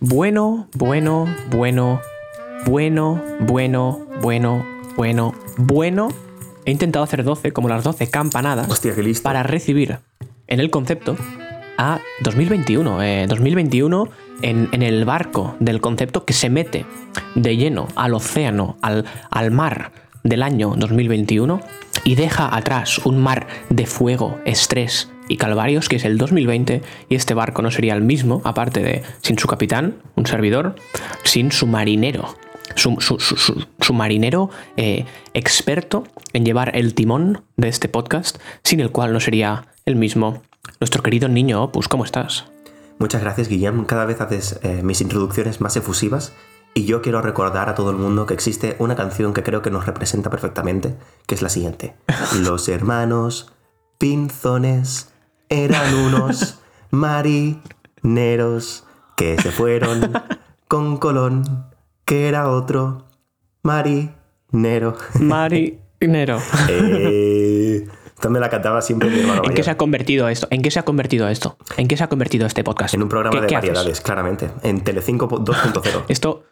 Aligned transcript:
Bueno, 0.00 0.68
bueno, 0.74 1.26
bueno, 1.50 2.00
bueno, 2.66 3.22
bueno, 3.40 4.06
bueno, 4.20 4.64
bueno, 4.96 5.34
bueno. 5.56 6.08
He 6.64 6.70
intentado 6.70 7.04
hacer 7.04 7.22
12, 7.24 7.52
como 7.52 7.68
las 7.68 7.84
12 7.84 8.08
campanadas, 8.10 8.68
Hostia, 8.70 8.94
qué 8.94 9.02
listo. 9.02 9.22
para 9.22 9.42
recibir 9.42 9.98
en 10.46 10.60
el 10.60 10.70
concepto 10.70 11.16
a 11.76 12.00
2021. 12.22 13.02
eh, 13.02 13.26
2021 13.28 14.08
en, 14.42 14.68
en 14.72 14.82
el 14.82 15.04
barco 15.04 15.56
del 15.60 15.80
concepto 15.80 16.24
que 16.24 16.32
se 16.32 16.50
mete 16.50 16.86
de 17.34 17.56
lleno 17.56 17.88
al 17.96 18.14
océano, 18.14 18.76
al, 18.82 19.04
al 19.30 19.50
mar 19.50 19.92
del 20.28 20.42
año 20.42 20.74
2021 20.76 21.60
y 22.04 22.14
deja 22.14 22.54
atrás 22.54 22.98
un 22.98 23.22
mar 23.22 23.46
de 23.70 23.86
fuego, 23.86 24.38
estrés 24.44 25.10
y 25.28 25.36
calvarios 25.36 25.88
que 25.88 25.96
es 25.96 26.04
el 26.04 26.18
2020 26.18 26.82
y 27.08 27.14
este 27.14 27.34
barco 27.34 27.62
no 27.62 27.70
sería 27.70 27.94
el 27.94 28.02
mismo, 28.02 28.42
aparte 28.44 28.80
de 28.80 29.02
sin 29.22 29.38
su 29.38 29.48
capitán, 29.48 29.96
un 30.14 30.26
servidor, 30.26 30.76
sin 31.24 31.52
su 31.52 31.66
marinero. 31.66 32.34
Su, 32.74 33.94
marinero 33.94 34.50
eh, 34.76 35.06
experto 35.32 36.04
en 36.32 36.44
llevar 36.44 36.76
el 36.76 36.94
timón 36.94 37.42
de 37.56 37.68
este 37.68 37.88
podcast, 37.88 38.38
sin 38.64 38.80
el 38.80 38.90
cual 38.90 39.12
no 39.12 39.20
sería 39.20 39.68
el 39.86 39.96
mismo. 39.96 40.42
Nuestro 40.80 41.02
querido 41.02 41.28
niño 41.28 41.62
Opus, 41.62 41.88
¿cómo 41.88 42.04
estás? 42.04 42.44
Muchas 42.98 43.22
gracias, 43.22 43.48
Guillem. 43.48 43.84
Cada 43.84 44.04
vez 44.04 44.20
haces 44.20 44.58
eh, 44.62 44.82
mis 44.82 45.00
introducciones 45.00 45.60
más 45.60 45.76
efusivas. 45.76 46.32
Y 46.76 46.84
yo 46.84 47.00
quiero 47.00 47.22
recordar 47.22 47.70
a 47.70 47.74
todo 47.74 47.90
el 47.90 47.96
mundo 47.96 48.26
que 48.26 48.34
existe 48.34 48.76
una 48.78 48.94
canción 48.96 49.32
que 49.32 49.42
creo 49.42 49.62
que 49.62 49.70
nos 49.70 49.86
representa 49.86 50.28
perfectamente, 50.28 50.94
que 51.26 51.34
es 51.34 51.40
la 51.40 51.48
siguiente. 51.48 51.96
Los 52.42 52.68
hermanos 52.68 53.50
Pinzones 53.96 55.10
eran 55.48 55.94
unos 55.94 56.58
marineros 56.90 58.84
que 59.16 59.40
se 59.40 59.50
fueron 59.52 60.12
con 60.68 60.98
Colón, 60.98 61.64
que 62.04 62.28
era 62.28 62.50
otro 62.50 63.06
marinero. 63.62 64.98
Marinero. 65.18 66.38
Eh, 66.68 67.88
me 68.28 68.38
la 68.40 68.50
cantaba 68.50 68.82
siempre 68.82 69.08
mi 69.08 69.20
hermano 69.20 69.42
¿En 69.44 69.54
qué 69.54 69.62
se 69.62 69.70
ha 69.70 69.78
convertido 69.78 70.28
esto? 70.28 70.46
¿En 70.50 70.60
qué 70.60 70.70
se 70.70 70.78
ha 70.78 70.84
convertido 70.84 71.26
esto? 71.28 71.56
¿En 71.78 71.88
qué 71.88 71.96
se 71.96 72.04
ha 72.04 72.08
convertido 72.10 72.46
este 72.46 72.64
podcast? 72.64 72.92
En 72.92 73.02
un 73.02 73.08
programa 73.08 73.34
¿Qué- 73.36 73.40
de 73.42 73.46
qué 73.46 73.56
haces? 73.56 73.70
variedades, 73.70 74.00
claramente. 74.02 74.50
En 74.62 74.82
Telecinco 74.82 75.26
2.0. 75.26 76.04
Esto. 76.08 76.44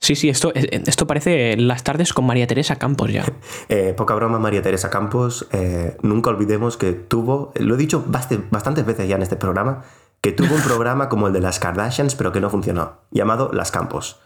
Sí, 0.00 0.16
sí, 0.16 0.30
esto, 0.30 0.50
eh, 0.54 0.82
esto 0.86 1.06
parece 1.06 1.56
las 1.56 1.84
tardes 1.84 2.14
con 2.14 2.24
María 2.24 2.46
Teresa 2.46 2.76
Campos 2.76 3.12
ya. 3.12 3.24
Eh, 3.68 3.94
poca 3.96 4.14
broma, 4.14 4.38
María 4.38 4.62
Teresa 4.62 4.90
Campos. 4.90 5.46
eh, 5.52 5.96
nunca 6.02 6.30
olvidemos 6.30 6.76
que 6.76 6.92
tuvo, 6.92 7.52
lo 7.56 7.74
he 7.74 7.78
dicho 7.78 8.04
bastantes 8.06 8.86
veces 8.86 9.08
ya 9.08 9.16
en 9.16 9.22
este 9.22 9.36
programa, 9.36 9.84
que 10.20 10.32
tuvo 10.32 10.54
un 10.54 10.62
programa 10.64 11.08
como 11.08 11.26
el 11.26 11.32
de 11.32 11.40
las 11.40 11.58
Kardashians, 11.60 12.14
pero 12.14 12.32
que 12.32 12.40
no 12.40 12.50
funcionó, 12.50 12.98
llamado 13.10 13.50
Las 13.52 13.70
Campos. 13.70 14.18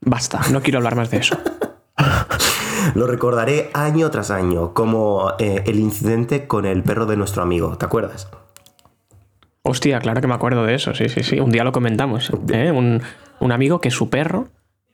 Basta, 0.00 0.40
no 0.50 0.62
quiero 0.62 0.78
hablar 0.78 0.96
más 0.96 1.10
de 1.10 1.18
eso. 1.18 1.38
Lo 2.94 3.06
recordaré 3.06 3.70
año 3.74 4.10
tras 4.10 4.30
año, 4.30 4.72
como 4.72 5.32
eh, 5.38 5.62
el 5.66 5.78
incidente 5.78 6.46
con 6.46 6.64
el 6.64 6.82
perro 6.82 7.04
de 7.04 7.16
nuestro 7.16 7.42
amigo, 7.42 7.76
¿te 7.76 7.84
acuerdas? 7.84 8.28
Hostia, 9.62 9.98
claro 10.00 10.20
que 10.20 10.26
me 10.26 10.34
acuerdo 10.34 10.64
de 10.64 10.74
eso, 10.74 10.94
sí, 10.94 11.08
sí, 11.08 11.22
sí. 11.22 11.38
Un 11.40 11.50
día 11.50 11.64
lo 11.64 11.72
comentamos. 11.72 12.30
¿eh? 12.52 12.70
Un, 12.72 13.02
un 13.40 13.52
amigo 13.52 13.80
que 13.80 13.90
su 13.90 14.08
perro, 14.08 14.48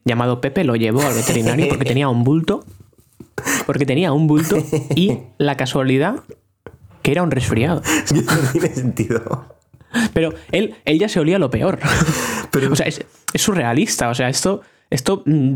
llamado 0.04 0.40
Pepe, 0.40 0.64
lo 0.64 0.74
llevó 0.76 1.02
al 1.02 1.14
veterinario 1.14 1.68
porque 1.68 1.84
tenía 1.84 2.08
un 2.08 2.24
bulto. 2.24 2.64
Porque 3.66 3.86
tenía 3.86 4.12
un 4.12 4.26
bulto 4.26 4.56
y 4.94 5.18
la 5.38 5.56
casualidad 5.56 6.16
que 7.02 7.12
era 7.12 7.22
un 7.22 7.30
resfriado. 7.30 7.82
No 8.14 8.50
tiene 8.52 8.74
sentido. 8.74 9.46
Pero 10.12 10.30
él, 10.52 10.74
él 10.84 10.98
ya 10.98 11.08
se 11.08 11.20
olía 11.20 11.38
lo 11.38 11.48
peor. 11.50 11.78
Pero- 12.50 12.72
o 12.72 12.76
sea, 12.76 12.86
es, 12.86 13.04
es 13.32 13.40
surrealista. 13.42 14.08
O 14.10 14.14
sea, 14.14 14.28
esto, 14.28 14.62
esto 14.90 15.22
mm, 15.26 15.54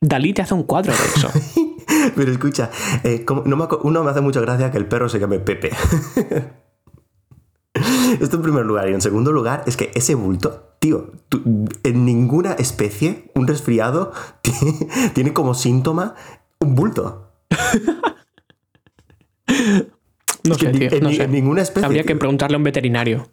Dalí 0.00 0.32
te 0.32 0.42
hace 0.42 0.54
un 0.54 0.62
cuadro 0.64 0.92
de 0.92 0.98
eso. 1.16 1.30
Pero 2.16 2.30
escucha, 2.30 2.70
eh, 3.04 3.24
como- 3.24 3.42
no 3.44 3.56
me 3.56 3.66
uno 3.82 4.04
me 4.04 4.10
hace 4.10 4.20
mucha 4.20 4.40
gracia 4.40 4.70
que 4.70 4.78
el 4.78 4.86
perro 4.86 5.08
se 5.08 5.18
llame 5.18 5.38
Pepe. 5.40 5.70
Esto 8.22 8.36
en 8.36 8.42
primer 8.42 8.64
lugar. 8.64 8.88
Y 8.88 8.94
en 8.94 9.00
segundo 9.00 9.32
lugar, 9.32 9.62
es 9.66 9.76
que 9.76 9.90
ese 9.94 10.14
bulto, 10.14 10.74
tío, 10.78 11.10
tú- 11.28 11.42
en 11.82 12.04
ninguna 12.04 12.52
especie, 12.52 13.30
un 13.34 13.46
resfriado 13.46 14.12
tiene, 14.42 14.88
tiene 15.12 15.32
como 15.32 15.54
síntoma 15.54 16.14
un 16.60 16.74
bulto. 16.74 17.28
No 20.44 20.54
Es 20.54 20.60
sé, 20.60 20.68
tío, 20.70 20.88
en, 20.90 21.02
no 21.04 21.10
sé. 21.10 21.22
en 21.24 21.30
ninguna 21.32 21.62
especie. 21.62 21.86
Habría 21.86 22.02
que 22.04 22.16
preguntarle 22.16 22.56
a 22.56 22.58
un 22.58 22.64
veterinario. 22.64 23.28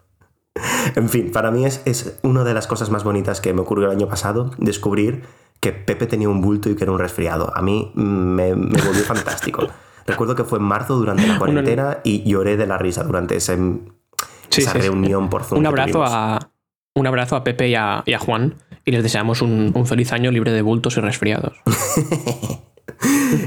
En 0.95 1.09
fin, 1.09 1.31
para 1.31 1.49
mí 1.49 1.65
es, 1.65 1.81
es 1.85 2.19
una 2.21 2.43
de 2.43 2.53
las 2.53 2.67
cosas 2.67 2.89
más 2.91 3.03
bonitas 3.03 3.41
que 3.41 3.53
me 3.53 3.61
ocurrió 3.61 3.85
el 3.85 3.91
año 3.97 4.07
pasado, 4.07 4.51
descubrir 4.57 5.23
que 5.59 5.71
Pepe 5.71 6.05
tenía 6.05 6.29
un 6.29 6.41
bulto 6.41 6.69
y 6.69 6.75
que 6.75 6.83
era 6.83 6.91
un 6.91 6.99
resfriado. 6.99 7.51
A 7.55 7.61
mí 7.61 7.91
me, 7.95 8.55
me 8.55 8.81
volvió 8.81 9.03
fantástico. 9.03 9.67
Recuerdo 10.05 10.35
que 10.35 10.43
fue 10.43 10.59
en 10.59 10.65
marzo 10.65 10.97
durante 10.97 11.25
la 11.27 11.37
cuarentena 11.39 11.99
y 12.03 12.29
lloré 12.29 12.57
de 12.57 12.67
la 12.67 12.77
risa 12.77 13.03
durante 13.03 13.35
ese, 13.35 13.57
Sí, 14.49 14.61
esa 14.61 14.71
sí, 14.73 14.79
sí. 14.81 14.87
reunión 14.87 15.29
por 15.29 15.43
Zoom. 15.43 15.59
Un 15.59 15.67
abrazo 15.67 16.03
a. 16.03 16.51
Un 16.95 17.07
abrazo 17.07 17.35
a 17.35 17.43
Pepe 17.43 17.69
y 17.69 17.75
a, 17.75 18.03
y 18.05 18.13
a 18.13 18.19
Juan. 18.19 18.55
Y 18.85 18.91
les 18.91 19.03
deseamos 19.03 19.41
un, 19.41 19.71
un 19.75 19.85
feliz 19.85 20.11
año 20.11 20.31
libre 20.31 20.51
de 20.51 20.61
bultos 20.61 20.97
y 20.97 21.01
resfriados. 21.01 21.53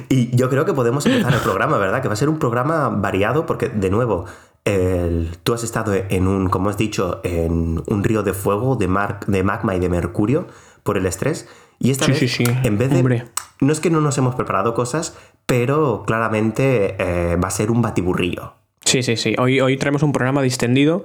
Y 0.08 0.34
yo 0.36 0.48
creo 0.48 0.64
que 0.64 0.72
podemos 0.72 1.04
empezar 1.06 1.34
el 1.34 1.40
programa, 1.40 1.76
¿verdad? 1.78 2.00
Que 2.00 2.08
va 2.08 2.14
a 2.14 2.16
ser 2.16 2.28
un 2.28 2.38
programa 2.38 2.88
variado 2.88 3.44
porque, 3.46 3.68
de 3.68 3.90
nuevo, 3.90 4.24
el- 4.64 5.28
tú 5.42 5.52
has 5.54 5.64
estado 5.64 5.92
en 5.94 6.26
un, 6.28 6.48
como 6.48 6.70
has 6.70 6.76
dicho, 6.78 7.20
en 7.24 7.82
un 7.86 8.04
río 8.04 8.22
de 8.22 8.32
fuego, 8.32 8.76
de, 8.76 8.88
mar- 8.88 9.20
de 9.26 9.42
magma 9.42 9.74
y 9.74 9.80
de 9.80 9.88
mercurio 9.88 10.46
por 10.84 10.96
el 10.96 11.06
estrés. 11.06 11.48
Y 11.78 11.90
esta 11.90 12.06
Sí, 12.06 12.12
vez, 12.12 12.20
sí, 12.20 12.28
sí. 12.28 12.44
en 12.62 12.78
vez 12.78 12.90
de... 12.90 12.98
Hombre. 12.98 13.28
No 13.60 13.72
es 13.72 13.80
que 13.80 13.90
no 13.90 14.00
nos 14.00 14.16
hemos 14.18 14.34
preparado 14.36 14.74
cosas, 14.74 15.16
pero 15.46 16.04
claramente 16.06 16.96
eh, 16.98 17.36
va 17.36 17.48
a 17.48 17.50
ser 17.50 17.70
un 17.70 17.82
batiburrillo. 17.82 18.54
Sí, 18.92 19.02
sí, 19.02 19.16
sí. 19.16 19.34
Hoy, 19.38 19.58
hoy 19.58 19.78
traemos 19.78 20.02
un 20.02 20.12
programa 20.12 20.42
distendido 20.42 21.02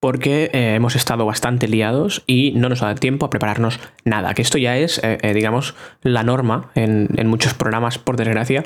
porque 0.00 0.50
eh, 0.52 0.74
hemos 0.74 0.96
estado 0.96 1.24
bastante 1.24 1.66
liados 1.66 2.22
y 2.26 2.52
no 2.56 2.68
nos 2.68 2.80
dado 2.80 2.94
tiempo 2.94 3.24
a 3.24 3.30
prepararnos 3.30 3.80
nada. 4.04 4.34
Que 4.34 4.42
esto 4.42 4.58
ya 4.58 4.76
es, 4.76 4.98
eh, 5.02 5.18
eh, 5.22 5.32
digamos, 5.32 5.74
la 6.02 6.22
norma 6.22 6.70
en, 6.74 7.08
en 7.16 7.26
muchos 7.26 7.54
programas, 7.54 7.96
por 7.96 8.16
desgracia. 8.16 8.64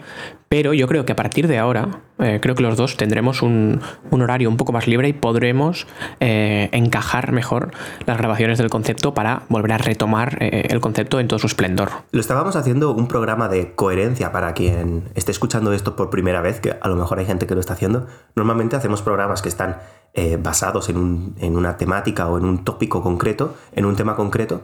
Pero 0.49 0.73
yo 0.73 0.89
creo 0.89 1.05
que 1.05 1.13
a 1.13 1.17
partir 1.17 1.47
de 1.47 1.59
ahora, 1.59 2.01
creo 2.17 2.55
que 2.55 2.63
los 2.63 2.79
dos 2.79 2.97
tendremos 2.97 3.43
un, 3.43 3.83
un 4.11 4.23
horario 4.23 4.49
un 4.49 4.57
poco 4.57 4.73
más 4.73 4.87
libre 4.87 5.07
y 5.07 5.13
podremos 5.13 5.87
encajar 6.21 7.33
mejor 7.33 7.73
las 8.07 8.17
grabaciones 8.17 8.57
del 8.57 8.71
concepto 8.71 9.13
para 9.13 9.43
volver 9.51 9.73
a 9.73 9.79
retomar 9.79 10.39
el 10.41 10.81
concepto 10.81 11.21
en 11.21 11.29
todo 11.29 11.39
su 11.39 11.49
esplendor. 11.49 11.91
Lo 12.13 12.21
estábamos 12.21 12.57
haciendo 12.57 12.95
un 12.95 13.09
programa 13.09 13.51
de 13.51 13.75
coherencia 13.75 14.33
para 14.33 14.55
quien 14.55 15.11
esté 15.15 15.33
escuchando 15.33 15.75
esto 15.75 15.97
por 15.97 16.09
primera 16.09 16.41
vez, 16.41 16.61
que 16.61 16.75
a 16.81 16.89
lo 16.89 16.97
mejor 16.97 17.19
hay 17.19 17.27
gente 17.27 17.47
que 17.47 17.53
lo 17.55 17.61
está 17.61 17.75
haciendo. 17.75 18.07
Normalmente 18.35 18.75
hacemos 18.75 19.03
programas 19.03 19.43
que 19.43 19.51
están 19.51 19.77
eh, 20.15 20.37
basados 20.43 20.89
en, 20.89 20.97
un- 20.97 21.35
en 21.39 21.57
una 21.57 21.77
temática 21.77 22.27
o 22.29 22.39
en 22.39 22.45
un 22.45 22.65
tópico 22.65 23.03
concreto, 23.03 23.55
en 23.73 23.85
un 23.85 23.95
tema 23.97 24.17
concreto. 24.17 24.63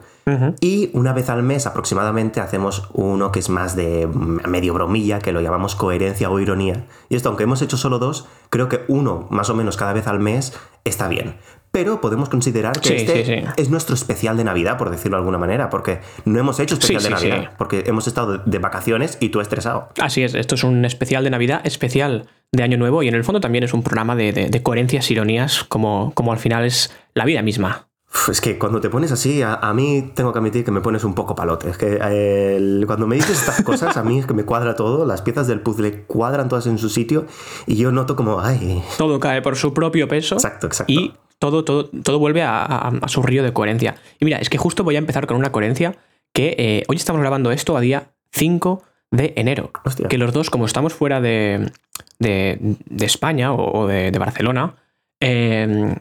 Y 0.61 0.91
una 0.95 1.13
vez 1.13 1.29
al 1.29 1.43
mes 1.43 1.67
aproximadamente 1.67 2.41
hacemos 2.41 2.89
uno 2.95 3.31
que 3.31 3.41
es 3.41 3.51
más 3.51 3.77
de 3.77 4.07
mm, 4.07 4.49
medio 4.49 4.73
bromilla, 4.75 5.19
que 5.19 5.33
lo 5.33 5.41
llamamos 5.43 5.75
coherencia 5.77 6.31
o 6.31 6.41
ironía. 6.41 6.87
Y 7.11 7.17
esto, 7.17 7.29
aunque 7.29 7.45
hemos 7.45 7.61
hecho 7.63 7.77
solo 7.77 7.99
dos, 7.99 8.27
creo 8.51 8.69
que 8.71 8.85
uno 8.89 9.27
más 9.31 9.51
o 9.51 9.55
menos 9.55 9.77
cada 9.77 9.93
vez 9.93 10.07
al 10.07 10.19
mes 10.21 10.55
está 10.85 11.09
bien. 11.09 11.37
Pero 11.75 12.01
podemos 12.01 12.29
considerar 12.29 12.73
que 12.81 12.89
Sí, 12.89 12.95
este 12.95 13.25
sí, 13.25 13.35
sí. 13.35 13.45
es 13.57 13.69
nuestro 13.69 13.97
especial 13.97 14.37
de 14.37 14.45
Navidad, 14.45 14.79
por 14.79 14.91
decirlo 14.91 15.17
de 15.17 15.23
alguna 15.23 15.39
manera, 15.39 15.69
porque 15.71 15.99
no 16.25 16.39
hemos 16.39 16.59
hecho 16.61 16.77
especial 16.77 17.03
de 17.03 17.11
Navidad, 17.11 17.51
porque 17.59 17.83
hemos 17.87 18.07
estado 18.07 18.39
de, 18.39 18.59
vacaciones 18.61 19.19
y 19.21 19.31
tú 19.31 19.41
estresado. 19.41 19.89
Así 20.01 20.23
es, 20.23 20.35
esto 20.35 20.55
es 20.55 20.63
un 20.63 20.85
especial 20.85 21.25
de 21.25 21.31
Navidad, 21.31 21.61
especial 21.65 22.29
de 22.53 22.63
Año 22.63 22.79
Nuevo 22.79 23.03
y 23.03 23.09
en 23.09 23.15
el 23.17 23.25
fondo 23.25 23.41
también 23.41 23.65
es 23.65 23.75
un 23.75 23.83
programa 23.83 24.15
de, 24.15 24.33
de- 24.33 24.49
de 24.49 24.63
coherencias, 24.63 25.11
ironías, 25.11 25.65
como, 25.65 26.13
como 26.15 26.31
al 26.33 26.39
final 26.39 26.65
es 26.65 26.93
la 27.13 27.25
vida 27.25 27.43
misma. 27.43 27.89
Es 28.31 28.41
que 28.41 28.57
cuando 28.59 28.81
te 28.81 28.89
pones 28.91 29.11
así, 29.11 29.43
a, 29.43 29.55
a 29.55 29.75
mí 29.75 30.13
tengo 30.15 30.33
que 30.33 30.39
admitir 30.39 30.65
que 30.65 30.71
me 30.71 30.81
pones 30.81 31.03
un 31.03 31.17
poco 31.17 31.35
palote. 31.35 31.69
Es 31.69 31.77
que 31.77 31.99
eh, 32.01 32.83
cuando 32.87 33.09
me 33.09 33.17
dices 33.17 33.41
estas 33.41 33.63
cosas, 33.63 33.97
a 33.97 34.05
mí 34.05 34.21
es 34.21 34.27
que 34.27 34.35
me 34.35 34.45
cuadra 34.45 34.77
todo, 34.77 35.05
las 35.05 35.21
piezas 35.23 35.49
del 35.49 35.59
puzzle 35.61 36.05
cuadran 36.07 36.49
todas 36.49 36.69
en 36.69 36.79
su 36.79 36.89
sitio 36.89 37.27
y 37.67 37.75
yo 37.75 37.91
noto 37.91 38.15
como, 38.15 38.41
ay, 38.41 38.85
Todo 38.99 39.19
cae 39.19 39.43
por 39.43 39.57
su 39.57 39.75
propio 39.75 40.07
peso 40.07 40.37
exacto, 40.37 40.69
exacto. 40.69 40.93
y 40.93 41.13
todo, 41.51 41.65
todo, 41.65 41.91
todo 42.03 42.19
vuelve 42.19 42.43
a, 42.43 42.63
a- 42.63 42.93
a 43.03 43.09
su 43.09 43.23
río 43.23 43.43
de 43.43 43.53
coherencia. 43.53 43.97
Y 44.19 44.25
mira, 44.25 44.39
es 44.39 44.49
que 44.49 44.57
justo 44.59 44.83
voy 44.85 44.95
a 44.97 44.99
empezar 44.99 45.27
con 45.27 45.37
una 45.37 45.53
coherencia 45.53 45.95
que 46.33 46.55
eh, 46.59 46.83
hoy 46.89 46.97
estamos 46.97 47.21
grabando 47.21 47.53
esto 47.53 47.77
a 47.77 47.81
día 47.81 48.05
5 48.33 48.83
de 49.11 49.35
enero. 49.37 49.71
Hostia. 49.85 50.09
Que 50.09 50.17
los 50.19 50.33
dos, 50.33 50.49
como 50.51 50.65
estamos 50.67 50.95
fuera 50.95 51.21
de, 51.21 51.71
de- 52.19 52.59
de 52.61 53.05
España 53.07 53.53
o, 53.53 53.81
o 53.81 53.87
de, 53.87 54.11
de 54.11 54.19
Barcelona, 54.19 54.75
eh, 55.21 55.95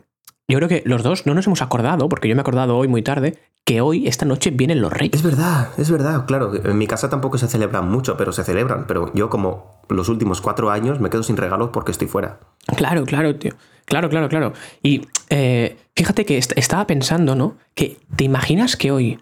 yo 0.47 0.57
creo 0.57 0.69
que 0.69 0.83
los 0.85 1.03
dos 1.03 1.25
no 1.25 1.33
nos 1.33 1.47
hemos 1.47 1.61
acordado, 1.61 2.09
porque 2.09 2.27
yo 2.27 2.35
me 2.35 2.39
he 2.39 2.41
acordado 2.41 2.77
hoy 2.77 2.87
muy 2.87 3.01
tarde, 3.01 3.39
que 3.65 3.79
hoy, 3.79 4.07
esta 4.07 4.25
noche, 4.25 4.51
vienen 4.51 4.81
los 4.81 4.91
reyes. 4.91 5.13
Es 5.13 5.23
verdad, 5.23 5.69
es 5.77 5.89
verdad, 5.89 6.25
claro. 6.25 6.51
En 6.53 6.77
mi 6.77 6.85
casa 6.85 7.09
tampoco 7.09 7.37
se 7.37 7.47
celebran 7.47 7.89
mucho, 7.89 8.17
pero 8.17 8.33
se 8.33 8.43
celebran. 8.43 8.85
Pero 8.87 9.13
yo, 9.13 9.29
como 9.29 9.81
los 9.89 10.09
últimos 10.09 10.41
cuatro 10.41 10.69
años, 10.69 10.99
me 10.99 11.09
quedo 11.09 11.23
sin 11.23 11.37
regalos 11.37 11.69
porque 11.71 11.91
estoy 11.91 12.07
fuera. 12.07 12.39
Claro, 12.75 13.05
claro, 13.05 13.35
tío. 13.35 13.53
Claro, 13.85 14.09
claro, 14.09 14.27
claro. 14.27 14.53
Y 14.81 15.07
eh, 15.29 15.77
fíjate 15.95 16.25
que 16.25 16.37
estaba 16.37 16.87
pensando, 16.87 17.35
¿no? 17.35 17.57
Que 17.73 17.97
te 18.15 18.25
imaginas 18.25 18.75
que 18.75 18.91
hoy 18.91 19.19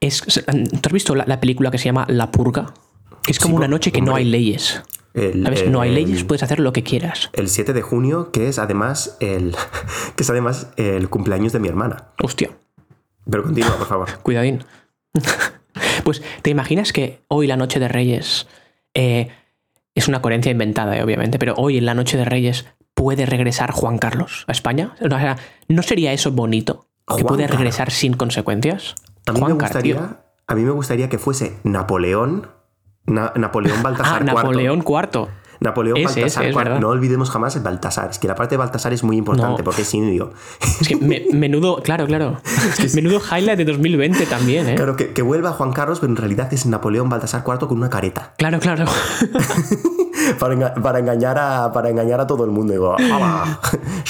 es. 0.00 0.22
¿Tú 0.22 0.86
has 0.86 0.92
visto 0.92 1.14
la, 1.14 1.40
película 1.40 1.70
que 1.70 1.78
se 1.78 1.86
llama 1.86 2.04
La 2.08 2.30
Purga? 2.30 2.74
Que 3.22 3.32
es 3.32 3.38
como 3.38 3.56
una 3.56 3.68
noche 3.68 3.92
que 3.92 4.02
no 4.02 4.14
hay 4.14 4.24
leyes. 4.24 4.82
¿Sabes? 5.14 5.68
no 5.68 5.80
hay 5.80 5.92
leyes, 5.92 6.24
puedes 6.24 6.42
hacer 6.42 6.60
lo 6.60 6.72
que 6.72 6.82
quieras. 6.82 7.30
El 7.32 7.48
7 7.48 7.72
de 7.72 7.82
junio, 7.82 8.30
que 8.30 8.48
es 8.48 8.58
además 8.58 9.16
el. 9.20 9.56
que 10.16 10.22
es 10.22 10.30
además 10.30 10.68
el 10.76 11.08
cumpleaños 11.08 11.52
de 11.52 11.60
mi 11.60 11.68
hermana. 11.68 12.12
Hostia. 12.22 12.50
Pero 13.28 13.42
continúa, 13.42 13.76
por 13.76 13.86
favor. 13.86 14.08
Cuidadín. 14.22 14.64
pues, 16.04 16.22
¿te 16.42 16.50
imaginas 16.50 16.92
que 16.92 17.22
hoy 17.28 17.46
la 17.46 17.56
noche 17.56 17.80
de 17.80 17.88
Reyes. 17.88 18.46
Eh, 18.94 19.28
es 19.94 20.08
una 20.08 20.22
coherencia 20.22 20.52
inventada, 20.52 20.96
eh, 20.96 21.02
obviamente, 21.02 21.38
pero 21.38 21.54
hoy 21.56 21.78
en 21.78 21.86
la 21.86 21.94
noche 21.94 22.16
de 22.16 22.24
Reyes 22.24 22.66
puede 22.94 23.26
regresar 23.26 23.72
Juan 23.72 23.98
Carlos 23.98 24.44
a 24.46 24.52
España? 24.52 24.94
O 25.00 25.08
sea, 25.08 25.36
¿no 25.68 25.82
sería 25.82 26.12
eso 26.12 26.32
bonito? 26.32 26.86
¿Que 27.16 27.24
puede 27.24 27.46
regresar 27.48 27.90
sin 27.90 28.14
consecuencias? 28.14 28.94
A 29.26 29.32
mí, 29.32 29.40
me 29.40 29.52
gustaría, 29.52 30.22
a 30.46 30.54
mí 30.54 30.62
me 30.62 30.70
gustaría 30.70 31.08
que 31.08 31.18
fuese 31.18 31.58
Napoleón, 31.64 32.48
Napoleón 33.10 33.82
Baltasar 33.82 34.22
ah, 34.22 34.24
Napoleón 34.24 34.84
IV. 34.86 35.28
Napoleón 35.60 36.02
Baltasar 36.02 36.80
No 36.80 36.88
olvidemos 36.88 37.30
jamás 37.30 37.54
el 37.56 37.62
Baltasar. 37.62 38.10
Es 38.10 38.18
que 38.18 38.26
la 38.26 38.34
parte 38.34 38.54
de 38.54 38.56
Baltasar 38.58 38.92
es 38.92 39.04
muy 39.04 39.16
importante 39.16 39.62
porque 39.62 39.82
es 39.82 39.94
indio. 39.94 40.32
Es 40.80 40.88
que 40.88 40.96
menudo, 40.96 41.82
claro, 41.82 42.06
claro. 42.06 42.40
menudo 42.94 43.20
highlight 43.20 43.58
de 43.58 43.64
2020 43.66 44.26
también, 44.26 44.70
¿eh? 44.70 44.74
Claro, 44.74 44.96
que, 44.96 45.12
que, 45.12 45.22
vuelva 45.22 45.52
Juan 45.52 45.72
Carlos, 45.72 46.00
pero 46.00 46.10
en 46.12 46.16
realidad 46.16 46.52
es 46.52 46.64
Napoleón 46.64 47.08
Baltasar 47.10 47.44
IV 47.46 47.68
con 47.68 47.76
una 47.76 47.90
careta. 47.90 48.34
Claro, 48.38 48.58
claro. 48.58 48.86
para, 50.38 50.98
engañar 50.98 51.38
a, 51.38 51.72
para 51.72 51.90
engañar 51.90 52.20
a 52.20 52.26
todo 52.26 52.44
el 52.44 52.50
mundo. 52.50 52.72
Digo, 52.72 52.96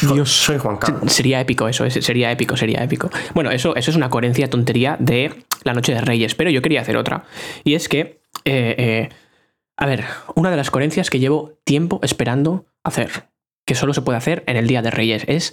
Dios, 0.15 0.31
soy 0.31 0.59
Juan 0.59 0.77
Carlos. 0.77 1.13
Sería 1.13 1.41
épico 1.41 1.69
eso, 1.69 1.89
sería 1.91 2.31
épico, 2.31 2.57
sería 2.57 2.83
épico. 2.83 3.11
Bueno, 3.35 3.51
eso, 3.51 3.75
eso 3.77 3.91
es 3.91 3.97
una 3.97 4.09
coherencia 4.09 4.49
tontería 4.49 4.97
de 4.99 5.45
la 5.65 5.75
Noche 5.75 5.93
de 5.93 6.01
Reyes, 6.01 6.35
pero 6.35 6.51
yo 6.51 6.63
quería 6.63 6.81
hacer 6.81 6.97
otra. 6.97 7.25
Y 7.65 7.75
es 7.75 7.89
que... 7.89 8.20
Eh, 8.45 8.75
eh, 8.79 9.09
a 9.77 9.87
ver, 9.87 10.05
una 10.35 10.51
de 10.51 10.57
las 10.57 10.71
coherencias 10.71 11.11
que 11.11 11.19
llevo 11.19 11.59
tiempo 11.65 12.01
esperando 12.03 12.67
hacer, 12.85 13.31
que 13.67 13.75
solo 13.75 13.95
se 13.95 14.03
puede 14.03 14.19
hacer 14.19 14.45
en 14.47 14.57
el 14.57 14.67
Día 14.67 14.83
de 14.83 14.91
Reyes, 14.91 15.25
es 15.27 15.53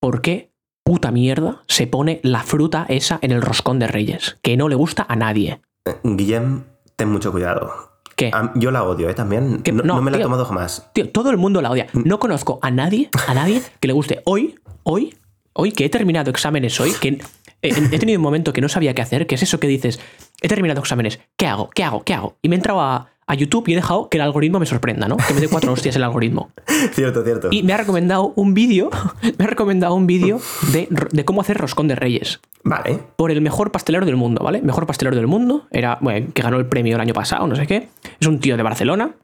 ¿por 0.00 0.22
qué 0.22 0.52
puta 0.84 1.10
mierda 1.10 1.62
se 1.68 1.86
pone 1.86 2.20
la 2.22 2.42
fruta 2.42 2.86
esa 2.88 3.18
en 3.22 3.30
el 3.30 3.42
roscón 3.42 3.78
de 3.78 3.86
Reyes? 3.86 4.38
Que 4.42 4.56
no 4.56 4.68
le 4.68 4.74
gusta 4.74 5.06
a 5.08 5.16
nadie. 5.16 5.60
Eh, 5.84 5.96
Guillem, 6.02 6.64
ten 6.96 7.10
mucho 7.10 7.30
cuidado. 7.32 7.90
¿Qué? 8.16 8.30
yo 8.56 8.70
la 8.70 8.82
odio, 8.82 9.08
¿eh? 9.08 9.14
También. 9.14 9.62
No, 9.84 10.02
me 10.02 10.10
la 10.10 10.18
he 10.18 10.22
tomado 10.22 10.44
jamás. 10.44 10.90
Tío, 10.92 11.08
todo 11.08 11.30
el 11.30 11.38
mundo 11.38 11.62
la 11.62 11.70
odia. 11.70 11.86
Mm. 11.92 12.02
No 12.04 12.18
conozco 12.18 12.58
a 12.60 12.70
nadie, 12.70 13.08
a 13.26 13.34
nadie 13.34 13.62
que 13.80 13.86
le 13.86 13.94
guste. 13.94 14.20
Hoy, 14.24 14.56
hoy, 14.82 15.16
hoy 15.54 15.72
que 15.72 15.86
he 15.86 15.88
terminado 15.88 16.30
exámenes 16.30 16.78
hoy, 16.80 16.92
que 17.00 17.22
he, 17.62 17.98
tenido 17.98 18.18
un 18.18 18.22
momento 18.22 18.52
que 18.52 18.60
no 18.60 18.68
sabía 18.68 18.94
qué 18.94 19.02
hacer, 19.02 19.26
que 19.26 19.34
es 19.34 19.42
eso 19.42 19.60
que 19.60 19.68
dices, 19.68 20.00
he 20.40 20.48
terminado 20.48 20.80
exámenes, 20.80 21.20
¿qué 21.36 21.46
hago? 21.46 21.70
¿Qué 21.70 21.84
hago? 21.84 22.02
¿Qué 22.02 22.14
hago? 22.14 22.36
Y 22.42 22.48
me 22.48 22.56
he 22.56 22.58
entrado 22.58 22.80
a, 22.80 23.10
a 23.26 23.34
YouTube 23.34 23.68
y 23.68 23.72
he 23.72 23.76
dejado 23.76 24.08
que 24.08 24.18
el 24.18 24.22
algoritmo 24.22 24.58
me 24.58 24.66
sorprenda, 24.66 25.08
¿no? 25.08 25.16
Que 25.16 25.34
me 25.34 25.40
dé 25.40 25.48
cuatro 25.48 25.72
hostias 25.72 25.96
el 25.96 26.02
algoritmo. 26.02 26.50
Cierto, 26.92 27.22
cierto. 27.22 27.48
Y 27.50 27.62
me 27.62 27.72
ha 27.72 27.76
recomendado 27.76 28.32
un 28.36 28.54
vídeo, 28.54 28.90
me 29.38 29.44
ha 29.44 29.48
recomendado 29.48 29.94
un 29.94 30.06
vídeo 30.06 30.40
de, 30.72 30.88
de, 31.12 31.24
cómo 31.24 31.40
hacer 31.40 31.58
roscón 31.58 31.88
de 31.88 31.94
reyes. 31.94 32.40
Vale. 32.64 32.98
Por 33.16 33.30
el 33.30 33.40
mejor 33.40 33.72
pastelero 33.72 34.04
del 34.04 34.16
mundo, 34.16 34.42
¿vale? 34.42 34.62
Mejor 34.62 34.86
pastelero 34.86 35.16
del 35.16 35.26
mundo, 35.26 35.66
era, 35.70 35.98
bueno, 36.00 36.28
que 36.34 36.42
ganó 36.42 36.58
el 36.58 36.66
premio 36.66 36.96
el 36.96 37.00
año 37.00 37.14
pasado, 37.14 37.46
no 37.46 37.56
sé 37.56 37.66
qué. 37.66 37.88
Es 38.18 38.26
un 38.26 38.40
tío 38.40 38.56
de 38.56 38.62
Barcelona, 38.62 39.14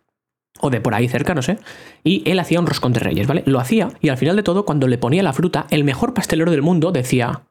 o 0.60 0.70
de 0.70 0.80
por 0.80 0.94
ahí 0.94 1.08
cerca, 1.08 1.34
no 1.34 1.42
sé. 1.42 1.58
Y 2.04 2.22
él 2.30 2.38
hacía 2.38 2.60
un 2.60 2.66
roscón 2.66 2.92
de 2.92 3.00
reyes, 3.00 3.26
¿vale? 3.26 3.42
Lo 3.46 3.60
hacía 3.60 3.88
y 4.00 4.08
al 4.08 4.16
final 4.16 4.36
de 4.36 4.42
todo, 4.42 4.64
cuando 4.64 4.88
le 4.88 4.98
ponía 4.98 5.22
la 5.22 5.32
fruta, 5.32 5.66
el 5.70 5.84
mejor 5.84 6.14
pastelero 6.14 6.50
del 6.50 6.62
mundo 6.62 6.92
decía, 6.92 7.42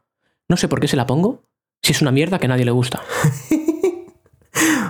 no 0.50 0.58
sé 0.58 0.68
por 0.68 0.80
qué 0.80 0.88
se 0.88 0.96
la 0.96 1.06
pongo, 1.06 1.44
si 1.82 1.92
es 1.92 2.02
una 2.02 2.12
mierda 2.12 2.40
que 2.40 2.46
a 2.46 2.50
nadie 2.50 2.66
le 2.66 2.72
gusta. 2.72 3.02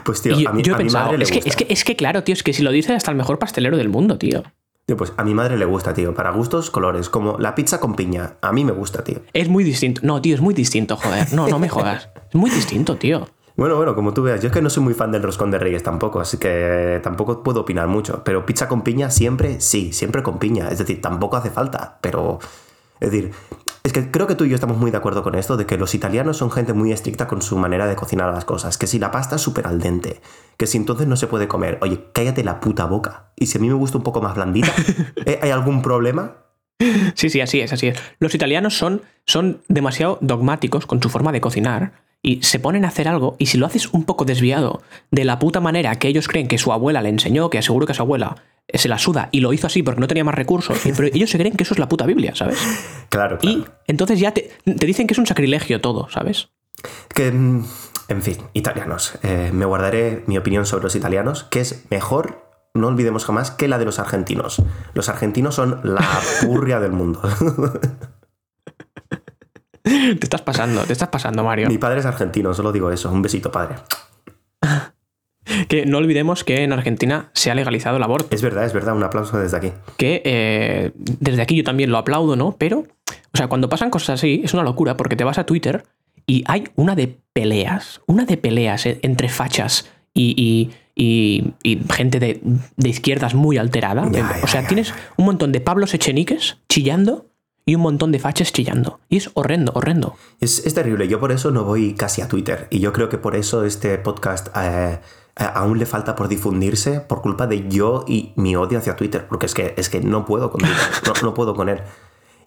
Pues 0.03 0.21
tío, 0.21 0.35
a 0.47 0.53
mí, 0.53 0.61
yo 0.61 0.75
he 0.75 0.77
pensado, 0.77 1.15
es, 1.15 1.31
que, 1.31 1.41
es, 1.43 1.55
que, 1.55 1.65
es 1.67 1.83
que 1.83 1.95
claro, 1.95 2.23
tío, 2.23 2.33
es 2.33 2.43
que 2.43 2.53
si 2.53 2.61
lo 2.61 2.69
dice 2.69 2.93
hasta 2.93 3.09
el 3.09 3.17
mejor 3.17 3.39
pastelero 3.39 3.75
del 3.75 3.89
mundo, 3.89 4.19
tío. 4.19 4.43
Tío, 4.85 4.97
pues 4.97 5.13
a 5.17 5.23
mi 5.23 5.33
madre 5.33 5.57
le 5.57 5.65
gusta, 5.65 5.95
tío. 5.95 6.13
Para 6.13 6.29
gustos, 6.29 6.69
colores. 6.69 7.09
Como 7.09 7.39
la 7.39 7.55
pizza 7.55 7.79
con 7.79 7.95
piña. 7.95 8.35
A 8.41 8.51
mí 8.51 8.63
me 8.63 8.71
gusta, 8.71 9.03
tío. 9.03 9.21
Es 9.33 9.49
muy 9.49 9.63
distinto. 9.63 10.01
No, 10.03 10.21
tío, 10.21 10.35
es 10.35 10.41
muy 10.41 10.53
distinto, 10.53 10.95
joder. 10.95 11.33
No, 11.33 11.47
no 11.47 11.57
me 11.57 11.69
jodas. 11.69 12.09
Es 12.29 12.35
muy 12.35 12.51
distinto, 12.51 12.95
tío. 12.95 13.27
Bueno, 13.55 13.77
bueno, 13.77 13.95
como 13.95 14.13
tú 14.13 14.21
veas, 14.21 14.41
yo 14.41 14.47
es 14.47 14.53
que 14.53 14.61
no 14.61 14.69
soy 14.69 14.83
muy 14.83 14.93
fan 14.93 15.11
del 15.11 15.23
roscón 15.23 15.49
de 15.49 15.57
reyes 15.57 15.81
tampoco, 15.81 16.19
así 16.19 16.37
que 16.37 16.99
tampoco 17.01 17.41
puedo 17.41 17.61
opinar 17.61 17.87
mucho. 17.87 18.21
Pero 18.23 18.45
pizza 18.45 18.67
con 18.67 18.83
piña 18.83 19.09
siempre, 19.09 19.59
sí, 19.59 19.91
siempre 19.91 20.21
con 20.21 20.37
piña. 20.37 20.69
Es 20.69 20.77
decir, 20.77 21.01
tampoco 21.01 21.37
hace 21.37 21.49
falta, 21.49 21.97
pero... 22.01 22.37
Es 22.99 23.11
decir, 23.11 23.31
es 23.85 23.93
que 23.93 24.09
creo 24.09 24.25
que 24.25 24.33
tú 24.33 24.45
y 24.45 24.49
yo 24.49 24.55
estamos 24.55 24.77
muy 24.77 24.89
de 24.89 24.97
acuerdo 24.97 25.21
con 25.21 25.35
esto, 25.35 25.57
de 25.57 25.67
que 25.67 25.77
los 25.77 25.93
italianos 25.93 26.37
son 26.37 26.49
gente 26.49 26.73
muy 26.73 26.91
estricta 26.91 27.27
con 27.27 27.43
su 27.43 27.55
manera 27.55 27.85
de 27.85 27.95
cocinar 27.95 28.33
las 28.33 28.43
cosas. 28.43 28.79
Que 28.79 28.87
si 28.87 28.97
la 28.97 29.11
pasta 29.11 29.35
es 29.35 29.43
súper 29.43 29.67
al 29.67 29.79
dente, 29.79 30.21
que 30.57 30.65
si 30.65 30.77
entonces 30.77 31.05
no 31.05 31.15
se 31.15 31.27
puede 31.27 31.47
comer, 31.47 31.77
oye, 31.81 32.09
cállate 32.11 32.43
la 32.43 32.59
puta 32.59 32.85
boca. 32.85 33.31
Y 33.35 33.45
si 33.45 33.59
a 33.59 33.61
mí 33.61 33.67
me 33.67 33.75
gusta 33.75 33.99
un 33.99 34.03
poco 34.03 34.23
más 34.23 34.33
blandita, 34.33 34.73
¿eh? 35.27 35.37
¿hay 35.39 35.51
algún 35.51 35.83
problema? 35.83 36.37
Sí, 37.13 37.29
sí, 37.29 37.41
así 37.41 37.61
es, 37.61 37.73
así 37.73 37.87
es. 37.87 37.99
Los 38.17 38.33
italianos 38.33 38.75
son, 38.75 39.03
son 39.27 39.61
demasiado 39.67 40.17
dogmáticos 40.19 40.87
con 40.87 40.99
su 40.99 41.09
forma 41.09 41.31
de 41.31 41.39
cocinar 41.39 42.04
y 42.25 42.41
se 42.41 42.59
ponen 42.59 42.85
a 42.85 42.87
hacer 42.87 43.07
algo 43.07 43.35
y 43.37 43.45
si 43.45 43.59
lo 43.59 43.67
haces 43.67 43.93
un 43.93 44.03
poco 44.03 44.25
desviado 44.25 44.81
de 45.11 45.25
la 45.25 45.37
puta 45.37 45.59
manera 45.59 45.95
que 45.99 46.07
ellos 46.07 46.27
creen 46.27 46.47
que 46.47 46.57
su 46.57 46.73
abuela 46.73 47.03
le 47.03 47.09
enseñó, 47.09 47.51
que 47.51 47.59
aseguro 47.59 47.85
que 47.85 47.93
su 47.93 48.01
abuela 48.01 48.35
se 48.73 48.89
la 48.89 48.97
suda 48.97 49.29
y 49.31 49.41
lo 49.41 49.53
hizo 49.53 49.67
así 49.67 49.83
porque 49.83 50.01
no 50.01 50.07
tenía 50.07 50.23
más 50.23 50.33
recursos, 50.33 50.79
pero 50.83 51.07
ellos 51.13 51.29
se 51.29 51.37
creen 51.37 51.55
que 51.55 51.63
eso 51.63 51.75
es 51.75 51.79
la 51.79 51.87
puta 51.87 52.07
Biblia, 52.07 52.35
¿sabes? 52.35 52.57
Claro, 53.09 53.37
Y 53.43 53.63
entonces 53.87 54.19
ya 54.19 54.31
te, 54.31 54.51
dicen 54.65 55.05
que 55.05 55.13
es 55.13 55.19
un 55.19 55.27
sacrilegio 55.27 55.79
todo, 55.79 56.09
¿sabes? 56.09 56.49
Que, 57.13 57.31
mm, 57.31 57.63
en 58.09 58.21
fin, 58.23 58.37
italianos. 58.53 59.13
Eh, 59.21 59.51
me 59.53 59.63
guardaré 59.65 60.23
mi 60.25 60.37
opinión 60.37 60.65
sobre 60.65 60.83
los 60.83 60.95
italianos, 60.95 61.43
que 61.43 61.61
es 61.61 61.85
mejor, 61.91 62.43
no 62.73 62.87
olvidemos 62.87 63.23
jamás, 63.23 63.51
que 63.51 63.69
la 63.69 63.77
de 63.77 63.85
los 63.85 63.99
argentinos. 63.99 64.61
Los 64.93 65.07
argentinos 65.07 65.55
son 65.55 65.79
la 65.83 66.05
purria 66.41 66.79
del 66.79 66.91
mundo. 66.91 67.21
te 69.85 70.23
estás 70.23 70.41
pasando, 70.41 70.83
te 70.83 70.93
estás 70.93 71.09
pasando, 71.09 71.43
Mario. 71.43 71.67
Mi 71.67 71.77
padre 71.77 71.99
es 71.99 72.05
argentino, 72.05 72.53
solo 72.53 72.71
digo 72.71 72.91
eso. 72.91 73.11
Un 73.11 73.21
besito, 73.21 73.51
padre. 73.51 73.75
Que 75.67 75.85
no 75.85 75.99
olvidemos 75.99 76.43
que 76.43 76.63
en 76.63 76.73
Argentina 76.73 77.29
se 77.33 77.51
ha 77.51 77.55
legalizado 77.55 77.97
el 77.97 78.03
aborto. 78.03 78.33
Es 78.33 78.41
verdad, 78.41 78.65
es 78.65 78.73
verdad, 78.73 78.95
un 78.95 79.03
aplauso 79.03 79.37
desde 79.37 79.57
aquí. 79.57 79.71
Que 79.95 80.23
eh, 80.25 80.91
desde 80.95 81.43
aquí 81.43 81.55
yo 81.55 81.63
también 81.63 81.91
lo 81.91 81.99
aplaudo, 81.99 82.35
¿no? 82.35 82.55
Pero, 82.57 82.79
o 82.79 83.37
sea, 83.37 83.47
cuando 83.47 83.69
pasan 83.69 83.91
cosas 83.91 84.19
así, 84.19 84.41
es 84.43 84.55
una 84.55 84.63
locura 84.63 84.97
porque 84.97 85.15
te 85.15 85.23
vas 85.23 85.37
a 85.37 85.45
Twitter 85.45 85.83
y 86.25 86.43
hay 86.47 86.63
una 86.75 86.95
de 86.95 87.19
peleas, 87.33 88.01
una 88.07 88.25
de 88.25 88.37
peleas 88.37 88.87
eh, 88.87 88.99
entre 89.03 89.29
fachas 89.29 89.87
y, 90.15 90.71
gente 91.91 92.19
de, 92.19 92.41
izquierdas 92.83 93.35
muy 93.35 93.59
alterada. 93.59 94.09
o 94.41 94.47
sea, 94.47 94.65
tienes 94.65 94.95
un 95.15 95.25
montón 95.25 95.51
de 95.51 95.61
Pablos 95.61 95.93
Echeniques 95.93 96.57
chillando 96.69 97.27
y 97.65 97.75
un 97.75 97.81
montón 97.81 98.11
de 98.11 98.19
fachas 98.19 98.53
chillando. 98.53 98.99
Y 99.09 99.17
es 99.17 99.31
horrendo, 99.33 99.71
horrendo. 99.75 100.15
Es, 100.39 100.61
terrible. 100.73 101.07
Yo 101.07 101.19
por 101.19 101.31
eso 101.31 101.51
no 101.51 101.63
voy 101.63 101.95
casi 101.95 102.21
a 102.21 102.27
Twitter. 102.27 102.67
Y 102.69 102.79
yo 102.79 102.93
creo 102.93 103.09
que 103.09 103.17
por 103.17 103.35
eso 103.35 103.65
este 103.65 103.97
podcast 103.97 104.49
eh, 104.55 104.99
aún 105.35 105.79
le 105.79 105.85
falta 105.85 106.15
por 106.15 106.27
difundirse 106.27 107.01
por 107.01 107.21
culpa 107.21 107.47
de 107.47 107.67
yo 107.67 108.05
y 108.07 108.33
mi 108.35 108.55
odio 108.55 108.77
hacia 108.77 108.95
Twitter, 108.95 109.25
porque 109.27 109.47
es 109.47 109.53
que, 109.53 109.73
es 109.77 109.89
que 109.89 109.99
no 109.99 110.25
puedo 110.25 110.51
con 110.51 110.61
no, 111.23 111.33
puedo 111.33 111.55
con 111.55 111.69
él. 111.69 111.81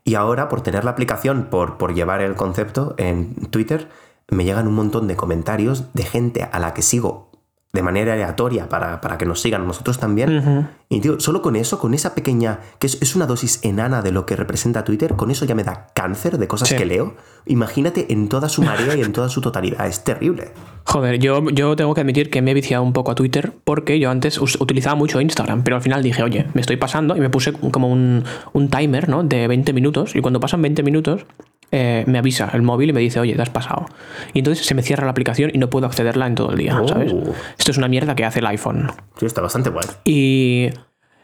Y 0.05 0.15
ahora, 0.15 0.49
por 0.49 0.63
tener 0.63 0.85
la 0.85 0.93
aplicación, 0.93 1.49
por, 1.51 1.77
por 1.77 1.95
llevar 1.95 2.23
el 2.23 2.35
concepto 2.35 2.95
en 2.97 3.35
Twitter, 3.51 3.89
me 4.29 4.45
llegan 4.45 4.69
un 4.69 4.75
montón 4.75 5.09
de 5.09 5.17
comentarios 5.17 5.93
de 5.93 6.05
gente 6.05 6.49
a 6.51 6.59
la 6.61 6.73
que 6.73 6.83
sigo 6.83 7.28
de 7.73 7.83
manera 7.83 8.15
aleatoria 8.15 8.69
para, 8.69 8.99
que 9.19 9.27
nos 9.27 9.41
sigan 9.41 9.67
nosotros 9.67 9.99
también. 9.99 10.69
Y 10.89 11.01
tío, 11.01 11.21
solo 11.21 11.43
con 11.43 11.55
eso, 11.55 11.79
con 11.79 11.93
esa 11.93 12.15
pequeña, 12.15 12.61
que 12.79 12.87
es, 12.87 13.15
una 13.15 13.27
dosis 13.27 13.61
enana 13.63 14.01
de 14.01 14.11
lo 14.11 14.25
que 14.25 14.37
representa 14.37 14.85
Twitter, 14.85 15.15
con 15.17 15.31
eso 15.31 15.45
ya 15.45 15.55
me 15.55 15.65
da 15.65 15.89
cáncer 15.95 16.39
de 16.39 16.49
cosas 16.49 16.73
que 16.73 16.87
leo. 16.87 17.15
Imagínate 17.47 18.13
en 18.13 18.29
toda 18.29 18.49
su 18.49 18.63
marea 18.63 18.97
y 18.97 19.03
en 19.03 19.13
toda 19.13 19.29
su 19.29 19.41
totalidad, 19.41 19.87
es 19.87 20.03
terrible. 20.03 20.53
Joder, 20.85 21.19
yo, 21.19 21.51
yo 21.51 21.77
tengo 21.77 21.93
que 21.93 22.01
admitir 22.01 22.31
que 22.31 22.41
me 22.41 22.53
he 22.53 22.55
viciado 22.55 22.83
un 22.83 22.95
poco 22.95 23.11
a 23.11 23.15
Twitter 23.15 23.53
porque 23.65 23.99
yo 23.99 24.11
antes 24.11 24.39
utilizaba 24.39 24.97
mucho 24.97 25.21
Instagram, 25.21 25.63
pero 25.63 25.77
al 25.77 25.83
final 25.83 26.03
dije, 26.03 26.23
oye, 26.23 26.47
me 26.55 26.63
estoy 26.63 26.77
pasando 26.77 27.17
y 27.17 27.21
me 27.21 27.29
puse 27.29 27.53
como 27.53 27.89
un, 27.93 28.25
un 28.55 28.71
timer, 28.71 29.11
¿no? 29.11 29.23
De 29.25 29.47
20 29.47 29.75
minutos 29.75 30.17
y 30.17 30.21
cuando 30.21 30.41
pasan 30.41 30.63
20 30.63 30.83
minutos 30.83 31.27
eh, 31.71 32.05
me 32.07 32.19
avisa 32.19 32.51
el 32.55 32.63
móvil 32.63 32.91
y 32.91 32.93
me 32.93 33.01
dice, 33.01 33.21
oye, 33.21 33.35
te 33.35 33.43
has 33.43 33.51
pasado. 33.51 33.87
Y 34.33 34.39
entonces 34.41 34.67
se 34.67 34.75
me 34.75 34.83
cierra 34.83 35.05
la 35.05 35.11
aplicación 35.11 35.51
y 35.53 35.59
no 35.59 35.69
puedo 35.71 35.87
accederla 35.87 36.27
en 36.27 36.35
todo 36.35 36.51
el 36.53 36.59
día, 36.59 36.81
¿sabes? 36.87 37.13
Oh. 37.13 37.35
Esto 37.59 37.71
es 37.71 37.79
una 37.79 37.89
mierda 37.89 38.15
que 38.15 38.25
hace 38.25 38.39
el 38.41 38.47
iPhone. 38.47 38.91
Sí, 39.19 39.27
está 39.27 39.41
bastante 39.41 39.71
guay. 39.71 39.85
Y 40.05 40.69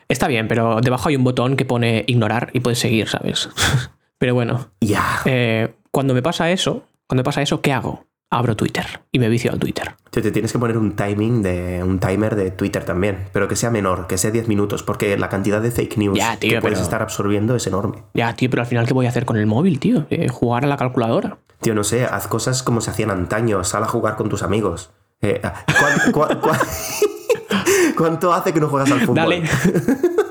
está 0.09 0.29
bien, 0.29 0.49
pero 0.49 0.81
debajo 0.81 1.09
hay 1.09 1.17
un 1.17 1.25
botón 1.25 1.57
que 1.57 1.65
pone 1.65 2.05
ignorar 2.07 2.51
y 2.53 2.61
puedes 2.61 2.79
seguir, 2.79 3.09
¿sabes? 3.09 3.49
Pero 4.19 4.35
bueno, 4.35 4.69
Ya. 4.81 5.21
eh, 5.25 5.75
cuando 5.91 6.15
me 6.15 6.23
pasa 6.23 6.51
eso, 6.51 6.85
cuando 7.07 7.21
me 7.21 7.25
pasa 7.25 7.43
eso, 7.43 7.61
¿qué 7.61 7.73
hago? 7.73 8.07
Abro 8.37 8.57
Twitter 8.57 8.85
y 9.13 9.19
me 9.19 9.29
vicio 9.29 9.53
al 9.53 9.59
Twitter. 9.59 9.95
Te, 10.11 10.21
te 10.23 10.31
tienes 10.31 10.53
que 10.53 10.59
poner 10.59 10.77
un 10.77 10.97
timing 10.97 11.43
de 11.43 11.83
un 11.85 11.99
timer 11.99 12.35
de 12.37 12.51
Twitter 12.51 12.85
también, 12.85 13.29
pero 13.33 13.47
que 13.49 13.57
sea 13.57 13.71
menor, 13.71 14.07
que 14.07 14.19
sea 14.19 14.31
10 14.31 14.49
minutos, 14.49 14.83
porque 14.83 15.17
la 15.17 15.29
cantidad 15.29 15.61
de 15.61 15.71
fake 15.71 15.97
news 15.99 16.19
Ya, 16.19 16.37
tío, 16.37 16.51
que 16.51 16.61
puedes 16.61 16.79
pero- 16.79 16.85
estar 16.85 17.03
absorbiendo 17.03 17.55
es 17.57 17.67
enorme. 17.67 18.03
Ya, 18.15 18.35
tío, 18.35 18.51
pero 18.51 18.63
al 18.63 18.69
final, 18.69 18.87
¿qué 18.87 18.95
voy 18.95 19.07
a 19.07 19.09
hacer 19.11 19.25
con 19.25 19.37
el 19.37 19.47
móvil, 19.47 19.79
tío? 19.81 20.07
Eh, 20.11 20.29
jugar 20.29 20.65
a 20.65 20.67
la 20.67 20.77
calculadora. 20.77 21.39
Tío, 21.61 21.75
no 21.75 21.85
sé, 21.85 22.05
haz 22.05 22.27
cosas 22.29 22.63
como 22.63 22.81
se 22.81 22.91
hacían 22.91 23.11
antaño, 23.11 23.63
sal 23.65 23.83
a 23.85 23.87
jugar 23.89 24.17
con 24.17 24.29
tus 24.29 24.43
amigos. 24.43 24.91
Eh, 25.23 25.41
¿cuán- 25.41 26.13
cuán- 26.13 26.41
cuán- 26.41 26.61
¿Cuánto 27.97 28.33
hace 28.33 28.53
que 28.53 28.61
no 28.61 28.69
juegas 28.69 28.91
al 28.91 29.01
fútbol? 29.01 29.15
Dale. 29.17 29.43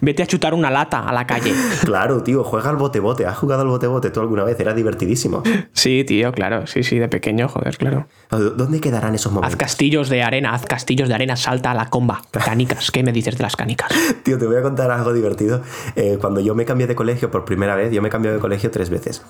Vete 0.00 0.22
a 0.22 0.26
chutar 0.26 0.54
una 0.54 0.70
lata 0.70 1.00
a 1.06 1.12
la 1.12 1.26
calle. 1.26 1.52
Claro, 1.82 2.22
tío, 2.22 2.44
juega 2.44 2.70
al 2.70 2.76
bote-bote. 2.76 3.26
¿Has 3.26 3.36
jugado 3.36 3.62
al 3.62 3.68
bote-bote 3.68 4.10
tú 4.10 4.20
alguna 4.20 4.44
vez? 4.44 4.58
Era 4.60 4.72
divertidísimo. 4.72 5.42
Sí, 5.72 6.04
tío, 6.04 6.32
claro. 6.32 6.66
Sí, 6.66 6.82
sí, 6.82 6.98
de 6.98 7.08
pequeño, 7.08 7.48
joder, 7.48 7.76
claro. 7.76 8.06
¿Dónde 8.30 8.80
quedarán 8.80 9.14
esos 9.14 9.26
Haz 9.30 9.34
momentos? 9.34 9.56
castillos 9.56 10.08
de 10.08 10.22
arena, 10.22 10.54
haz 10.54 10.64
castillos 10.64 11.08
de 11.08 11.14
arena, 11.14 11.36
salta 11.36 11.72
a 11.72 11.74
la 11.74 11.90
comba. 11.90 12.22
Canicas, 12.30 12.90
¿qué 12.90 13.02
me 13.02 13.12
dices 13.12 13.36
de 13.36 13.42
las 13.42 13.56
canicas? 13.56 13.90
Tío, 14.22 14.38
te 14.38 14.46
voy 14.46 14.56
a 14.56 14.62
contar 14.62 14.90
algo 14.90 15.12
divertido. 15.12 15.62
Eh, 15.96 16.18
cuando 16.20 16.40
yo 16.40 16.54
me 16.54 16.64
cambié 16.64 16.86
de 16.86 16.94
colegio 16.94 17.30
por 17.30 17.44
primera 17.44 17.74
vez, 17.74 17.92
yo 17.92 18.00
me 18.00 18.08
cambié 18.10 18.32
de 18.32 18.38
colegio 18.38 18.70
tres 18.70 18.88
veces. 18.90 19.22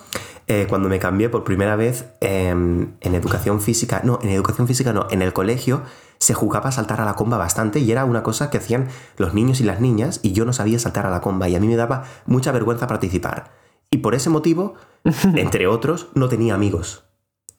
Eh, 0.47 0.67
cuando 0.69 0.89
me 0.89 0.99
cambié 0.99 1.29
por 1.29 1.45
primera 1.45 1.77
vez 1.77 2.07
em, 2.21 2.89
en 3.01 3.15
educación 3.15 3.61
física, 3.61 4.03
no, 4.05 4.19
en 4.23 4.31
educación 4.31 4.67
física 4.67 4.93
no, 4.93 5.07
en 5.11 5.23
el 5.23 5.33
colegio 5.33 5.83
se 6.23 6.35
jugaba 6.35 6.69
a 6.69 6.73
saltar 6.73 7.01
a 7.01 7.05
la 7.05 7.15
comba 7.15 7.37
bastante 7.37 7.81
y 7.81 7.91
era 7.91 8.05
una 8.05 8.23
cosa 8.23 8.49
que 8.49 8.59
hacían 8.59 8.87
los 9.17 9.35
niños 9.35 9.61
y 9.61 9.65
las 9.65 9.81
niñas 9.81 10.21
y 10.23 10.31
yo 10.31 10.45
no 10.45 10.53
sabía 10.53 10.79
saltar 10.79 11.05
a 11.05 11.11
la 11.11 11.21
comba 11.21 11.49
y 11.49 11.57
a 11.57 11.61
mí 11.61 11.67
me 11.67 11.75
daba 11.75 12.05
mucha 12.27 12.53
vergüenza 12.53 12.87
participar. 12.87 13.51
Y 13.91 13.99
por 13.99 14.15
ese 14.15 14.31
motivo, 14.31 14.75
entre 15.35 15.67
otros, 15.67 16.11
no 16.15 16.29
tenía 16.29 16.55
amigos. 16.55 17.03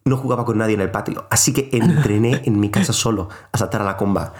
No 0.05 0.15
jugaba 0.15 0.45
con 0.45 0.59
nadie 0.59 0.75
en 0.75 0.81
el 0.81 0.91
patio, 0.91 1.27
así 1.29 1.51
que 1.51 1.71
entrené 1.73 2.41
en 2.45 2.57
mi 2.57 2.69
casa 2.69 2.93
solo 2.93 3.27
a 3.51 3.57
saltar 3.57 3.81
a 3.81 3.85
la 3.85 3.97
comba. 3.97 4.33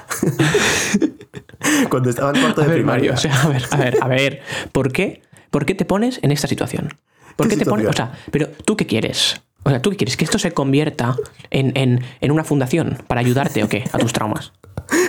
Cuando 1.89 2.09
estaba 2.09 2.31
en 2.31 2.39
cuarto 2.39 2.61
A 2.61 2.63
de 2.63 2.69
ver, 2.69 2.77
primaria. 2.77 3.11
Mario, 3.11 3.13
o 3.13 3.17
sea, 3.17 3.43
a 3.43 3.49
ver, 3.49 3.65
a 3.71 3.75
ver, 3.75 3.97
a 3.99 4.07
ver. 4.07 4.41
¿Por 4.71 4.93
qué? 4.93 5.21
¿Por 5.51 5.65
qué 5.65 5.75
te 5.75 5.83
pones 5.83 6.21
en 6.23 6.31
esta 6.31 6.47
situación? 6.47 6.97
¿Por 7.35 7.49
¿Qué 7.49 7.57
qué 7.57 7.65
te 7.65 7.69
pones? 7.69 7.87
O 7.87 7.93
sea, 7.93 8.13
pero 8.31 8.47
¿tú 8.63 8.77
qué 8.77 8.87
quieres? 8.87 9.42
O 9.63 9.69
sea, 9.69 9.81
¿tú 9.81 9.89
qué 9.91 9.97
quieres? 9.97 10.17
¿Que 10.17 10.25
esto 10.25 10.37
se 10.39 10.51
convierta 10.51 11.15
en, 11.49 11.71
en- 11.75 12.01
en 12.21 12.31
una 12.31 12.43
fundación 12.43 12.97
para 13.07 13.21
ayudarte 13.21 13.63
o 13.63 13.69
qué? 13.69 13.85
A 13.93 13.97
tus 13.97 14.11
traumas. 14.13 14.51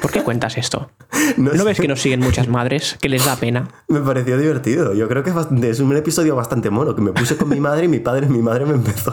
¿Por 0.01 0.13
qué 0.13 0.23
cuentas 0.23 0.57
esto? 0.57 0.91
No 1.37 1.53
¿No 1.53 1.59
sé. 1.59 1.65
ves 1.65 1.81
que 1.81 1.89
nos 1.89 2.01
siguen 2.01 2.21
muchas 2.21 2.47
madres? 2.49 2.97
Que 3.01 3.09
les 3.09 3.25
da 3.25 3.35
pena. 3.37 3.69
Me 3.89 4.01
pareció 4.01 4.39
divertido. 4.39 4.95
Yo 4.95 5.09
creo 5.09 5.25
que 5.25 5.31
es, 5.69 5.81
un 5.81 5.97
episodio 5.97 6.37
bastante 6.37 6.71
mono, 6.71 6.95
que 6.95 7.03
me 7.03 7.13
puse 7.13 7.37
con 7.37 7.49
mi 7.49 7.59
madre 7.59 7.87
y 7.87 7.89
mi 7.89 7.99
padre, 7.99 8.29
mi 8.29 8.39
madre 8.39 8.65
me 8.67 8.75
empezó 8.75 9.13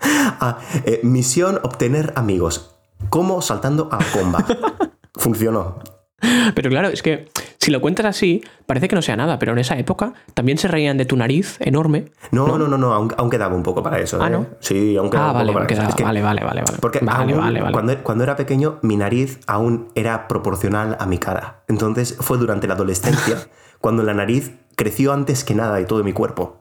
a... 0.00 0.58
eh, 0.84 1.00
misión, 1.04 1.60
obtener 1.62 2.12
amigos. 2.16 2.74
¿Cómo? 3.10 3.40
Saltando 3.42 3.88
a 3.92 3.98
comba. 4.12 4.44
Funcionó. 5.14 5.78
Pero 6.54 6.70
claro, 6.70 6.88
es 6.88 7.02
que 7.02 7.28
si 7.64 7.70
lo 7.70 7.80
cuentas 7.80 8.04
así, 8.04 8.42
parece 8.66 8.88
que 8.88 8.94
no 8.94 9.00
sea 9.00 9.16
nada, 9.16 9.38
pero 9.38 9.52
en 9.52 9.58
esa 9.58 9.78
época 9.78 10.12
también 10.34 10.58
se 10.58 10.68
reían 10.68 10.98
de 10.98 11.06
tu 11.06 11.16
nariz 11.16 11.56
enorme. 11.60 12.04
No, 12.30 12.58
no, 12.58 12.68
no, 12.68 12.76
no, 12.76 12.92
aún, 12.92 13.14
aún 13.16 13.30
quedaba 13.30 13.54
un 13.56 13.62
poco 13.62 13.82
para 13.82 13.98
eso. 14.00 14.18
Ah, 14.22 14.26
¿eh? 14.26 14.30
¿no? 14.30 14.46
Sí, 14.60 14.96
aún 14.98 15.08
quedaba 15.08 15.28
Ah, 15.28 15.32
un 15.32 15.36
vale, 15.38 15.46
poco 15.46 15.54
para 15.60 15.66
queda- 15.66 15.80
eso. 15.84 15.88
Es 15.88 15.94
que- 15.94 16.04
vale, 16.04 16.20
vale, 16.20 16.44
vale, 16.44 16.62
vale. 16.62 16.78
Porque 16.78 16.98
vale, 17.00 17.32
aún, 17.32 17.40
vale, 17.42 17.60
vale. 17.62 17.72
Cuando, 17.72 17.96
cuando 18.02 18.24
era 18.24 18.36
pequeño, 18.36 18.78
mi 18.82 18.98
nariz 18.98 19.40
aún 19.46 19.88
era 19.94 20.28
proporcional 20.28 20.96
a 21.00 21.06
mi 21.06 21.16
cara. 21.16 21.62
Entonces 21.68 22.16
fue 22.20 22.36
durante 22.36 22.66
la 22.66 22.74
adolescencia 22.74 23.38
cuando 23.80 24.02
la 24.02 24.12
nariz 24.12 24.52
creció 24.76 25.14
antes 25.14 25.42
que 25.44 25.54
nada 25.54 25.76
de 25.76 25.86
todo 25.86 26.04
mi 26.04 26.12
cuerpo. 26.12 26.58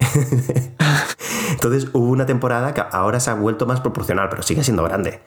Entonces 1.52 1.88
hubo 1.92 2.08
una 2.10 2.26
temporada 2.26 2.74
que 2.74 2.82
ahora 2.90 3.20
se 3.20 3.30
ha 3.30 3.34
vuelto 3.34 3.66
más 3.66 3.80
proporcional, 3.80 4.28
pero 4.30 4.42
sigue 4.42 4.64
siendo 4.64 4.82
grande. 4.82 5.20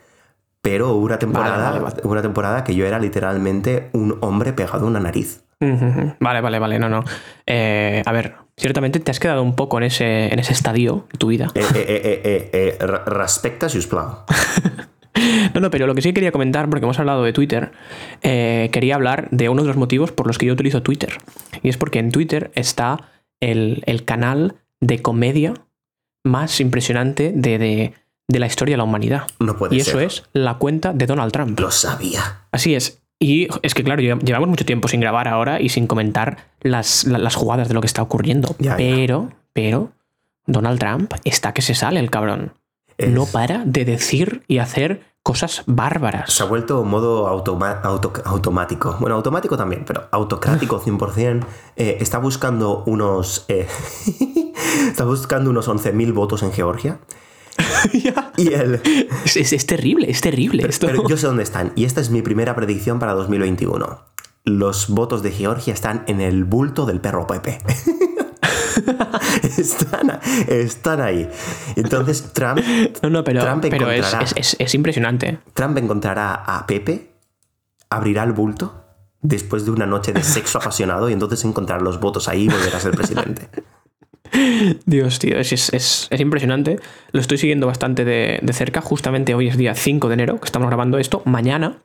Pero 0.64 0.92
hubo 0.94 1.06
una 1.06 1.20
temporada, 1.20 1.72
vale, 1.72 1.80
vale. 1.84 1.96
hubo 2.04 2.12
una 2.14 2.22
temporada 2.22 2.64
que 2.64 2.74
yo 2.74 2.86
era 2.86 2.98
literalmente 2.98 3.90
un 3.92 4.18
hombre 4.22 4.54
pegado 4.54 4.86
a 4.86 4.90
una 4.90 5.00
nariz. 5.02 5.44
Vale, 6.20 6.42
vale, 6.42 6.60
vale, 6.60 6.80
no, 6.80 6.90
no. 6.90 7.04
Eh, 7.46 8.02
a 8.06 8.12
ver, 8.12 8.36
ciertamente 8.58 9.00
te 9.00 9.12
has 9.12 9.20
quedado 9.20 9.44
un 9.44 9.56
poco 9.56 9.78
en 9.78 9.84
ese, 9.84 10.34
en 10.34 10.40
ese 10.40 10.54
estadio 10.54 11.06
de 11.12 11.18
tu 11.18 11.28
vida. 11.28 11.52
Eh, 11.56 11.62
eh, 11.76 12.22
eh, 12.24 12.50
eh, 12.54 12.78
re- 12.86 13.04
respecta, 13.06 13.70
sisplau. 13.70 14.20
No, 15.54 15.62
no, 15.62 15.70
pero 15.70 15.86
lo 15.86 15.94
que 15.94 16.02
sí 16.02 16.12
quería 16.12 16.32
comentar, 16.32 16.68
porque 16.70 16.86
hemos 16.86 16.98
hablado 17.00 17.24
de 17.24 17.34
Twitter, 17.34 17.72
quería 18.22 18.96
hablar 18.96 19.30
de 19.30 19.48
uno 19.48 19.62
de 19.62 19.68
los 19.68 19.78
motivos 19.78 20.12
por 20.12 20.26
los 20.26 20.38
que 20.40 20.48
yo 20.48 20.54
utilizo 20.54 20.82
Twitter. 20.82 21.18
Y 21.62 21.70
es 21.70 21.78
porque 21.78 22.00
en 22.00 22.12
Twitter 22.12 22.52
está 22.56 22.98
el, 23.40 23.84
el 23.86 24.06
canal 24.06 24.56
de 24.82 25.02
comedia 25.04 25.54
más 26.26 26.60
impresionante 26.60 27.32
de, 27.34 27.58
de- 27.60 27.94
de 28.34 28.40
la 28.40 28.48
historia 28.48 28.74
de 28.74 28.78
la 28.78 28.84
humanidad. 28.84 29.28
No 29.40 29.56
puede 29.56 29.76
Y 29.76 29.80
eso 29.80 30.00
es 30.02 30.24
la 30.34 30.56
cuenta 30.58 30.92
de 30.92 31.06
Donald 31.06 31.32
Trump. 31.32 31.58
Lo 31.60 31.72
sabía. 31.72 32.42
Así 32.52 32.76
es. 32.76 33.00
Y 33.20 33.48
es 33.62 33.74
que, 33.74 33.84
claro, 33.86 34.02
lle- 34.02 34.20
llevamos 34.22 34.50
mucho 34.50 34.66
tiempo 34.66 34.88
sin 34.90 35.00
grabar 35.00 35.28
ahora 35.30 35.62
y 35.62 35.70
sin 35.70 35.88
comentar 35.88 36.50
las, 36.62 37.06
la- 37.06 37.20
las 37.20 37.36
jugadas 37.36 37.68
de 37.70 37.74
lo 37.74 37.80
que 37.82 37.88
está 37.88 38.02
ocurriendo. 38.02 38.56
Ya, 38.60 38.72
ya. 38.72 38.76
pero, 38.78 39.30
pero, 39.54 39.92
Donald 40.46 40.80
Trump 40.80 41.14
está 41.24 41.54
que 41.54 41.62
se 41.62 41.74
sale 41.76 42.00
el 42.02 42.10
cabrón. 42.10 42.54
Es- 42.98 43.10
No 43.10 43.26
para 43.26 43.64
de 43.66 43.86
decir 43.86 44.44
y 44.50 44.58
hacer 44.58 45.06
cosas 45.24 45.64
bárbaras. 45.68 46.34
Se 46.34 46.44
ha 46.44 46.48
vuelto 46.48 46.84
modo 46.84 47.28
auto- 47.30 47.58
automático. 48.26 48.98
Bueno, 49.00 49.16
automático 49.16 49.56
también, 49.56 49.86
pero 49.88 50.10
autocrático 50.12 50.82
100%. 50.86 51.46
Eh, 51.78 51.98
está 52.02 52.18
buscando 52.18 52.84
unos... 52.88 53.46
eh, 53.48 53.68
está 54.90 55.06
buscando 55.06 55.50
unos 55.50 55.70
11.000 55.70 56.14
votos 56.14 56.44
en 56.44 56.52
Georgia. 56.52 57.00
Y. 58.38 58.50
Es, 59.26 59.36
es- 59.38 59.54
es 59.54 59.66
terrible, 59.66 60.10
es 60.10 60.22
terrible 60.22 60.66
esto. 60.68 60.88
Pero 60.88 61.08
yo 61.08 61.18
sé 61.18 61.28
dónde 61.28 61.44
están. 61.44 61.72
Y 61.76 61.86
esta 61.86 62.02
es 62.02 62.10
mi 62.10 62.22
primera 62.22 62.56
predicción 62.56 63.00
para 63.00 63.14
2021. 63.14 64.02
Los 64.46 64.90
votos 64.90 65.24
de 65.24 65.32
Georgia 65.32 65.74
están 65.74 66.04
en 66.08 66.20
el 66.22 66.44
bulto 66.44 66.86
del 66.86 67.00
perro 67.00 67.28
Pepe. 67.28 67.60
están, 69.58 70.20
están 70.48 71.02
ahí. 71.02 71.30
Entonces 71.76 72.32
Trump, 72.34 72.60
no, 73.02 73.10
no, 73.10 73.24
pero, 73.24 73.42
Trump 73.42 73.66
pero 73.70 73.90
es, 73.92 74.14
es- 74.22 74.34
es- 74.36 74.56
es 74.60 74.76
impresionante. 74.76 75.40
Trump 75.54 75.78
encontrará 75.78 76.34
a 76.36 76.66
Pepe, 76.68 77.12
abrirá 77.90 78.24
el 78.24 78.34
bulto 78.34 78.82
después 79.22 79.66
de 79.66 79.72
una 79.72 79.86
noche 79.86 80.12
de 80.14 80.24
sexo 80.24 80.58
apasionado 80.62 81.10
y 81.10 81.14
entonces 81.14 81.44
encontrará 81.46 81.82
los 81.82 82.00
votos 82.00 82.28
ahí 82.28 82.44
y 82.46 82.50
volverá 82.50 82.78
a 82.78 82.82
ser 82.82 82.92
presidente. 82.96 83.50
Dios, 84.86 85.20
tío, 85.20 85.38
es, 85.40 85.52
es- 85.54 85.74
es- 85.74 86.08
es 86.10 86.20
impresionante. 86.20 86.80
Lo 87.12 87.20
estoy 87.20 87.38
siguiendo 87.38 87.68
bastante 87.68 88.06
de, 88.06 88.40
de 88.42 88.54
cerca. 88.54 88.82
Justamente 88.82 89.36
hoy 89.36 89.48
es 89.48 89.58
día 89.58 89.76
5 89.76 90.08
de 90.08 90.14
enero, 90.16 90.40
que 90.40 90.46
estamos 90.46 90.68
grabando 90.68 90.98
esto. 90.98 91.22
Mañana, 91.26 91.78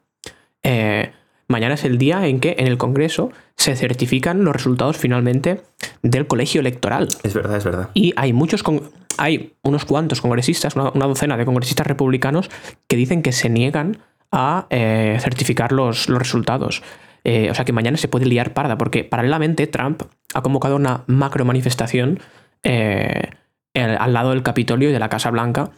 eh, 0.62 1.12
mañana 1.48 1.74
es 1.74 1.84
el 1.84 1.98
día 1.98 2.26
en 2.26 2.40
que 2.40 2.56
en 2.58 2.66
el 2.66 2.78
Congreso 2.78 3.30
se 3.56 3.76
certifican 3.76 4.44
los 4.44 4.54
resultados 4.54 4.96
finalmente 4.96 5.62
del 6.02 6.26
colegio 6.26 6.60
electoral. 6.60 7.08
Es 7.22 7.34
verdad, 7.34 7.56
es 7.58 7.64
verdad. 7.64 7.90
Y 7.94 8.12
hay 8.16 8.32
muchos, 8.32 8.62
con- 8.62 8.90
hay 9.18 9.54
unos 9.62 9.84
cuantos 9.84 10.20
congresistas, 10.20 10.76
una, 10.76 10.90
una 10.90 11.06
docena 11.06 11.36
de 11.36 11.44
congresistas 11.44 11.86
republicanos 11.86 12.50
que 12.86 12.96
dicen 12.96 13.22
que 13.22 13.32
se 13.32 13.48
niegan 13.50 13.98
a 14.30 14.66
eh, 14.70 15.18
certificar 15.20 15.72
los, 15.72 16.08
los 16.08 16.18
resultados. 16.18 16.82
Eh, 17.30 17.50
o 17.50 17.54
sea 17.54 17.66
que 17.66 17.74
mañana 17.74 17.98
se 17.98 18.08
puede 18.08 18.24
liar 18.24 18.54
parda, 18.54 18.78
porque 18.78 19.04
paralelamente 19.04 19.66
Trump 19.66 20.02
ha 20.32 20.40
convocado 20.40 20.76
una 20.76 21.04
macro 21.08 21.44
manifestación 21.44 22.20
eh, 22.62 23.30
el- 23.74 23.98
al 23.98 24.12
lado 24.14 24.30
del 24.30 24.42
Capitolio 24.42 24.88
y 24.88 24.92
de 24.92 24.98
la 24.98 25.10
Casa 25.10 25.30
Blanca 25.30 25.70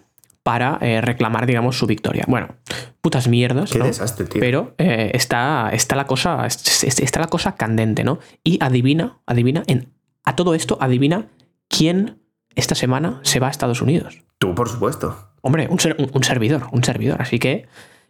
para 0.45 0.78
eh, 0.80 1.00
reclamar, 1.00 1.47
digamos, 1.47 1.76
su 1.76 1.87
victoria. 1.87 2.25
Bueno, 2.28 2.54
putas 3.00 3.26
mierdas. 3.26 3.73
Qué 3.73 3.78
¿no? 3.80 3.85
desastre, 3.87 4.26
tío. 4.26 4.40
Pero 4.40 4.75
está, 4.78 5.71
está, 5.73 5.97
la 5.97 6.07
cosa, 6.07 6.47
es- 6.47 6.85
es- 6.85 7.00
está 7.00 7.19
la 7.21 7.26
cosa 7.26 7.57
candente, 7.57 8.04
¿no? 8.04 8.21
Y 8.45 8.62
adivina, 8.62 9.19
adivina, 9.26 9.64
en, 9.66 9.88
a 10.25 10.37
todo 10.37 10.54
esto, 10.54 10.78
adivina 10.80 11.26
quién 11.69 12.19
esta 12.54 12.75
semana 12.76 13.19
se 13.23 13.40
va 13.40 13.49
a 13.49 13.50
Estados 13.50 13.83
Unidos. 13.83 14.23
Tú, 14.38 14.54
por 14.54 14.69
supuesto. 14.69 15.30
Hombre, 15.42 15.66
un, 15.69 15.80
ser- 15.80 15.97
un- 15.99 16.11
un 16.14 16.23
servidor, 16.23 16.69
un 16.73 16.85
servidor. 16.85 17.21
Así 17.21 17.38
que 17.38 17.66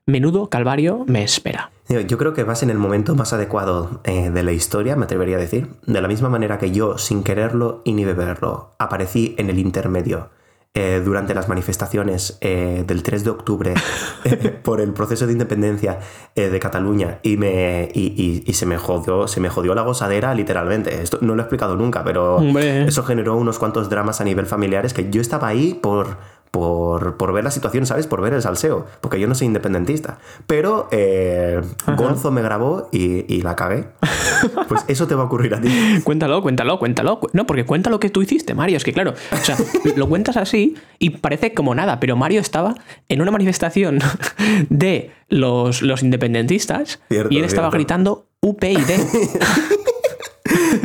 menudo 0.07 0.49
calvario 0.49 1.05
me 1.07 1.23
espera. 1.23 1.71
Yo 1.89 2.19
creo 2.19 2.35
que 2.35 2.45
vas 2.45 2.63
en 2.63 2.71
el 2.71 2.79
momento 2.79 3.17
más 3.17 3.33
adecuado 3.33 4.01
eh, 4.05 4.31
de 4.31 4.43
la 4.45 4.53
historia, 4.53 4.95
me 4.97 5.05
atrevería 5.05 5.37
a 5.37 5.41
decir. 5.41 5.69
De 5.87 6.01
la 6.01 6.07
misma 6.09 6.29
manera 6.29 6.59
que 6.59 6.71
yo, 6.71 6.99
sin 6.99 7.25
quererlo 7.25 7.83
y 7.85 7.93
ni 7.95 8.05
beberlo, 8.05 8.75
aparecí 8.79 9.35
en 9.39 9.51
el 9.51 9.59
intermedio 9.59 10.31
eh, 10.73 11.03
durante 11.05 11.35
las 11.35 11.49
manifestaciones 11.49 12.39
eh, 12.43 12.85
del 12.87 13.03
3 13.03 13.25
de 13.25 13.31
octubre 13.31 13.75
por 14.63 14.81
el 14.81 14.93
proceso 14.93 15.27
de 15.27 15.33
independencia 15.33 15.99
de 16.37 16.61
Cataluña 16.61 17.19
y, 17.25 17.37
me, 17.37 17.89
y, 17.93 18.15
y- 18.17 18.45
y 18.47 18.53
se, 18.55 18.67
me 18.67 18.79
jodió, 18.79 19.27
se 19.27 19.41
me 19.41 19.49
jodió 19.49 19.75
la 19.75 19.83
gozadera 19.83 20.33
literalmente. 20.33 21.03
Esto 21.03 21.19
no 21.23 21.35
lo 21.35 21.41
he 21.43 21.45
explicado 21.45 21.75
nunca, 21.75 22.05
pero 22.05 22.37
Hombre. 22.37 22.85
eso 22.87 23.03
generó 23.03 23.35
unos 23.37 23.59
cuantos 23.59 23.91
dramas 23.91 24.21
a 24.21 24.25
nivel 24.25 24.47
familiares 24.47 24.95
que 24.95 25.11
yo 25.11 25.21
estaba 25.21 25.49
ahí 25.49 25.75
por, 25.75 26.19
por, 26.51 27.17
por, 27.17 27.33
ver 27.33 27.45
la 27.45 27.51
situación, 27.51 27.87
¿sabes? 27.87 28.07
Por 28.07 28.21
ver 28.21 28.35
el 28.35 28.43
salseo, 28.43 28.87
porque 29.01 29.21
yo 29.21 29.29
no 29.29 29.35
soy 29.35 29.47
independentista. 29.47 30.19
Pero 30.47 30.89
eh, 30.91 31.61
Gonzo 31.97 32.31
me 32.31 32.43
grabó 32.43 32.89
y, 32.93 33.33
y, 33.33 33.43
la 33.43 33.57
cagué. 33.57 33.87
Pues 34.69 34.85
eso 34.89 35.07
te 35.07 35.15
va 35.15 35.25
a 35.25 35.27
ocurrir 35.27 35.55
a 35.55 35.61
ti. 35.61 35.69
cuéntalo, 36.03 36.41
cuéntalo, 36.43 36.79
cuéntalo. 36.79 37.21
No, 37.33 37.47
porque 37.47 37.67
cuenta 37.67 37.91
lo 37.91 38.01
que 38.01 38.09
tú 38.09 38.23
hiciste, 38.23 38.55
Mario. 38.55 38.77
Es 38.77 38.85
que 38.85 38.93
claro, 38.93 39.15
o 39.33 39.37
sea, 39.37 39.57
lo 39.97 40.09
cuentas 40.09 40.37
así 40.37 40.77
y 40.99 41.11
parece 41.11 41.53
como 41.53 41.75
nada, 41.75 42.01
pero 42.01 42.17
Mario 42.17 42.41
estaba 42.41 42.75
en 43.09 43.21
una 43.21 43.31
manifestación 43.31 43.99
de 44.71 45.11
los, 45.29 45.83
los 45.83 46.03
independentistas 46.03 47.01
y 47.11 47.17
él 47.17 47.45
estaba 47.45 47.67
cierto. 47.67 47.71
gritando 47.71 48.27
UPyD. 48.41 48.91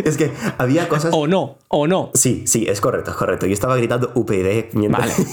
es 0.09 0.17
que 0.17 0.31
había 0.57 0.88
cosas. 0.88 1.12
O 1.13 1.27
no, 1.27 1.57
o 1.67 1.88
no. 1.88 2.12
Sí, 2.13 2.43
sí, 2.45 2.65
es 2.67 2.79
correcto, 2.79 3.12
es 3.12 3.17
correcto. 3.17 3.47
Yo 3.47 3.53
estaba 3.53 3.75
gritando 3.75 4.12
UPyD 4.13 4.74
mientras. 4.74 5.17
Vale. 5.17 5.29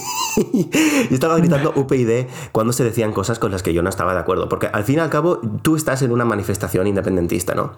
yo 1.11 1.15
estaba 1.15 1.37
gritando 1.37 1.73
UPyD 1.77 2.27
cuando 2.53 2.73
se 2.73 2.83
decían 2.83 3.13
cosas 3.13 3.39
con 3.39 3.53
las 3.53 3.63
que 3.63 3.75
yo 3.75 3.83
no 3.83 3.91
estaba 3.91 4.15
de 4.15 4.21
acuerdo. 4.21 4.49
Porque 4.49 4.67
al 4.67 4.85
fin 4.85 4.97
y 4.97 4.99
al 5.01 5.11
cabo, 5.11 5.41
tú 5.63 5.77
estás 5.77 6.03
en 6.03 6.11
una 6.11 6.25
manifestación 6.25 6.87
independentista, 6.87 7.55
¿no? 7.55 7.75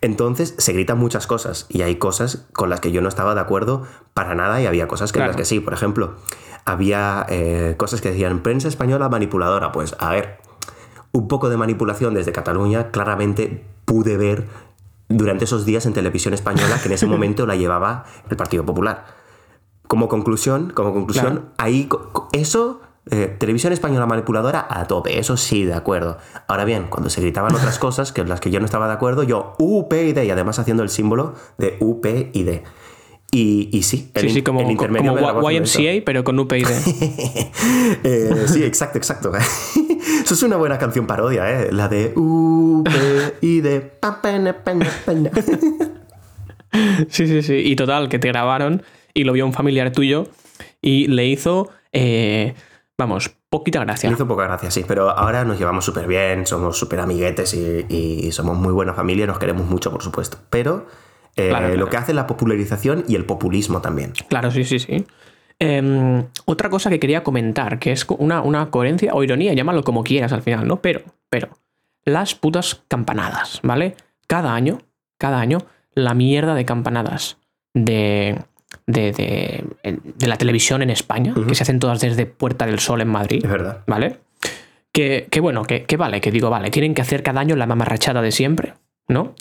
Entonces 0.00 0.54
se 0.56 0.72
gritan 0.72 0.98
muchas 0.98 1.26
cosas. 1.26 1.66
Y 1.68 1.82
hay 1.82 1.96
cosas 1.96 2.46
con 2.52 2.70
las 2.70 2.80
que 2.80 2.92
yo 2.92 3.00
no 3.02 3.08
estaba 3.08 3.34
de 3.34 3.40
acuerdo 3.40 3.82
para 4.14 4.34
nada. 4.34 4.60
Y 4.62 4.66
había 4.66 4.86
cosas 4.86 5.12
que 5.12 5.18
Claro. 5.18 5.32
en 5.32 5.36
las 5.36 5.40
que 5.42 5.44
sí. 5.44 5.60
Por 5.60 5.72
ejemplo, 5.72 6.14
había 6.64 7.26
eh, 7.28 7.74
cosas 7.76 8.00
que 8.00 8.10
decían 8.10 8.42
prensa 8.44 8.68
española 8.68 9.08
manipuladora. 9.08 9.72
Pues 9.72 9.96
a 9.98 10.10
ver, 10.10 10.38
un 11.12 11.28
poco 11.28 11.48
de 11.48 11.56
manipulación 11.56 12.14
desde 12.14 12.30
Cataluña, 12.30 12.90
claramente 12.90 13.64
pude 13.84 14.16
ver 14.16 14.46
durante 15.08 15.44
esos 15.44 15.64
días 15.64 15.86
en 15.86 15.92
televisión 15.92 16.34
española 16.34 16.78
que 16.80 16.88
en 16.88 16.94
ese 16.94 17.06
momento 17.14 17.46
la 17.46 17.56
llevaba 17.56 18.04
el 18.28 18.36
Partido 18.36 18.64
Popular. 18.64 19.04
Como 19.86 20.08
conclusión, 20.08 20.70
como 20.74 20.92
conclusión, 20.92 21.26
Claro. 21.26 21.52
ahí 21.58 21.88
eso 22.32 22.80
eh, 23.08 23.36
televisión 23.38 23.72
española 23.72 24.04
manipuladora 24.06 24.66
a 24.68 24.84
tope, 24.88 25.16
eso 25.20 25.36
sí, 25.36 25.64
de 25.64 25.74
acuerdo. 25.74 26.18
Ahora 26.48 26.64
bien, 26.64 26.86
cuando 26.90 27.08
se 27.08 27.20
gritaban 27.20 27.54
otras 27.54 27.78
cosas 27.78 28.10
que 28.10 28.24
las 28.24 28.40
que 28.40 28.50
yo 28.50 28.58
no 28.58 28.64
estaba 28.66 28.88
de 28.88 28.94
acuerdo, 28.94 29.22
yo 29.22 29.54
UPyD 29.58 30.22
y 30.24 30.30
además 30.30 30.58
haciendo 30.58 30.82
el 30.82 30.88
símbolo 30.88 31.34
de 31.56 31.76
UPyD. 31.78 32.62
Y, 33.30 33.68
y 33.72 33.82
sí, 33.84 34.10
el, 34.14 34.22
Sí, 34.22 34.30
sí, 34.30 34.42
como, 34.42 34.60
el 34.60 34.70
intermedio 34.72 35.14
como 35.16 35.50
eso. 35.50 35.80
YMCA, 35.80 36.04
pero 36.04 36.24
con 36.24 36.36
UPyD. 36.38 36.66
Eh, 38.02 38.44
sí, 38.48 38.64
exacto, 38.64 38.98
exacto. 38.98 39.32
Eso 40.24 40.34
es 40.34 40.42
una 40.42 40.56
buena 40.56 40.78
canción 40.78 41.06
parodia, 41.06 41.50
¿eh? 41.62 41.72
La 41.72 41.88
de 41.88 42.12
U, 42.16 42.82
P, 42.84 42.92
I, 43.46 43.60
D. 43.60 43.92
Sí, 47.08 47.26
sí, 47.26 47.42
sí. 47.42 47.54
Y 47.54 47.74
total, 47.76 48.08
que 48.08 48.18
te 48.18 48.28
grabaron 48.28 48.82
y 49.14 49.24
lo 49.24 49.32
vio 49.32 49.46
un 49.46 49.52
familiar 49.54 49.92
tuyo 49.92 50.28
y 50.82 51.06
le 51.08 51.26
hizo, 51.26 51.70
eh, 51.92 52.54
vamos, 52.98 53.30
poquita 53.48 53.80
gracia. 53.80 54.10
Me 54.10 54.14
hizo 54.14 54.28
poca 54.28 54.44
gracia, 54.44 54.70
sí, 54.70 54.84
pero 54.86 55.08
ahora 55.10 55.44
nos 55.44 55.58
llevamos 55.58 55.84
súper 55.86 56.06
bien, 56.06 56.46
somos 56.46 56.76
súper 56.78 57.00
amiguetes 57.00 57.54
y, 57.54 57.86
y 57.88 58.32
somos 58.32 58.58
muy 58.58 58.72
buena 58.72 58.92
familia, 58.92 59.26
nos 59.26 59.38
queremos 59.38 59.66
mucho, 59.66 59.90
por 59.90 60.02
supuesto. 60.02 60.38
Pero 60.50 60.86
eh, 61.36 61.48
Claro, 61.48 61.66
claro. 61.66 61.76
lo 61.80 61.88
que 61.88 61.96
hace 61.96 62.12
la 62.12 62.26
popularización 62.26 63.04
y 63.08 63.14
el 63.14 63.24
populismo 63.24 63.80
también. 63.80 64.12
Claro, 64.28 64.50
sí, 64.50 64.64
sí, 64.64 64.78
sí. 64.78 65.06
Em, 65.58 66.26
otra 66.44 66.68
cosa 66.68 66.90
que 66.90 67.00
quería 67.00 67.22
comentar, 67.22 67.78
que 67.78 67.92
es 67.92 68.06
una, 68.18 68.42
una 68.42 68.70
coherencia 68.70 69.14
o 69.14 69.24
ironía, 69.24 69.54
llámalo 69.54 69.84
como 69.84 70.04
quieras 70.04 70.32
al 70.32 70.42
final, 70.42 70.66
¿no? 70.68 70.82
Pero, 70.82 71.02
pero, 71.30 71.48
las 72.04 72.34
putas 72.34 72.82
campanadas, 72.88 73.60
¿vale? 73.62 73.96
Cada 74.26 74.54
año, 74.54 74.82
cada 75.18 75.40
año, 75.40 75.58
la 75.94 76.12
mierda 76.14 76.54
de 76.54 76.66
campanadas 76.66 77.38
de, 77.72 78.38
de, 78.86 79.12
de, 79.12 79.64
de 79.82 80.26
la 80.26 80.36
televisión 80.36 80.82
en 80.82 80.90
España, 80.90 81.34
que 81.48 81.54
se 81.54 81.62
hacen 81.62 81.78
todas 81.78 82.00
desde 82.00 82.26
Puerta 82.26 82.66
del 82.66 82.78
Sol 82.78 83.00
en 83.00 83.08
Madrid, 83.08 83.42
Es 83.42 83.50
verdad. 83.50 83.82
¿vale? 83.86 84.18
Que, 84.92 85.26
que 85.30 85.40
bueno, 85.40 85.64
que, 85.64 85.84
que 85.84 85.96
vale, 85.96 86.20
que 86.20 86.30
digo, 86.30 86.50
vale, 86.50 86.70
tienen 86.70 86.94
que 86.94 87.02
hacer 87.02 87.22
cada 87.22 87.40
año 87.40 87.56
la 87.56 87.66
mamarrachada 87.66 88.20
de 88.20 88.32
siempre, 88.32 88.74
¿no? 89.08 89.34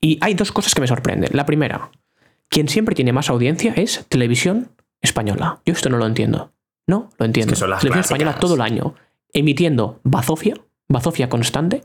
Y 0.00 0.18
hay 0.20 0.34
dos 0.34 0.50
cosas 0.50 0.74
que 0.74 0.80
me 0.80 0.88
sorprenden. 0.88 1.30
La 1.32 1.46
primera, 1.46 1.90
quien 2.48 2.68
siempre 2.68 2.96
tiene 2.96 3.12
más 3.12 3.30
audiencia 3.30 3.72
es 3.76 4.04
televisión 4.08 4.70
española. 5.02 5.60
Yo 5.66 5.72
esto 5.74 5.88
no 5.90 5.98
lo 5.98 6.06
entiendo. 6.06 6.52
No, 6.86 7.10
lo 7.18 7.26
entiendo. 7.26 7.52
Es 7.52 7.58
que 7.58 7.60
son 7.60 7.70
las 7.70 7.80
televisión 7.80 8.02
clásicas. 8.02 8.18
española 8.18 8.40
todo 8.40 8.54
el 8.54 8.60
año 8.60 8.94
emitiendo 9.32 10.00
bazofia, 10.04 10.54
bazofia 10.88 11.28
constante. 11.28 11.82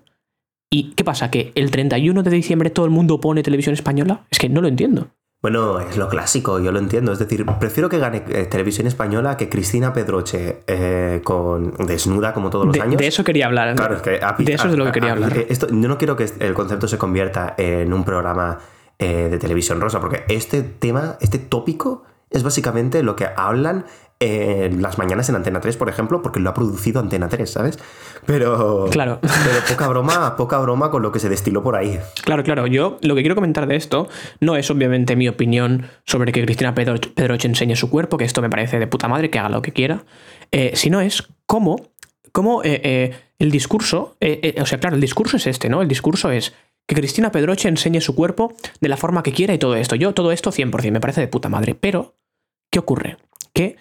¿Y 0.70 0.92
qué 0.96 1.04
pasa? 1.04 1.32
¿Que 1.32 1.52
el 1.56 1.72
31 1.72 2.24
de 2.24 2.30
diciembre 2.32 2.70
todo 2.70 2.86
el 2.86 2.92
mundo 2.92 3.20
pone 3.22 3.42
televisión 3.44 3.74
española? 3.74 4.26
Es 4.30 4.38
que 4.40 4.50
no 4.50 4.62
lo 4.62 4.68
entiendo. 4.68 5.08
Bueno, 5.42 5.80
es 5.80 5.96
lo 5.98 6.10
clásico, 6.10 6.60
yo 6.60 6.72
lo 6.72 6.80
entiendo. 6.80 7.12
Es 7.14 7.20
decir, 7.20 7.46
prefiero 7.60 7.88
que 7.90 8.00
gane 8.00 8.24
eh, 8.28 8.46
televisión 8.48 8.88
española 8.88 9.38
que 9.38 9.48
Cristina 9.50 9.94
Pedroche 9.94 10.64
eh, 10.68 11.22
con 11.24 11.74
desnuda 11.86 12.34
como 12.34 12.50
todos 12.50 12.66
los 12.66 12.74
De, 12.74 12.82
años. 12.82 12.98
de 12.98 13.08
eso 13.08 13.24
quería 13.24 13.46
hablar. 13.46 13.76
Claro, 13.76 13.96
es 13.98 14.02
que 14.02 14.20
a- 14.22 14.36
de 14.38 14.54
eso 14.54 14.66
es 14.66 14.72
de 14.72 14.78
lo 14.78 14.86
que 14.86 14.92
quería 14.94 15.12
a- 15.12 15.14
hablar. 15.14 15.38
eh, 15.38 15.46
Esto, 15.50 15.68
yo 15.70 15.76
no 15.88 15.98
quiero 15.98 16.16
que 16.18 16.26
el 16.40 16.54
concepto 16.54 16.88
se 16.88 16.98
convierta 16.98 17.54
en 17.58 17.94
un 17.94 18.04
programa 18.04 18.58
eh, 19.00 19.28
de 19.30 19.38
televisión 19.38 19.80
rosa, 19.80 20.02
porque 20.02 20.24
este 20.28 20.64
tema, 20.64 21.18
este 21.22 21.38
tópico, 21.38 22.04
es 22.30 22.44
básicamente 22.44 23.04
lo 23.04 23.16
que 23.16 23.28
hablan 23.36 23.86
las 24.20 24.98
mañanas 24.98 25.30
en 25.30 25.36
Antena 25.36 25.62
3, 25.62 25.78
por 25.78 25.90
ejemplo, 25.90 26.24
porque 26.24 26.40
lo 26.40 26.50
ha 26.50 26.54
producido 26.56 27.00
Antena 27.00 27.30
3, 27.30 27.50
¿sabes? 27.52 27.78
Pero. 28.26 28.88
Claro. 28.90 29.20
Pero 29.22 29.60
poca 29.70 29.88
broma, 29.88 30.36
poca 30.36 30.58
broma 30.58 30.90
con 30.90 31.04
lo 31.04 31.12
que 31.12 31.20
se 31.20 31.30
destiló 31.30 31.62
por 31.62 31.76
ahí. 31.76 32.00
Claro, 32.24 32.44
claro. 32.44 32.66
Yo 32.66 32.98
lo 33.02 33.14
que 33.14 33.22
quiero 33.22 33.36
comentar 33.36 33.68
de 33.68 33.76
esto 33.76 34.08
no 34.40 34.56
es 34.56 34.72
obviamente 34.72 35.16
mi 35.16 35.28
opinión 35.28 35.88
sobre 36.04 36.32
que 36.32 36.44
Cristina 36.44 36.74
Pedro- 36.74 37.00
Pedroche 37.14 37.48
enseñe 37.48 37.76
su 37.76 37.90
cuerpo, 37.92 38.18
que 38.18 38.26
esto 38.26 38.42
me 38.42 38.50
parece 38.50 38.80
de 38.80 38.88
puta 38.88 39.08
madre, 39.08 39.30
que 39.30 39.38
haga 39.38 39.50
lo 39.50 39.62
que 39.62 39.72
quiera, 39.72 40.04
eh, 40.52 40.72
sino 40.74 41.00
es 41.00 41.28
cómo, 41.46 41.76
cómo 42.32 42.64
eh, 42.64 42.82
eh, 42.84 43.16
el 43.38 43.52
discurso, 43.52 44.18
o 44.60 44.66
sea, 44.66 44.80
claro, 44.80 44.96
el 44.96 45.02
discurso 45.02 45.38
es 45.38 45.46
este, 45.46 45.70
¿no? 45.70 45.84
El 45.84 45.88
discurso 45.88 46.32
es 46.32 46.54
que 46.88 46.96
Cristina 46.96 47.32
Pedroche 47.32 47.68
enseñe 47.70 48.00
su 48.02 48.16
cuerpo 48.16 48.54
de 48.80 48.90
la 48.90 48.98
forma 48.98 49.22
que 49.24 49.34
quiera 49.34 49.54
y 49.54 49.58
todo 49.58 49.76
esto. 49.76 49.96
Yo 49.96 50.14
todo 50.14 50.32
esto 50.32 50.52
100%, 50.52 50.92
me 50.92 51.00
parece 51.02 51.22
de 51.22 51.28
puta 51.28 51.50
madre. 51.50 51.76
Pero, 51.76 52.16
¿qué 52.72 52.80
ocurre? 52.80 53.18
Que 53.54 53.76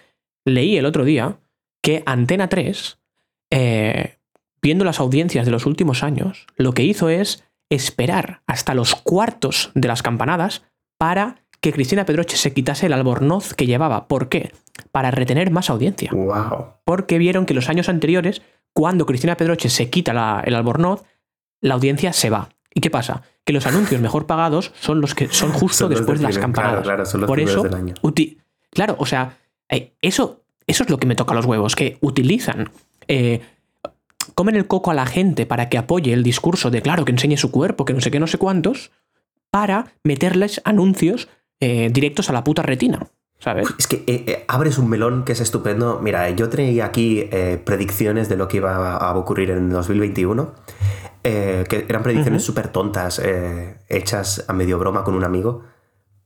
leí 0.45 0.77
el 0.77 0.85
otro 0.85 1.05
día 1.05 1.37
que 1.81 2.03
Antena 2.05 2.49
3, 2.49 2.99
eh, 3.51 4.17
viendo 4.61 4.83
las 4.85 4.99
audiencias 4.99 5.45
de 5.45 5.51
los 5.51 5.65
últimos 5.65 6.03
años, 6.03 6.47
lo 6.57 6.73
que 6.73 6.83
hizo 6.83 7.09
es 7.09 7.43
esperar 7.69 8.41
hasta 8.47 8.73
los 8.73 8.95
cuartos 8.95 9.71
de 9.73 9.87
las 9.87 10.01
campanadas 10.03 10.63
para 10.97 11.43
que 11.61 11.71
Cristina 11.73 12.05
Pedroche 12.05 12.37
se 12.37 12.53
quitase 12.53 12.85
el 12.85 12.93
albornoz 12.93 13.53
que 13.53 13.65
llevaba. 13.65 14.07
¿Por 14.07 14.29
qué? 14.29 14.51
Para 14.91 15.11
retener 15.11 15.49
más 15.51 15.69
audiencia. 15.69 16.11
¡Wow! 16.13 16.73
Porque 16.85 17.17
vieron 17.17 17.45
que 17.45 17.53
los 17.53 17.69
años 17.69 17.89
anteriores, 17.89 18.41
cuando 18.73 19.05
Cristina 19.05 19.37
Pedroche 19.37 19.69
se 19.69 19.89
quita 19.89 20.13
la- 20.13 20.41
el 20.45 20.55
albornoz, 20.55 21.03
la 21.61 21.73
audiencia 21.73 22.13
se 22.13 22.29
va. 22.29 22.49
¿Y 22.77 22.79
qué 22.79 22.91
pasa? 22.91 23.23
Que 23.43 23.53
los 23.53 23.65
anuncios 23.65 23.99
mejor 24.01 24.27
pagados 24.27 24.71
son 24.79 25.01
los 25.01 25.15
que 25.15 25.29
son 25.29 25.51
justo 25.61 25.85
Son 25.85 25.89
después 25.89 26.19
de 26.19 26.25
las 26.25 26.33
primer- 26.33 26.41
campanadas. 26.43 26.83
claro, 26.83 26.83
claro, 26.83 27.05
son 27.07 27.21
los 27.21 27.27
Por 27.27 27.39
eso, 27.39 27.63
del 27.63 27.73
año. 27.73 27.95
uti- 28.03 28.37
claro, 28.69 28.95
o 28.99 29.07
sea, 29.07 29.39
eh, 29.67 29.93
eso, 30.03 30.43
eso 30.67 30.83
es 30.83 30.89
lo 30.91 30.99
que 30.99 31.07
me 31.07 31.15
toca 31.15 31.33
los 31.33 31.45
huevos, 31.45 31.75
que 31.75 31.97
utilizan, 32.01 32.69
eh, 33.07 33.41
comen 34.35 34.55
el 34.57 34.67
coco 34.67 34.91
a 34.91 34.93
la 34.93 35.07
gente 35.07 35.47
para 35.47 35.69
que 35.69 35.79
apoye 35.79 36.13
el 36.13 36.21
discurso 36.21 36.69
de, 36.69 36.83
claro, 36.83 37.03
que 37.03 37.11
enseñe 37.13 37.37
su 37.37 37.49
cuerpo, 37.49 37.83
que 37.83 37.93
no 37.95 37.99
sé 38.01 38.11
qué, 38.11 38.19
no 38.19 38.27
sé 38.27 38.37
cuántos, 38.37 38.91
para 39.49 39.93
meterles 40.03 40.61
anuncios 40.63 41.29
eh, 41.59 41.89
directos 41.91 42.29
a 42.29 42.33
la 42.33 42.43
puta 42.43 42.61
retina, 42.61 43.07
¿sabes? 43.39 43.67
Es 43.77 43.87
que 43.87 44.03
eh, 44.07 44.23
eh, 44.27 44.45
abres 44.47 44.77
un 44.77 44.89
melón 44.89 45.23
que 45.23 45.33
es 45.33 45.41
estupendo. 45.41 45.99
Mira, 46.01 46.29
yo 46.31 46.49
traía 46.49 46.85
aquí 46.85 47.27
eh, 47.31 47.61
predicciones 47.63 48.29
de 48.29 48.37
lo 48.37 48.47
que 48.47 48.57
iba 48.57 48.95
a, 48.95 49.15
ocurrir 49.15 49.51
en 49.51 49.69
2021, 49.69 50.53
eh, 51.23 51.65
que 51.69 51.85
eran 51.87 52.03
predicciones 52.03 52.43
súper 52.43 52.69
tontas, 52.69 53.19
eh, 53.19 53.77
hechas 53.89 54.45
a 54.47 54.53
medio 54.53 54.79
broma 54.79 55.03
con 55.03 55.15
un 55.15 55.23
amigo. 55.23 55.63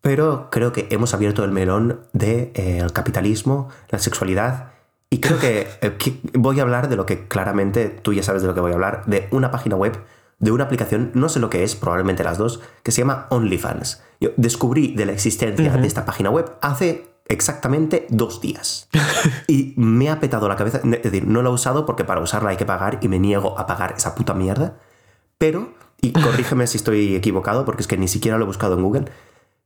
Pero 0.02 0.50
creo 0.50 0.74
que 0.74 0.88
hemos 0.90 1.14
abierto 1.14 1.44
el 1.44 1.52
melón 1.52 2.02
del 2.12 2.52
de, 2.52 2.52
eh, 2.56 2.78
el 2.80 2.92
capitalismo, 2.92 3.70
la 3.90 4.00
sexualidad. 4.00 4.72
Y 5.12 5.20
creo 5.20 5.40
que, 5.40 5.68
eh, 5.82 5.96
que 5.98 6.20
voy 6.34 6.60
a 6.60 6.64
hablar 6.64 6.90
de 6.90 6.96
lo 6.96 7.06
que 7.06 7.28
claramente 7.28 7.90
tú 7.90 8.14
ya 8.14 8.24
sabes 8.24 8.42
de 8.42 8.48
lo 8.48 8.56
que 8.56 8.62
voy 8.62 8.72
a 8.72 8.76
hablar, 8.76 9.06
de 9.06 9.28
una 9.32 9.52
página 9.52 9.76
web, 9.76 10.00
de 10.42 10.52
una 10.52 10.66
aplicación, 10.66 11.12
no 11.14 11.30
sé 11.30 11.40
lo 11.40 11.50
que 11.50 11.64
es, 11.64 11.76
probablemente 11.76 12.24
las 12.26 12.38
dos, 12.38 12.60
que 12.84 12.92
se 12.92 13.02
llama 13.02 13.28
OnlyFans. 13.30 14.02
Yo 14.20 14.32
descubrí 14.36 14.94
de 14.96 15.06
la 15.06 15.14
existencia 15.14 15.72
de 15.78 15.88
esta 15.88 16.04
página 16.04 16.30
web 16.30 16.52
hace 16.62 17.06
exactamente 17.28 18.08
dos 18.10 18.42
días. 18.42 18.90
y 19.48 19.74
me 19.78 20.10
ha 20.10 20.20
petado 20.20 20.50
la 20.50 20.56
cabeza. 20.58 20.82
Es 20.84 21.04
decir, 21.04 21.26
no 21.28 21.42
la 21.42 21.50
he 21.50 21.54
usado 21.54 21.86
porque 21.86 22.04
para 22.04 22.20
usarla 22.22 22.50
hay 22.50 22.58
que 22.58 22.66
pagar 22.66 23.00
y 23.02 23.08
me 23.08 23.20
niego 23.20 23.58
a 23.58 23.66
pagar 23.68 23.94
esa 23.96 24.16
puta 24.16 24.34
mierda. 24.34 24.78
Pero, 25.38 25.70
y 26.02 26.12
corrígeme 26.24 26.68
si 26.68 26.78
estoy 26.78 27.16
equivocado 27.16 27.64
porque 27.64 27.82
es 27.84 27.88
que 27.88 27.98
ni 27.98 28.08
siquiera 28.08 28.38
lo 28.38 28.44
he 28.44 28.48
buscado 28.48 28.74
en 28.76 28.84
Google, 28.84 29.06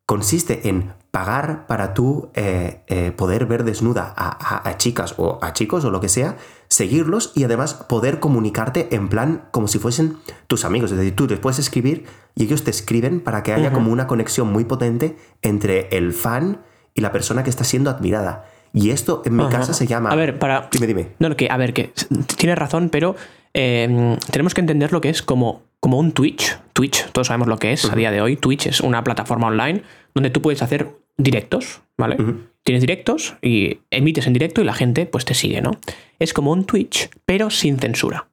consiste 0.05 0.67
en 0.69 0.93
pagar 1.11 1.65
para 1.67 1.93
tú 1.93 2.29
eh, 2.35 2.83
eh, 2.87 3.11
poder 3.15 3.45
ver 3.45 3.63
desnuda 3.63 4.13
a, 4.15 4.27
a- 4.29 4.69
a 4.69 4.77
chicas 4.77 5.15
o 5.17 5.39
a 5.41 5.53
chicos 5.53 5.83
o 5.85 5.89
lo 5.89 5.99
que 5.99 6.09
sea, 6.09 6.37
seguirlos 6.75 7.31
y 7.35 7.45
además 7.45 7.73
poder 7.73 8.19
comunicarte 8.19 8.93
en 8.93 9.07
plan 9.07 9.45
como 9.51 9.69
si 9.69 9.79
fuesen 9.79 10.17
tus 10.47 10.65
amigos. 10.65 10.91
Es 10.91 10.97
decir, 10.97 11.15
tú 11.15 11.25
les 11.25 11.39
puedes 11.39 11.57
escribir 11.57 12.05
y 12.35 12.43
ellos 12.43 12.65
te 12.65 12.71
escriben 12.71 13.21
para 13.21 13.43
que 13.43 13.53
haya 13.53 13.71
como 13.71 13.91
una 13.91 14.07
conexión 14.07 14.51
muy 14.51 14.65
potente 14.65 15.15
entre 15.41 15.87
el 15.95 16.11
fan 16.11 16.59
y 16.93 16.99
la 16.99 17.13
persona 17.13 17.43
que 17.43 17.49
está 17.49 17.63
siendo 17.63 17.89
admirada. 17.89 18.45
Y 18.73 18.89
esto 18.89 19.21
en 19.23 19.37
mi 19.37 19.47
casa 19.47 19.73
se 19.73 19.87
llama... 19.87 20.09
A 20.09 20.15
ver, 20.15 20.37
para. 20.37 20.67
Dime, 20.69 20.85
dime. 20.85 21.07
No, 21.19 21.29
no, 21.29 21.37
que, 21.37 21.47
a 21.49 21.55
ver, 21.55 21.73
que 21.73 21.93
tienes 22.35 22.57
razón, 22.57 22.89
pero 22.89 23.15
eh, 23.53 24.17
tenemos 24.31 24.53
que 24.53 24.59
entender 24.59 24.91
lo 24.91 24.99
que 24.99 25.07
es 25.07 25.21
como, 25.21 25.63
como 25.79 25.97
un 25.97 26.11
Twitch. 26.11 26.59
Twitch, 26.73 27.09
todos 27.13 27.27
sabemos 27.27 27.47
lo 27.47 27.57
que 27.57 27.71
es 27.71 27.89
a 27.89 27.95
día 27.95 28.11
de 28.11 28.19
hoy. 28.19 28.35
Twitch 28.35 28.67
es 28.67 28.81
una 28.81 29.01
plataforma 29.01 29.47
online 29.47 29.83
donde 30.13 30.29
tú 30.29 30.41
puedes 30.41 30.61
hacer 30.61 30.97
directos, 31.17 31.81
¿vale? 31.97 32.17
Tienes 32.65 32.81
directos 32.81 33.35
y 33.41 33.79
emites 33.91 34.27
en 34.27 34.33
directo 34.33 34.59
y 34.59 34.65
la 34.65 34.73
gente 34.73 35.05
pues 35.05 35.23
te 35.23 35.33
sigue, 35.35 35.61
¿no? 35.61 35.77
Es 36.19 36.33
como 36.33 36.51
un 36.51 36.65
Twitch, 36.65 37.09
pero 37.25 37.49
sin 37.51 37.77
censura, 37.79 38.27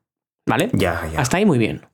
¿vale? 0.49 0.71
Ya, 0.73 1.09
ya. 1.13 1.21
Hasta 1.21 1.37
ahí 1.37 1.45
muy 1.45 1.59
bien, 1.59 1.87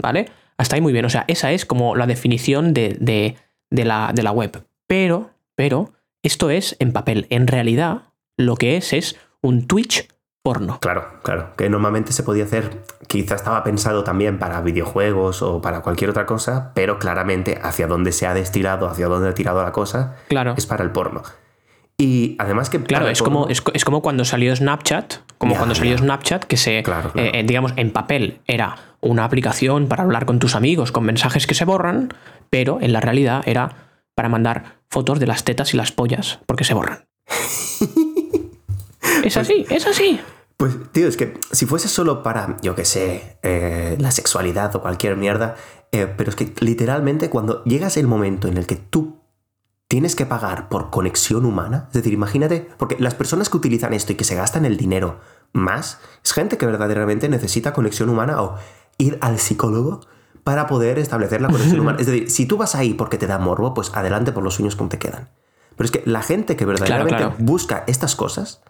¿vale? 0.00 0.30
Hasta 0.56 0.76
ahí 0.76 0.80
muy 0.80 0.92
bien. 0.92 1.04
O 1.04 1.10
sea, 1.10 1.24
esa 1.26 1.50
es 1.52 1.66
como 1.66 1.96
la 1.96 2.06
definición 2.06 2.72
de, 2.72 2.96
de- 3.00 3.36
de 3.70 3.84
la, 3.84 4.12
de 4.14 4.22
la 4.22 4.30
web. 4.32 4.64
Pero, 4.86 5.30
pero, 5.56 5.92
esto 6.22 6.50
es 6.50 6.76
en 6.78 6.92
papel. 6.92 7.26
En 7.30 7.46
realidad, 7.48 8.02
lo 8.36 8.54
que 8.56 8.76
es 8.76 8.92
es 8.92 9.16
un 9.40 9.66
Twitch 9.66 10.06
porno. 10.44 10.78
Claro, 10.80 11.18
claro. 11.24 11.54
Que 11.56 11.68
normalmente 11.70 12.12
se 12.12 12.22
podía 12.22 12.44
hacer, 12.44 12.82
quizá 13.08 13.34
estaba 13.34 13.64
pensado 13.64 14.04
también 14.04 14.38
para 14.38 14.60
videojuegos 14.60 15.40
o 15.42 15.60
para 15.60 15.80
cualquier 15.80 16.10
otra 16.10 16.26
cosa, 16.26 16.70
pero 16.74 16.98
claramente 16.98 17.58
hacia 17.62 17.86
dónde 17.86 18.12
se 18.12 18.26
ha 18.26 18.34
destilado, 18.34 18.86
hacia 18.88 19.06
dónde 19.08 19.30
ha 19.30 19.34
tirado 19.34 19.62
la 19.62 19.72
cosa, 19.72 20.16
Claro. 20.28 20.54
es 20.56 20.66
para 20.66 20.84
el 20.84 20.90
porno. 20.90 21.22
Y 21.98 22.36
además 22.38 22.68
que... 22.70 22.82
Claro, 22.82 23.08
es 23.08 23.22
como, 23.22 23.48
es, 23.48 23.62
es 23.74 23.84
como 23.84 24.02
cuando 24.02 24.24
salió 24.24 24.54
Snapchat, 24.54 25.14
como 25.38 25.52
Ya, 25.52 25.58
cuando 25.58 25.74
salió 25.74 25.92
ya. 25.92 25.98
Snapchat, 25.98 26.44
que 26.44 26.56
se, 26.56 26.82
Claro, 26.82 27.12
claro. 27.12 27.28
eh, 27.28 27.40
eh, 27.40 27.44
digamos, 27.44 27.72
en 27.76 27.92
papel 27.92 28.40
era 28.46 28.76
una 29.00 29.24
aplicación 29.24 29.86
para 29.88 30.02
hablar 30.02 30.26
con 30.26 30.38
tus 30.38 30.54
amigos 30.54 30.90
con 30.92 31.04
mensajes 31.04 31.46
que 31.46 31.54
se 31.54 31.64
borran, 31.64 32.08
pero 32.50 32.78
en 32.80 32.92
la 32.92 33.00
realidad 33.00 33.42
era 33.46 33.88
para 34.14 34.28
mandar 34.28 34.78
fotos 34.90 35.20
de 35.20 35.26
las 35.26 35.44
tetas 35.44 35.74
y 35.74 35.76
las 35.76 35.92
pollas, 35.92 36.40
porque 36.46 36.64
se 36.64 36.74
borran. 36.74 37.04
es 39.24 39.36
así, 39.36 39.66
es 39.70 39.86
así. 39.86 40.20
Pues, 40.56 40.76
tío, 40.92 41.08
es 41.08 41.16
que 41.16 41.34
si 41.50 41.66
fuese 41.66 41.88
solo 41.88 42.22
para, 42.22 42.56
yo 42.62 42.74
qué 42.74 42.84
sé, 42.84 43.38
eh, 43.42 43.96
la 43.98 44.10
sexualidad 44.10 44.74
o 44.76 44.82
cualquier 44.82 45.16
mierda, 45.16 45.56
eh, 45.90 46.06
pero 46.16 46.30
es 46.30 46.36
que 46.36 46.52
literalmente 46.60 47.30
cuando 47.30 47.64
llegas 47.64 47.96
el 47.96 48.06
momento 48.06 48.48
en 48.48 48.56
el 48.56 48.66
que 48.66 48.76
tú 48.76 49.21
tienes 49.92 50.16
que 50.16 50.24
pagar 50.24 50.70
por 50.70 50.88
conexión 50.88 51.44
humana, 51.44 51.84
es 51.88 51.92
decir, 51.92 52.14
imagínate, 52.14 52.66
porque 52.78 52.96
las 52.98 53.12
personas 53.14 53.50
que 53.50 53.58
utilizan 53.58 53.92
esto 53.92 54.12
y 54.12 54.14
que 54.14 54.24
se 54.24 54.34
gastan 54.34 54.64
el 54.64 54.78
dinero 54.78 55.20
más, 55.52 55.98
es 56.24 56.32
gente 56.32 56.56
que 56.56 56.64
verdaderamente 56.64 57.28
necesita 57.28 57.74
conexión 57.74 58.08
humana 58.08 58.40
o 58.40 58.56
ir 58.96 59.18
al 59.20 59.38
psicólogo 59.38 60.00
para 60.44 60.66
poder 60.66 60.98
establecer 60.98 61.42
la 61.42 61.48
conexión 61.48 61.80
humana. 61.80 61.98
Es 62.00 62.06
decir, 62.06 62.30
si 62.30 62.46
tú 62.46 62.56
vas 62.56 62.74
ahí 62.74 62.94
porque 62.94 63.18
te 63.18 63.26
da 63.26 63.36
morbo, 63.38 63.74
pues 63.74 63.92
adelante 63.92 64.32
por 64.32 64.42
los 64.42 64.54
sueños 64.54 64.76
que 64.76 64.84
te 64.84 64.98
quedan. 64.98 65.28
Pero 65.76 65.84
es 65.84 65.90
que 65.90 66.02
la 66.06 66.22
gente 66.22 66.56
que 66.56 66.64
verdaderamente 66.64 67.18
claro. 67.18 67.34
busca 67.40 67.84
estas 67.86 68.16
cosas 68.16 68.62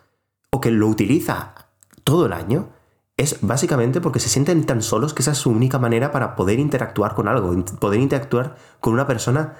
o 0.51 0.61
que 0.61 0.73
lo 0.73 0.89
utiliza 0.89 1.55
todo 2.03 2.27
el 2.27 2.33
año 2.33 2.71
es 3.17 3.39
básicamente 3.43 4.01
porque 4.01 4.19
se 4.19 4.29
sienten 4.29 4.67
tan 4.67 4.83
solos 4.83 5.15
que 5.15 5.23
esa 5.23 5.31
es 5.31 5.39
su 5.39 5.51
única 5.51 5.79
manera 5.79 6.11
para 6.11 6.35
poder 6.35 6.59
interactuar 6.59 7.15
con 7.15 7.29
algo, 7.29 7.65
poder 7.79 8.01
interactuar 8.01 8.57
con 8.81 8.93
una 8.93 9.07
persona 9.07 9.55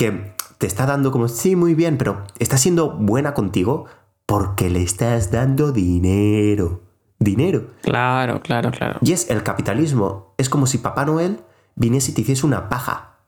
que 0.00 0.32
te 0.56 0.66
está 0.66 0.86
dando 0.86 1.12
como, 1.12 1.28
sí, 1.28 1.56
muy 1.56 1.74
bien, 1.74 1.98
pero 1.98 2.24
está 2.38 2.56
siendo 2.56 2.92
buena 2.96 3.34
contigo 3.34 3.84
porque 4.24 4.70
le 4.70 4.82
estás 4.82 5.30
dando 5.30 5.72
dinero. 5.72 6.80
Dinero. 7.18 7.66
Claro, 7.82 8.40
claro, 8.40 8.70
claro. 8.70 8.98
Y 9.02 9.12
es 9.12 9.28
el 9.28 9.42
capitalismo. 9.42 10.34
Es 10.38 10.48
como 10.48 10.66
si 10.66 10.78
Papá 10.78 11.04
Noel 11.04 11.40
viniese 11.74 12.12
y 12.12 12.14
te 12.14 12.22
hiciese 12.22 12.46
una 12.46 12.70
paja 12.70 13.18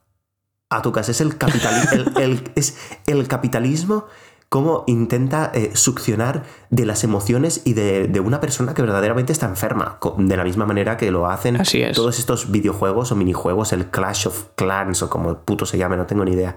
a 0.71 0.81
tu 0.81 0.93
casa. 0.93 1.11
Es 1.11 1.21
el, 1.21 1.39
capitali- 1.39 1.93
el- 2.17 2.23
el- 2.23 2.53
es 2.55 2.79
el 3.07 3.29
capitalismo 3.29 4.07
como 4.53 4.85
intenta 4.87 5.51
eh, 5.55 5.71
succionar 5.73 6.43
de 6.69 6.85
las 6.85 7.05
emociones 7.05 7.63
y 7.65 7.73
de, 7.73 8.07
de 8.07 8.21
una 8.21 8.39
persona 8.39 8.75
que 8.75 8.83
verdaderamente 8.83 9.33
está 9.33 9.47
enferma. 9.47 9.99
De 10.19 10.37
la 10.37 10.45
misma 10.45 10.67
manera 10.67 10.99
que 10.99 11.11
lo 11.11 11.27
hacen 11.27 11.59
Así 11.59 11.81
es. 11.81 11.97
todos 11.97 12.19
estos 12.19 12.51
videojuegos 12.53 13.11
o 13.13 13.17
minijuegos, 13.17 13.73
el 13.73 13.87
Clash 13.87 14.27
of 14.29 14.49
Clans 14.55 15.03
o 15.03 15.09
como 15.09 15.39
puto 15.39 15.65
se 15.65 15.79
llame, 15.79 15.97
no 15.97 16.05
tengo 16.05 16.23
ni 16.27 16.33
idea. 16.33 16.55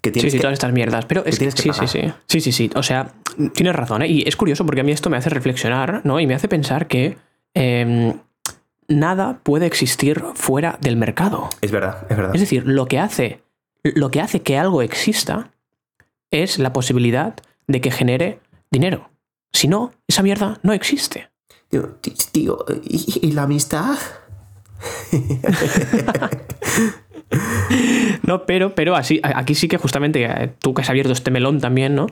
Que 0.00 0.08
Sí, 0.10 0.14
tienes 0.14 0.32
sí, 0.32 0.38
que- 0.38 0.42
todas 0.42 0.54
estas 0.54 0.72
mierdas. 0.72 1.04
Pero 1.06 1.24
es 1.24 1.38
que, 1.38 1.44
que 1.44 1.52
sí, 1.52 1.70
sí, 1.72 1.86
sí. 1.86 2.12
Sí, 2.26 2.40
sí, 2.40 2.50
sí. 2.50 2.70
O 2.74 2.82
sea, 2.82 3.12
tienes 3.54 3.76
razón, 3.76 4.02
¿eh? 4.02 4.08
Y 4.08 4.26
es 4.26 4.34
curioso 4.34 4.66
porque 4.66 4.80
a 4.80 4.84
mí 4.84 4.90
esto 4.90 5.08
me 5.08 5.16
hace 5.16 5.30
reflexionar, 5.30 6.00
¿no? 6.02 6.18
Y 6.18 6.26
me 6.26 6.34
hace 6.34 6.48
pensar 6.48 6.88
que 6.88 7.16
em, 7.54 8.12
nada 8.88 9.38
puede 9.44 9.66
existir 9.66 10.24
fuera 10.34 10.78
del 10.80 10.96
mercado. 10.96 11.48
Es 11.60 11.70
verdad, 11.70 12.06
es 12.10 12.16
verdad. 12.16 12.34
Es 12.34 12.40
decir, 12.40 12.64
lo 12.66 12.86
que 12.86 12.98
hace, 12.98 13.40
lo 13.84 14.10
que 14.10 14.20
hace 14.20 14.42
que 14.42 14.58
algo 14.58 14.82
exista 14.82 15.52
es 16.30 16.58
la 16.58 16.72
posibilidad 16.72 17.34
de 17.66 17.80
que 17.80 17.90
genere 17.90 18.40
dinero. 18.70 19.10
Si 19.52 19.68
no, 19.68 19.92
esa 20.08 20.22
mierda 20.22 20.58
no 20.62 20.72
existe. 20.72 21.28
Tío, 21.68 21.96
tí- 22.00 22.14
tío, 22.32 22.64
¿y, 22.84 23.26
y 23.28 23.32
la 23.32 23.42
amistad? 23.42 23.96
No, 28.22 28.46
pero, 28.46 28.74
pero 28.74 28.94
así, 28.96 29.20
aquí 29.22 29.54
sí 29.54 29.68
que 29.68 29.78
justamente 29.78 30.24
eh, 30.24 30.52
tú 30.60 30.74
que 30.74 30.82
has 30.82 30.90
abierto 30.90 31.12
este 31.12 31.30
melón 31.30 31.60
también, 31.60 31.94
¿no? 31.94 32.06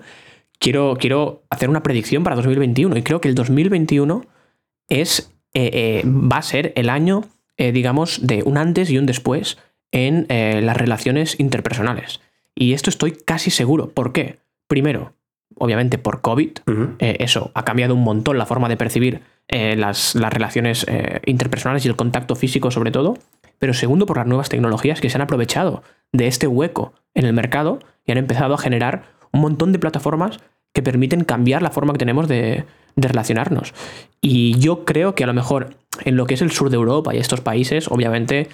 Quiero, 0.58 0.96
quiero 0.98 1.44
hacer 1.50 1.68
una 1.68 1.82
predicción 1.82 2.24
para 2.24 2.36
2021 2.36 2.96
y 2.96 3.02
creo 3.02 3.20
que 3.20 3.28
el 3.28 3.34
2021 3.34 4.24
es, 4.88 5.30
eh, 5.54 5.70
eh, 5.72 6.02
va 6.06 6.38
a 6.38 6.42
ser 6.42 6.72
el 6.76 6.88
año, 6.90 7.24
eh, 7.56 7.72
digamos, 7.72 8.26
de 8.26 8.42
un 8.44 8.56
antes 8.58 8.90
y 8.90 8.98
un 8.98 9.06
después 9.06 9.58
en 9.92 10.26
las 10.28 10.76
relaciones 10.76 11.38
interpersonales. 11.38 12.20
Y 12.54 12.72
esto 12.72 12.90
estoy 12.90 13.12
casi 13.12 13.50
seguro. 13.50 13.90
¿Por 13.90 14.12
qué? 14.12 14.38
Primero, 14.68 15.12
obviamente 15.56 15.98
por 15.98 16.20
COVID, 16.20 16.50
eh, 16.98 17.16
eso 17.20 17.50
ha 17.54 17.64
cambiado 17.64 17.94
un 17.94 18.02
montón 18.02 18.38
la 18.38 18.46
forma 18.46 18.68
de 18.68 18.76
percibir 18.76 19.22
eh, 19.48 19.76
las, 19.76 20.14
las 20.14 20.32
relaciones 20.32 20.86
eh, 20.88 21.20
interpersonales 21.26 21.84
y 21.84 21.88
el 21.88 21.96
contacto 21.96 22.34
físico 22.34 22.70
sobre 22.70 22.90
todo, 22.90 23.16
pero 23.58 23.74
segundo 23.74 24.06
por 24.06 24.16
las 24.16 24.26
nuevas 24.26 24.48
tecnologías 24.48 25.00
que 25.00 25.10
se 25.10 25.16
han 25.16 25.22
aprovechado 25.22 25.82
de 26.12 26.26
este 26.26 26.46
hueco 26.46 26.92
en 27.14 27.26
el 27.26 27.32
mercado 27.32 27.78
y 28.06 28.12
han 28.12 28.18
empezado 28.18 28.54
a 28.54 28.58
generar 28.58 29.04
un 29.32 29.40
montón 29.40 29.72
de 29.72 29.78
plataformas 29.78 30.38
que 30.72 30.82
permiten 30.82 31.24
cambiar 31.24 31.62
la 31.62 31.70
forma 31.70 31.92
que 31.92 31.98
tenemos 31.98 32.26
de, 32.26 32.64
de 32.96 33.08
relacionarnos. 33.08 33.74
Y 34.20 34.58
yo 34.58 34.84
creo 34.84 35.14
que 35.14 35.24
a 35.24 35.26
lo 35.26 35.34
mejor 35.34 35.76
en 36.04 36.16
lo 36.16 36.26
que 36.26 36.34
es 36.34 36.42
el 36.42 36.50
sur 36.50 36.70
de 36.70 36.76
Europa 36.76 37.14
y 37.14 37.18
estos 37.18 37.40
países, 37.40 37.88
obviamente 37.88 38.48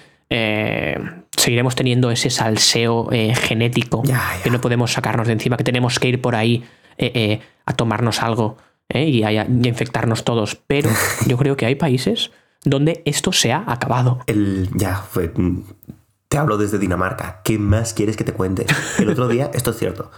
seguiremos 1.37 1.75
teniendo 1.75 2.11
ese 2.11 2.29
salseo 2.29 3.11
eh, 3.11 3.33
genético 3.35 4.03
Ya, 4.05 4.37
ya. 4.37 4.43
que 4.43 4.49
no 4.49 4.61
podemos 4.61 4.91
sacarnos 4.93 5.27
de 5.27 5.33
encima, 5.33 5.57
que 5.57 5.63
tenemos 5.63 5.99
que 5.99 6.09
ir 6.09 6.21
por 6.21 6.35
ahí 6.35 6.63
eh, 6.97 7.11
eh, 7.13 7.41
a 7.65 7.73
tomarnos 7.73 8.21
algo 8.21 8.57
y, 8.93 9.23
a, 9.23 9.45
infectarnos 9.45 10.23
todos. 10.23 10.55
Pero 10.55 10.89
yo 11.25 11.37
creo 11.37 11.55
que 11.57 11.65
hay 11.65 11.75
países 11.75 12.31
donde 12.63 13.01
esto 13.05 13.31
se 13.31 13.53
ha 13.53 13.63
acabado. 13.67 14.19
El, 14.27 14.69
ya, 14.75 14.97
fue, 14.97 15.31
te 16.31 16.37
hablo 16.37 16.57
desde 16.57 16.79
Dinamarca. 16.79 17.41
¿Qué 17.43 17.57
más 17.57 17.93
quieres 17.93 18.15
que 18.15 18.23
te 18.23 18.31
cuente? 18.31 18.65
El 18.99 19.09
otro 19.09 19.27
día, 19.27 19.51
esto 19.53 19.71
es 19.71 19.77
cierto. 19.77 20.11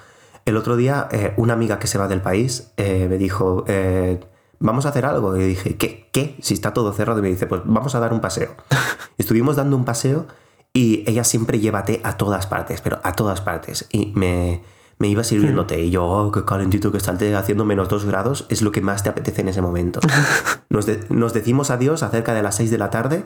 El 0.45 0.57
otro 0.57 0.75
día, 0.75 1.07
eh, 1.11 1.33
una 1.37 1.53
amiga 1.53 1.79
que 1.79 1.87
se 1.87 1.97
va 1.97 2.07
del 2.07 2.21
país 2.21 2.71
eh, 2.77 3.07
me 3.09 3.17
dijo, 3.17 3.63
eh, 3.67 4.19
vamos 4.59 4.85
a 4.85 4.89
hacer 4.89 5.05
algo. 5.05 5.35
Y 5.37 5.43
dije, 5.43 5.75
¿qué? 5.77 6.09
¿Qué? 6.11 6.35
Si 6.39 6.53
está 6.53 6.71
todo 6.71 6.93
cerrado. 6.93 7.17
Y 7.17 7.23
me 7.23 7.29
dice, 7.29 7.47
pues 7.47 7.61
vamos 7.65 7.95
a 7.95 7.99
dar 7.99 8.13
un 8.13 8.21
paseo. 8.21 8.55
Estuvimos 9.17 9.55
dando 9.55 9.75
un 9.75 9.85
paseo 9.85 10.27
y 10.73 11.03
ella 11.07 11.23
siempre 11.23 11.59
lleva 11.59 11.85
té 11.85 12.01
a 12.03 12.17
todas 12.17 12.47
partes, 12.47 12.81
pero 12.81 12.99
a 13.03 13.13
todas 13.13 13.41
partes. 13.41 13.87
Y 13.91 14.11
me, 14.15 14.63
me 14.97 15.07
iba 15.07 15.23
sirviendo 15.23 15.65
té. 15.67 15.79
Y 15.81 15.91
yo, 15.91 16.03
oh, 16.05 16.31
qué 16.31 16.43
calentito 16.45 16.91
que 16.91 16.97
está 16.97 17.15
haciendo 17.37 17.63
menos 17.63 17.89
dos 17.89 18.05
grados, 18.05 18.45
es 18.49 18.61
lo 18.63 18.71
que 18.71 18.81
más 18.81 19.03
te 19.03 19.09
apetece 19.09 19.41
en 19.41 19.49
ese 19.49 19.61
momento. 19.61 19.99
Nos, 20.69 20.87
de- 20.87 21.05
nos 21.09 21.33
decimos 21.33 21.69
adiós 21.69 22.01
acerca 22.01 22.33
de 22.33 22.41
las 22.41 22.55
6 22.55 22.71
de 22.71 22.77
la 22.79 22.89
tarde 22.89 23.25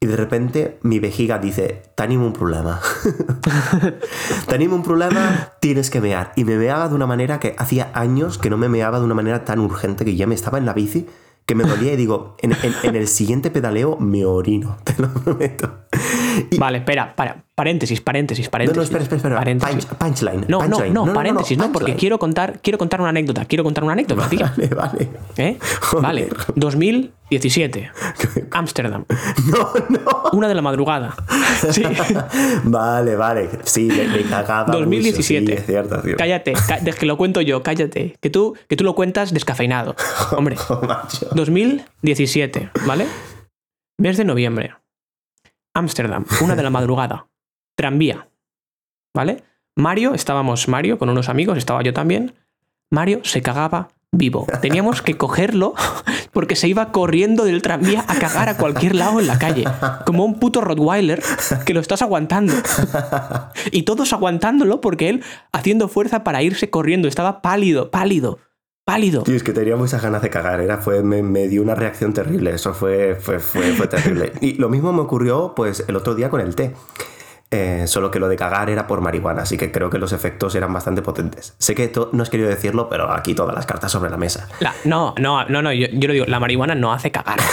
y 0.00 0.06
de 0.06 0.16
repente 0.16 0.80
mi 0.82 0.98
vejiga 0.98 1.38
dice, 1.38 1.82
tenim 1.94 2.20
un 2.22 2.32
problema. 2.32 2.80
tenim 4.48 4.72
un 4.72 4.82
problema, 4.82 5.52
tienes 5.60 5.90
que 5.90 6.00
mear. 6.00 6.32
Y 6.34 6.44
me 6.44 6.56
meaba 6.56 6.88
de 6.88 6.94
una 6.96 7.06
manera 7.06 7.38
que 7.38 7.54
hacía 7.58 7.90
años 7.94 8.38
que 8.38 8.50
no 8.50 8.56
me 8.56 8.68
meaba 8.68 8.98
de 8.98 9.04
una 9.04 9.14
manera 9.14 9.44
tan 9.44 9.60
urgente 9.60 10.04
que 10.04 10.16
ya 10.16 10.26
me 10.26 10.34
estaba 10.34 10.58
en 10.58 10.66
la 10.66 10.72
bici 10.72 11.06
que 11.50 11.56
me 11.56 11.64
dolía 11.64 11.94
y 11.94 11.96
digo, 11.96 12.36
en, 12.38 12.54
el 12.94 13.08
siguiente 13.08 13.50
pedaleo 13.50 13.96
me 13.98 14.24
orino, 14.24 14.78
te 14.84 14.94
lo 15.02 15.12
prometo. 15.12 15.80
Vale, 16.56 16.78
espera, 16.78 17.16
para, 17.16 17.44
paréntesis, 17.60 18.00
paréntesis, 18.00 18.46
no, 18.46 18.50
paréntesis. 18.50 18.76
no, 18.78 18.82
espera, 18.82 19.02
espera, 19.02 19.16
espera. 19.18 19.36
Paréntesis. 19.36 19.86
Punch- 19.86 19.96
punchline. 19.98 20.44
No, 20.48 20.66
no, 20.66 20.78
no, 21.06 21.12
paréntesis, 21.12 21.58
no, 21.58 21.70
porque 21.70 21.94
quiero 21.94 22.18
contar, 22.18 22.58
quiero 22.62 22.78
contar 22.78 23.00
una 23.02 23.10
anécdota, 23.10 23.44
quiero 23.44 23.64
contar 23.64 23.84
una 23.84 23.92
anécdota, 23.92 24.26
tío. 24.30 24.40
Vale, 24.46 24.66
vale. 24.74 25.08
¿Eh? 25.36 25.58
Vale, 26.00 26.28
2017, 26.56 27.90
Ámsterdam, 28.52 29.04
No, 29.50 29.72
no. 29.90 30.22
una 30.32 30.48
de 30.48 30.54
la 30.54 30.62
madrugada. 30.62 31.14
Sí. 31.70 31.82
Vale, 32.64 33.16
vale. 33.16 33.50
Sí, 33.64 33.82
me, 33.84 34.08
me 34.08 34.22
cagaba. 34.22 34.68
mucho, 34.68 34.78
2017. 34.78 35.46
Sí, 35.46 35.52
es 35.52 35.66
cierto, 35.66 36.02
es. 36.02 36.16
Cállate, 36.16 36.54
de 36.80 36.92
que 36.94 37.04
lo 37.04 37.18
cuento 37.18 37.42
yo, 37.42 37.62
cállate. 37.62 38.16
Que 38.20 38.30
tú, 38.30 38.56
que 38.68 38.76
tú 38.76 38.84
lo 38.84 38.94
cuentas 38.94 39.34
descafeinado. 39.34 39.94
Hombre, 40.34 40.56
Oh, 40.70 40.80
macho. 40.86 41.28
2017, 41.34 42.70
¿vale? 42.86 43.06
Mes 43.98 44.16
de 44.16 44.24
noviembre. 44.24 44.74
Ámsterdam, 45.74 46.24
una 46.42 46.56
de 46.56 46.62
la 46.62 46.70
madrugada. 46.70 47.26
Tranvía, 47.80 48.28
¿vale? 49.14 49.42
Mario, 49.74 50.12
estábamos 50.12 50.68
Mario 50.68 50.98
con 50.98 51.08
unos 51.08 51.30
amigos, 51.30 51.56
estaba 51.56 51.82
yo 51.82 51.94
también. 51.94 52.34
Mario 52.90 53.22
se 53.24 53.40
cagaba 53.40 53.88
vivo. 54.12 54.46
Teníamos 54.60 55.00
que 55.00 55.16
cogerlo 55.16 55.72
porque 56.32 56.56
se 56.56 56.68
iba 56.68 56.92
corriendo 56.92 57.46
del 57.46 57.62
tranvía 57.62 58.04
a 58.06 58.18
cagar 58.18 58.50
a 58.50 58.58
cualquier 58.58 58.96
lado 58.96 59.18
en 59.18 59.28
la 59.28 59.38
calle. 59.38 59.64
Como 60.04 60.26
un 60.26 60.38
puto 60.38 60.60
Rottweiler 60.60 61.22
que 61.64 61.72
lo 61.72 61.80
estás 61.80 62.02
aguantando. 62.02 62.52
Y 63.72 63.84
todos 63.84 64.12
aguantándolo 64.12 64.82
porque 64.82 65.08
él 65.08 65.24
haciendo 65.50 65.88
fuerza 65.88 66.22
para 66.22 66.42
irse 66.42 66.68
corriendo. 66.68 67.08
Estaba 67.08 67.40
pálido, 67.40 67.90
pálido. 67.90 68.40
Pálido. 68.84 69.22
Tío, 69.22 69.36
es 69.36 69.42
que 69.42 69.54
tenía 69.54 69.76
muchas 69.76 70.02
ganas 70.02 70.20
de 70.20 70.28
cagar. 70.28 70.60
Era, 70.60 70.76
fue, 70.76 71.02
me, 71.02 71.48
dio 71.48 71.62
una 71.62 71.74
reacción 71.74 72.12
terrible. 72.12 72.50
Eso 72.50 72.74
fue, 72.74 73.14
fue, 73.14 73.38
fue, 73.38 73.72
fue 73.72 73.86
terrible. 73.86 74.34
Y 74.42 74.56
lo 74.56 74.68
mismo 74.68 74.92
me 74.92 75.00
ocurrió 75.00 75.54
pues 75.56 75.82
el 75.88 75.96
otro 75.96 76.14
día 76.14 76.28
con 76.28 76.42
el 76.42 76.54
té. 76.54 76.74
Eh, 77.52 77.88
solo 77.88 78.12
que 78.12 78.20
lo 78.20 78.28
de 78.28 78.36
cagar 78.36 78.70
era 78.70 78.86
por 78.86 79.00
marihuana, 79.00 79.42
así 79.42 79.56
que 79.56 79.72
creo 79.72 79.90
que 79.90 79.98
los 79.98 80.12
efectos 80.12 80.54
eran 80.54 80.72
bastante 80.72 81.02
potentes. 81.02 81.54
Sé 81.58 81.74
que 81.74 81.90
no 82.12 82.22
has 82.22 82.30
querido 82.30 82.48
decirlo, 82.48 82.88
pero 82.88 83.10
aquí 83.12 83.34
todas 83.34 83.54
las 83.56 83.66
cartas 83.66 83.90
sobre 83.90 84.08
la 84.08 84.16
mesa. 84.16 84.48
La- 84.60 84.72
no, 84.84 85.14
no, 85.18 85.44
no, 85.46 85.60
no, 85.60 85.72
yo, 85.72 85.88
yo 85.92 86.06
lo 86.06 86.12
digo, 86.14 86.26
la 86.26 86.38
marihuana 86.38 86.74
no 86.76 86.92
hace 86.92 87.10
cagar. 87.10 87.38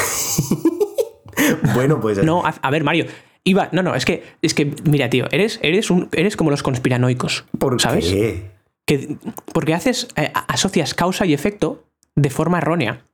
Bueno, 1.74 2.00
pues 2.00 2.18
No, 2.24 2.44
haz- 2.46 2.60
a 2.62 2.72
ver, 2.72 2.84
Mario. 2.84 3.06
Iba, 3.44 3.70
no, 3.72 3.82
no, 3.82 3.96
es 3.96 4.04
que, 4.06 4.24
es 4.42 4.54
que, 4.54 4.74
mira, 4.84 5.10
tío, 5.10 5.28
eres, 5.32 5.60
eres, 5.62 5.90
un, 5.90 6.10
eres 6.12 6.36
como 6.36 6.52
los 6.52 6.64
conspiranoicos. 6.64 7.46
¿por 7.58 7.80
¿sabes? 7.80 8.06
qué? 8.06 8.52
Que, 8.86 9.18
porque 9.54 9.74
haces, 9.74 10.08
eh, 10.18 10.32
asocias 10.48 10.94
causa 10.94 11.26
y 11.26 11.34
efecto 11.34 11.86
de 12.16 12.30
forma 12.30 12.58
errónea. 12.58 13.06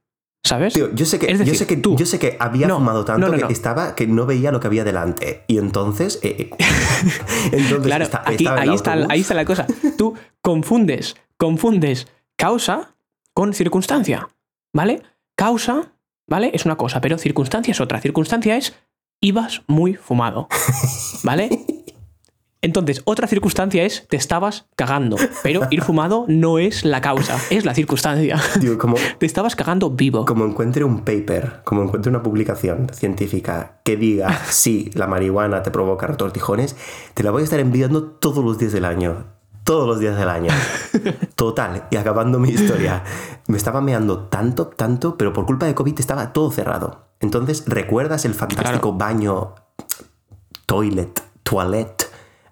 ¿Sabes? 0.45 0.73
Tío, 0.73 0.93
yo 0.93 1.05
sé 1.05 1.19
que, 1.19 1.27
decir, 1.27 1.45
yo 1.45 1.53
sé 1.55 1.65
que, 1.67 1.77
tú- 1.77 1.95
yo 1.95 2.05
sé 2.05 2.19
que 2.19 2.35
había 2.39 2.67
No, 2.67 2.75
fumado 2.75 3.05
tanto 3.05 3.29
no, 3.29 3.37
no, 3.37 3.47
que 3.47 3.53
estaba 3.53 3.95
que 3.95 4.07
no 4.07 4.25
veía 4.25 4.51
lo 4.51 4.59
que 4.59 4.67
había 4.67 4.83
delante. 4.83 5.45
Y 5.47 5.57
entonces. 5.57 6.19
eh, 6.21 6.35
eh, 6.37 6.49
entonces 7.53 7.85
Claro, 7.85 8.05
aquí, 8.25 8.45
ahí, 8.47 8.73
está, 8.75 8.93
ahí 9.09 9.21
está 9.21 9.33
la 9.35 9.45
cosa. 9.45 9.65
Tú 9.97 10.15
confundes, 10.41 11.15
confundes 11.37 12.07
causa 12.35 12.95
con 13.33 13.53
circunstancia, 13.53 14.27
¿vale? 14.73 15.01
Causa, 15.37 15.93
¿vale? 16.27 16.51
Es 16.53 16.65
una 16.65 16.75
cosa, 16.75 16.99
pero 16.99 17.17
circunstancia 17.17 17.71
es 17.71 17.79
otra. 17.79 18.01
Circunstancia 18.01 18.57
es 18.57 18.73
ibas 19.21 19.61
muy 19.67 19.93
fumado, 19.95 20.49
¿vale? 21.23 21.65
Entonces, 22.63 23.01
otra 23.03 23.27
circunstancia 23.27 23.83
es 23.83 24.07
te 24.07 24.15
estabas 24.15 24.65
cagando, 24.77 25.17
pero 25.43 25.67
ir 25.69 25.81
fumado 25.83 26.23
no 26.29 26.59
es 26.59 26.85
la 26.85 27.01
causa, 27.01 27.37
es 27.49 27.65
la 27.65 27.75
circunstancia. 27.75 28.41
Como, 28.79 28.95
Te 29.19 29.25
estabas 29.25 29.57
cagando 29.57 29.89
vivo. 29.89 30.23
como 30.25 30.45
encuentre 30.45 30.85
un 30.85 31.01
paper, 31.01 31.61
como 31.65 31.83
encuentre 31.83 32.09
una 32.09 32.23
publicación 32.23 32.87
científica 32.93 33.81
que 33.83 33.97
diga 33.97 34.39
si 34.49 34.89
la 34.93 35.07
marihuana 35.07 35.61
te 35.61 35.71
provoca 35.71 36.07
retortijones, 36.07 36.77
te 37.13 37.23
la 37.23 37.31
voy 37.31 37.41
a 37.41 37.43
estar 37.43 37.59
enviando 37.59 38.03
todos 38.03 38.43
los 38.43 38.57
días 38.57 38.71
del 38.71 38.85
año. 38.85 39.25
Todos 39.65 39.85
los 39.87 39.99
días 39.99 40.17
del 40.17 40.27
año. 40.27 40.51
Total. 41.35 41.87
Y 41.89 41.95
acabando 41.95 42.37
mi 42.37 42.49
historia, 42.49 43.03
me 43.47 43.55
estaba 43.57 43.79
meando 43.79 44.27
tanto, 44.27 44.67
tanto, 44.67 45.17
pero 45.17 45.31
por 45.31 45.45
culpa 45.45 45.65
de 45.65 45.75
COVID 45.75 45.99
estaba 45.99 46.33
todo 46.33 46.51
cerrado. 46.51 47.07
Entonces, 47.21 47.63
¿recuerdas 47.65 48.25
el 48.25 48.33
fantástico 48.33 48.93
baño 48.93 49.55
toilet, 50.65 51.21
toilet, 51.43 52.02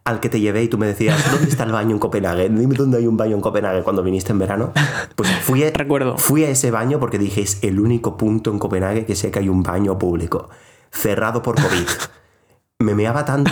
al 0.04 0.20
que 0.20 0.30
te 0.30 0.40
llevé 0.40 0.64
y 0.64 0.68
tú 0.68 0.78
me 0.78 0.88
decías, 0.88 1.32
¿dónde 1.32 1.48
está 1.50 1.64
el 1.64 1.72
baño 1.72 1.92
en 1.92 2.00
Copenhague? 2.00 2.50
Dime 2.50 2.76
dónde 2.76 2.98
hay 2.98 3.08
un 3.08 3.18
baño 3.18 3.36
en 3.36 3.42
Copenhague 3.42 3.84
cuando 3.84 4.04
viniste 4.04 4.32
en 4.32 4.40
verano. 4.40 4.72
Pues 5.16 5.30
fui 5.42 5.64
a, 5.64 5.72
Recuerdo. 5.74 6.18
fui 6.18 6.44
a 6.44 6.50
ese 6.50 6.72
baño 6.72 7.00
porque 7.00 7.18
dije, 7.18 7.42
es 7.42 7.64
el 7.64 7.80
único 7.80 8.18
punto 8.18 8.52
en 8.52 8.60
Copenhague 8.60 9.06
que 9.06 9.16
sé 9.16 9.32
que 9.32 9.40
hay 9.40 9.50
un 9.50 9.64
baño 9.64 9.98
público, 9.98 10.50
cerrado 10.92 11.42
por 11.42 11.56
COVID. 11.56 11.88
Me 12.80 12.96
meaba 12.96 13.26
tanto 13.26 13.52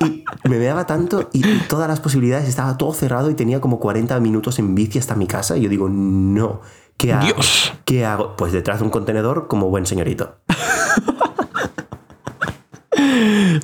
y 0.00 0.24
me 0.48 0.58
meaba 0.58 0.86
tanto 0.86 1.28
y 1.32 1.42
todas 1.68 1.88
las 1.88 2.00
posibilidades 2.00 2.48
estaba 2.48 2.76
todo 2.76 2.92
cerrado 2.92 3.30
y 3.30 3.34
tenía 3.34 3.60
como 3.60 3.78
40 3.78 4.18
minutos 4.18 4.58
en 4.58 4.74
bici 4.74 4.98
hasta 4.98 5.14
mi 5.14 5.28
casa 5.28 5.56
y 5.56 5.62
yo 5.62 5.68
digo, 5.68 5.88
no, 5.88 6.62
¿qué 6.96 7.12
hago? 7.12 7.26
Dios. 7.26 7.74
¿Qué 7.84 8.04
hago? 8.04 8.34
Pues 8.34 8.52
detrás 8.52 8.80
de 8.80 8.84
un 8.86 8.90
contenedor 8.90 9.46
como 9.46 9.70
buen 9.70 9.86
señorito. 9.86 10.38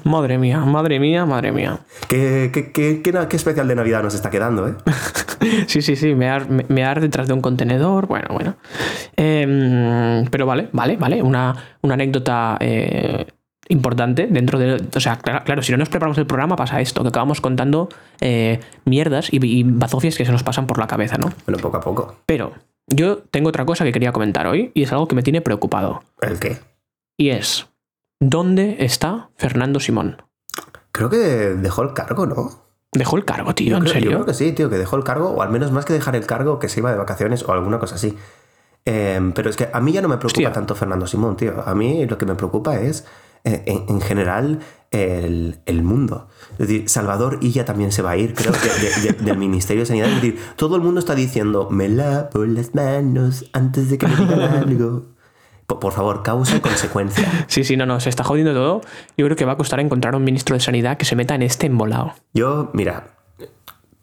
Madre 0.04 0.38
mía, 0.38 0.60
madre 0.60 0.98
mía, 1.00 1.26
madre 1.26 1.52
mía. 1.52 1.80
¿Qué, 2.08 2.50
qué, 2.52 2.72
qué, 2.72 3.02
qué, 3.02 3.36
especial 3.36 3.68
de 3.68 3.74
Navidad 3.74 4.02
nos 4.02 4.14
está 4.14 4.30
quedando, 4.30 4.68
eh? 4.68 4.74
Sí, 5.66 5.82
sí, 5.82 5.96
sí, 5.96 6.14
mear, 6.14 6.48
me- 6.48 6.64
mear 6.68 7.00
detrás 7.00 7.26
de 7.26 7.34
un 7.34 7.40
contenedor, 7.40 8.06
bueno, 8.06 8.28
bueno. 8.30 8.54
Em, 9.16 10.24
pero 10.30 10.46
vale, 10.46 10.68
vale, 10.72 10.96
vale, 10.96 11.20
una, 11.22 11.54
una 11.82 11.94
anécdota 11.94 12.56
eh, 12.60 13.26
importante 13.68 14.28
dentro 14.30 14.58
de... 14.58 14.80
O 14.94 15.00
sea, 15.00 15.16
claro, 15.16 15.44
claro, 15.44 15.62
si 15.62 15.72
no 15.72 15.78
nos 15.78 15.88
preparamos 15.88 16.16
el 16.18 16.26
programa 16.26 16.54
pasa 16.54 16.80
esto, 16.80 17.02
que 17.02 17.08
acabamos 17.08 17.40
contando 17.40 17.88
eh, 18.20 18.60
mierdas 18.84 19.32
y, 19.32 19.44
y 19.44 19.64
bazofias 19.64 20.16
que 20.16 20.24
se 20.24 20.30
nos 20.32 20.44
pasan 20.44 20.66
por 20.68 20.78
la 20.78 20.86
cabeza, 20.86 21.18
¿no? 21.18 21.32
Bueno, 21.46 21.60
poco 21.60 21.76
a 21.76 21.80
poco. 21.80 22.16
Pero 22.26 22.52
yo 22.86 23.18
tengo 23.18 23.48
otra 23.48 23.64
cosa 23.64 23.84
que 23.84 23.92
quería 23.92 24.12
comentar 24.12 24.46
hoy 24.46 24.70
y 24.74 24.82
es 24.84 24.92
algo 24.92 25.08
que 25.08 25.16
me 25.16 25.22
tiene 25.24 25.40
preocupado. 25.40 26.04
¿El 26.20 26.38
qué? 26.38 26.58
Y 27.16 27.30
es, 27.30 27.66
¿dónde 28.30 28.76
está 28.80 29.30
Fernando 29.37 29.80
Simón? 29.80 30.22
Creo 30.92 31.11
que 31.11 31.16
dejó 31.18 31.82
el 31.82 31.92
cargo, 31.92 32.26
¿no? 32.26 32.50
¿Dejó 32.92 33.16
el 33.16 33.24
cargo, 33.24 33.54
tío? 33.54 33.70
Yo 33.70 33.76
¿En 33.78 33.82
creo, 33.82 33.92
yo 33.94 34.00
serio? 34.00 34.11
creo 34.12 34.26
que 34.26 34.35
sí, 34.35 34.52
tío, 34.52 34.68
que 34.70 34.76
dejó 34.78 34.96
el 34.96 35.04
cargo, 35.04 35.30
o 35.30 35.42
al 35.42 35.50
menos 35.50 35.72
más 35.72 35.85
que 35.85 35.92
dejar 35.94 36.14
el 36.14 36.26
cargo, 36.26 36.58
que 36.58 36.68
se 36.68 36.80
iba 36.80 36.90
de 36.92 36.98
vacaciones 36.98 37.42
o 37.42 37.52
alguna 37.52 37.78
cosa 37.78 37.94
así. 37.96 38.16
Eh, 38.85 39.32
pero 39.35 39.48
es 39.48 39.56
que 39.56 39.68
a 39.72 39.80
mí 39.80 39.92
ya 39.92 40.02
no 40.02 40.08
me 40.08 40.16
preocupa 40.18 40.38
Hostia. 40.40 40.52
tanto 40.52 40.74
Fernando 40.74 41.06
Simón, 41.06 41.37
tío. 41.37 41.62
A 41.66 41.74
mí 41.74 42.04
lo 42.06 42.18
que 42.18 42.26
me 42.26 42.35
preocupa 42.35 42.78
es, 42.80 43.06
eh, 43.44 43.62
en, 43.66 43.85
en 43.88 44.00
general, 44.02 44.58
el, 44.90 45.61
el 45.64 45.82
mundo. 45.82 46.28
Es 46.52 46.58
decir, 46.68 46.88
Salvador 46.90 47.38
Illa 47.40 47.64
también 47.64 47.92
se 47.92 48.02
va 48.02 48.11
a 48.11 48.16
ir, 48.18 48.35
creo, 48.35 48.52
de- 48.52 49.00
de- 49.00 49.12
de- 49.14 49.24
del 49.24 49.38
Ministerio 49.38 49.82
de 49.82 49.87
Sanidad. 49.87 50.08
Es 50.08 50.16
decir, 50.16 50.38
todo 50.56 50.76
el 50.76 50.82
mundo 50.82 50.98
está 51.00 51.14
diciendo, 51.14 51.68
me 51.70 51.88
lavo 51.88 52.44
las 52.44 52.74
manos 52.74 53.46
antes 53.54 53.88
de 53.88 53.96
que 53.98 54.06
me 54.06 54.16
digan 54.16 54.40
algo. 54.42 55.06
Por, 55.66 55.92
favor, 55.92 56.22
causa 56.22 56.57
y 56.57 56.61
consecuencia. 56.61 57.29
Sí, 57.48 57.64
sí, 57.64 57.77
no, 57.77 57.87
no, 57.87 58.01
se 58.01 58.09
está 58.09 58.25
jodiendo 58.25 58.53
todo. 58.53 58.81
Yo 59.16 59.27
creo 59.27 59.37
que 59.37 59.44
va 59.44 59.53
a 59.53 59.57
costar 59.57 59.81
encontrar 59.81 60.14
un 60.14 60.25
ministro 60.25 60.55
de 60.55 60.61
Sanidad 60.61 60.96
que 60.96 61.05
se 61.05 61.16
meta 61.16 61.35
en 61.35 61.42
este 61.42 61.66
embolado. 61.66 62.12
Yo, 62.35 62.70
mira, 62.72 63.14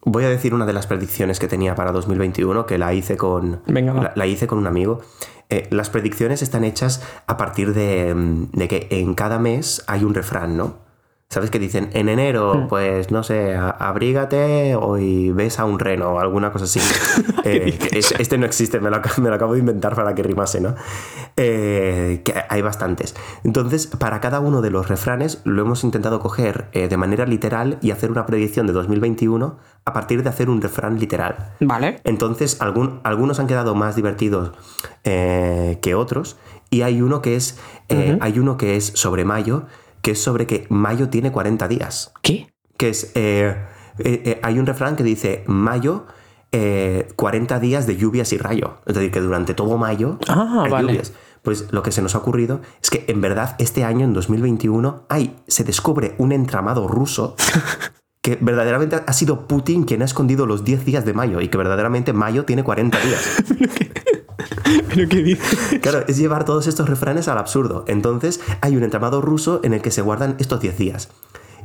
voy 0.01 0.23
a 0.23 0.29
decir 0.29 0.53
una 0.53 0.65
de 0.65 0.73
las 0.73 0.87
predicciones 0.87 1.39
que 1.39 1.47
tenía 1.47 1.75
para 1.75 1.91
2021, 1.91 2.65
que 2.65 2.77
la 2.77 2.93
hice 2.93 3.17
con, 3.17 3.61
Venga, 3.67 3.93
la, 3.93 4.13
la 4.15 4.27
hice 4.27 4.47
con 4.47 4.57
un 4.57 4.67
amigo. 4.67 5.01
Eh, 5.49 5.67
las 5.71 5.89
predicciones 5.89 6.41
están 6.41 6.63
hechas 6.63 7.03
a 7.25 7.37
partir 7.37 7.73
de, 7.73 8.13
mm, 8.13 8.51
de 8.51 8.67
que 8.67 8.87
en 8.91 9.15
cada 9.15 9.39
mes 9.39 9.83
hay 9.87 10.03
un 10.03 10.13
refrán, 10.13 10.57
¿no? 10.57 10.88
¿Sabes 11.31 11.51
que 11.51 11.59
dicen? 11.59 11.91
En 11.93 12.09
enero, 12.09 12.55
Hmm. 12.55 12.67
pues 12.69 13.11
no 13.11 13.21
sé, 13.21 13.55
abrígate 13.55 14.73
o 14.75 14.97
y 14.97 15.29
ves 15.29 15.59
a 15.59 15.65
un 15.65 15.77
reno 15.77 16.13
o 16.13 16.19
alguna 16.19 16.51
cosa 16.51 16.65
así. 16.65 16.79
Eh, 17.45 17.77
este 17.93 18.37
no 18.39 18.45
existe, 18.47 18.79
me 18.79 18.89
lo, 18.89 18.99
me 19.17 19.29
lo 19.29 19.35
acabo 19.35 19.53
de 19.53 19.59
inventar 19.59 19.95
para 19.95 20.13
que 20.15 20.23
rimase, 20.23 20.59
¿no? 20.59 20.73
Eh, 21.37 22.21
que 22.25 22.33
hay 22.49 22.61
bastantes. 22.63 23.15
Entonces, 23.43 23.85
para 23.87 24.19
cada 24.21 24.39
uno 24.39 24.61
de 24.63 24.71
los 24.71 24.87
refranes 24.89 25.41
lo 25.45 25.61
hemos 25.61 25.83
intentado 25.83 26.19
coger 26.19 26.67
eh, 26.73 26.87
de 26.87 26.97
manera 26.97 27.25
literal 27.27 27.77
y 27.81 27.91
hacer 27.91 28.09
una 28.11 28.25
predicción 28.25 28.65
de 28.67 28.73
2021 28.73 29.57
a 29.85 29.93
partir 29.93 30.23
de 30.23 30.29
hacer 30.29 30.49
un 30.49 30.61
refrán 30.63 30.99
literal. 30.99 31.53
Vale. 31.59 32.01
Entonces, 32.05 32.59
algún- 32.59 32.99
algunos 33.03 33.39
han 33.39 33.45
quedado 33.47 33.75
más 33.75 33.95
divertidos 33.95 34.51
que 35.03 35.93
otros. 35.95 36.37
Y 36.71 36.81
hay 36.81 37.01
uno 37.03 37.21
que 37.21 37.35
es. 37.35 37.57
Hay 38.19 38.37
uno 38.39 38.57
que 38.57 38.75
es 38.75 38.85
sobre 38.95 39.25
mayo, 39.25 39.63
que 40.01 40.11
es 40.11 40.21
sobre 40.21 40.47
que 40.47 40.65
mayo 40.69 41.09
tiene 41.09 41.31
40 41.31 41.67
días. 41.67 42.13
¿Qué? 42.21 42.53
Que 42.77 42.89
es. 42.89 43.11
eh, 43.15 43.55
eh, 43.99 44.21
eh, 44.25 44.39
hay 44.43 44.59
un 44.59 44.65
refrán 44.65 44.95
que 44.95 45.03
dice 45.03 45.43
mayo. 45.47 46.05
eh, 46.51 47.07
40 47.15 47.59
días 47.59 47.85
de 47.85 47.95
lluvias 47.95 48.33
y 48.33 48.37
rayo. 48.37 48.77
Es 48.87 48.95
decir, 48.95 49.11
que 49.11 49.19
durante 49.21 49.53
todo 49.53 49.77
mayo 49.77 50.17
Ah, 50.27 50.63
hay 50.65 50.71
vale. 50.71 50.87
lluvias. 50.87 51.13
Pues 51.43 51.71
lo 51.71 51.83
que 51.83 51.91
se 51.91 52.01
nos 52.01 52.15
ha 52.15 52.17
ocurrido 52.17 52.61
es 52.81 52.89
que 52.89 53.05
en 53.07 53.21
verdad 53.21 53.55
este 53.59 53.83
año, 53.83 54.03
en 54.05 54.13
2021, 54.13 55.05
hay, 55.09 55.35
se 55.47 55.63
descubre 55.63 56.15
un 56.17 56.31
entramado 56.31 56.87
ruso 56.87 57.35
que 58.21 58.37
verdaderamente 58.41 59.01
ha 59.05 59.13
sido 59.13 59.47
Putin 59.47 59.83
quien 59.83 60.01
ha 60.01 60.05
escondido 60.05 60.45
los 60.45 60.63
10 60.63 60.85
días 60.85 61.05
de 61.05 61.13
mayo 61.13 61.41
y 61.41 61.47
que 61.47 61.57
verdaderamente 61.57 62.13
mayo 62.13 62.45
tiene 62.45 62.63
40 62.63 62.99
días. 62.99 63.43
¿Pero 64.93 65.09
qué 65.09 65.23
dices? 65.23 65.79
Claro, 65.81 66.03
es 66.07 66.17
llevar 66.17 66.45
todos 66.45 66.67
estos 66.67 66.89
refranes 66.89 67.27
al 67.27 67.37
absurdo. 67.37 67.85
Entonces 67.87 68.41
hay 68.61 68.75
un 68.75 68.83
entramado 68.83 69.21
ruso 69.21 69.61
en 69.63 69.73
el 69.73 69.81
que 69.81 69.91
se 69.91 70.01
guardan 70.01 70.35
estos 70.39 70.59
10 70.59 70.77
días. 70.77 71.09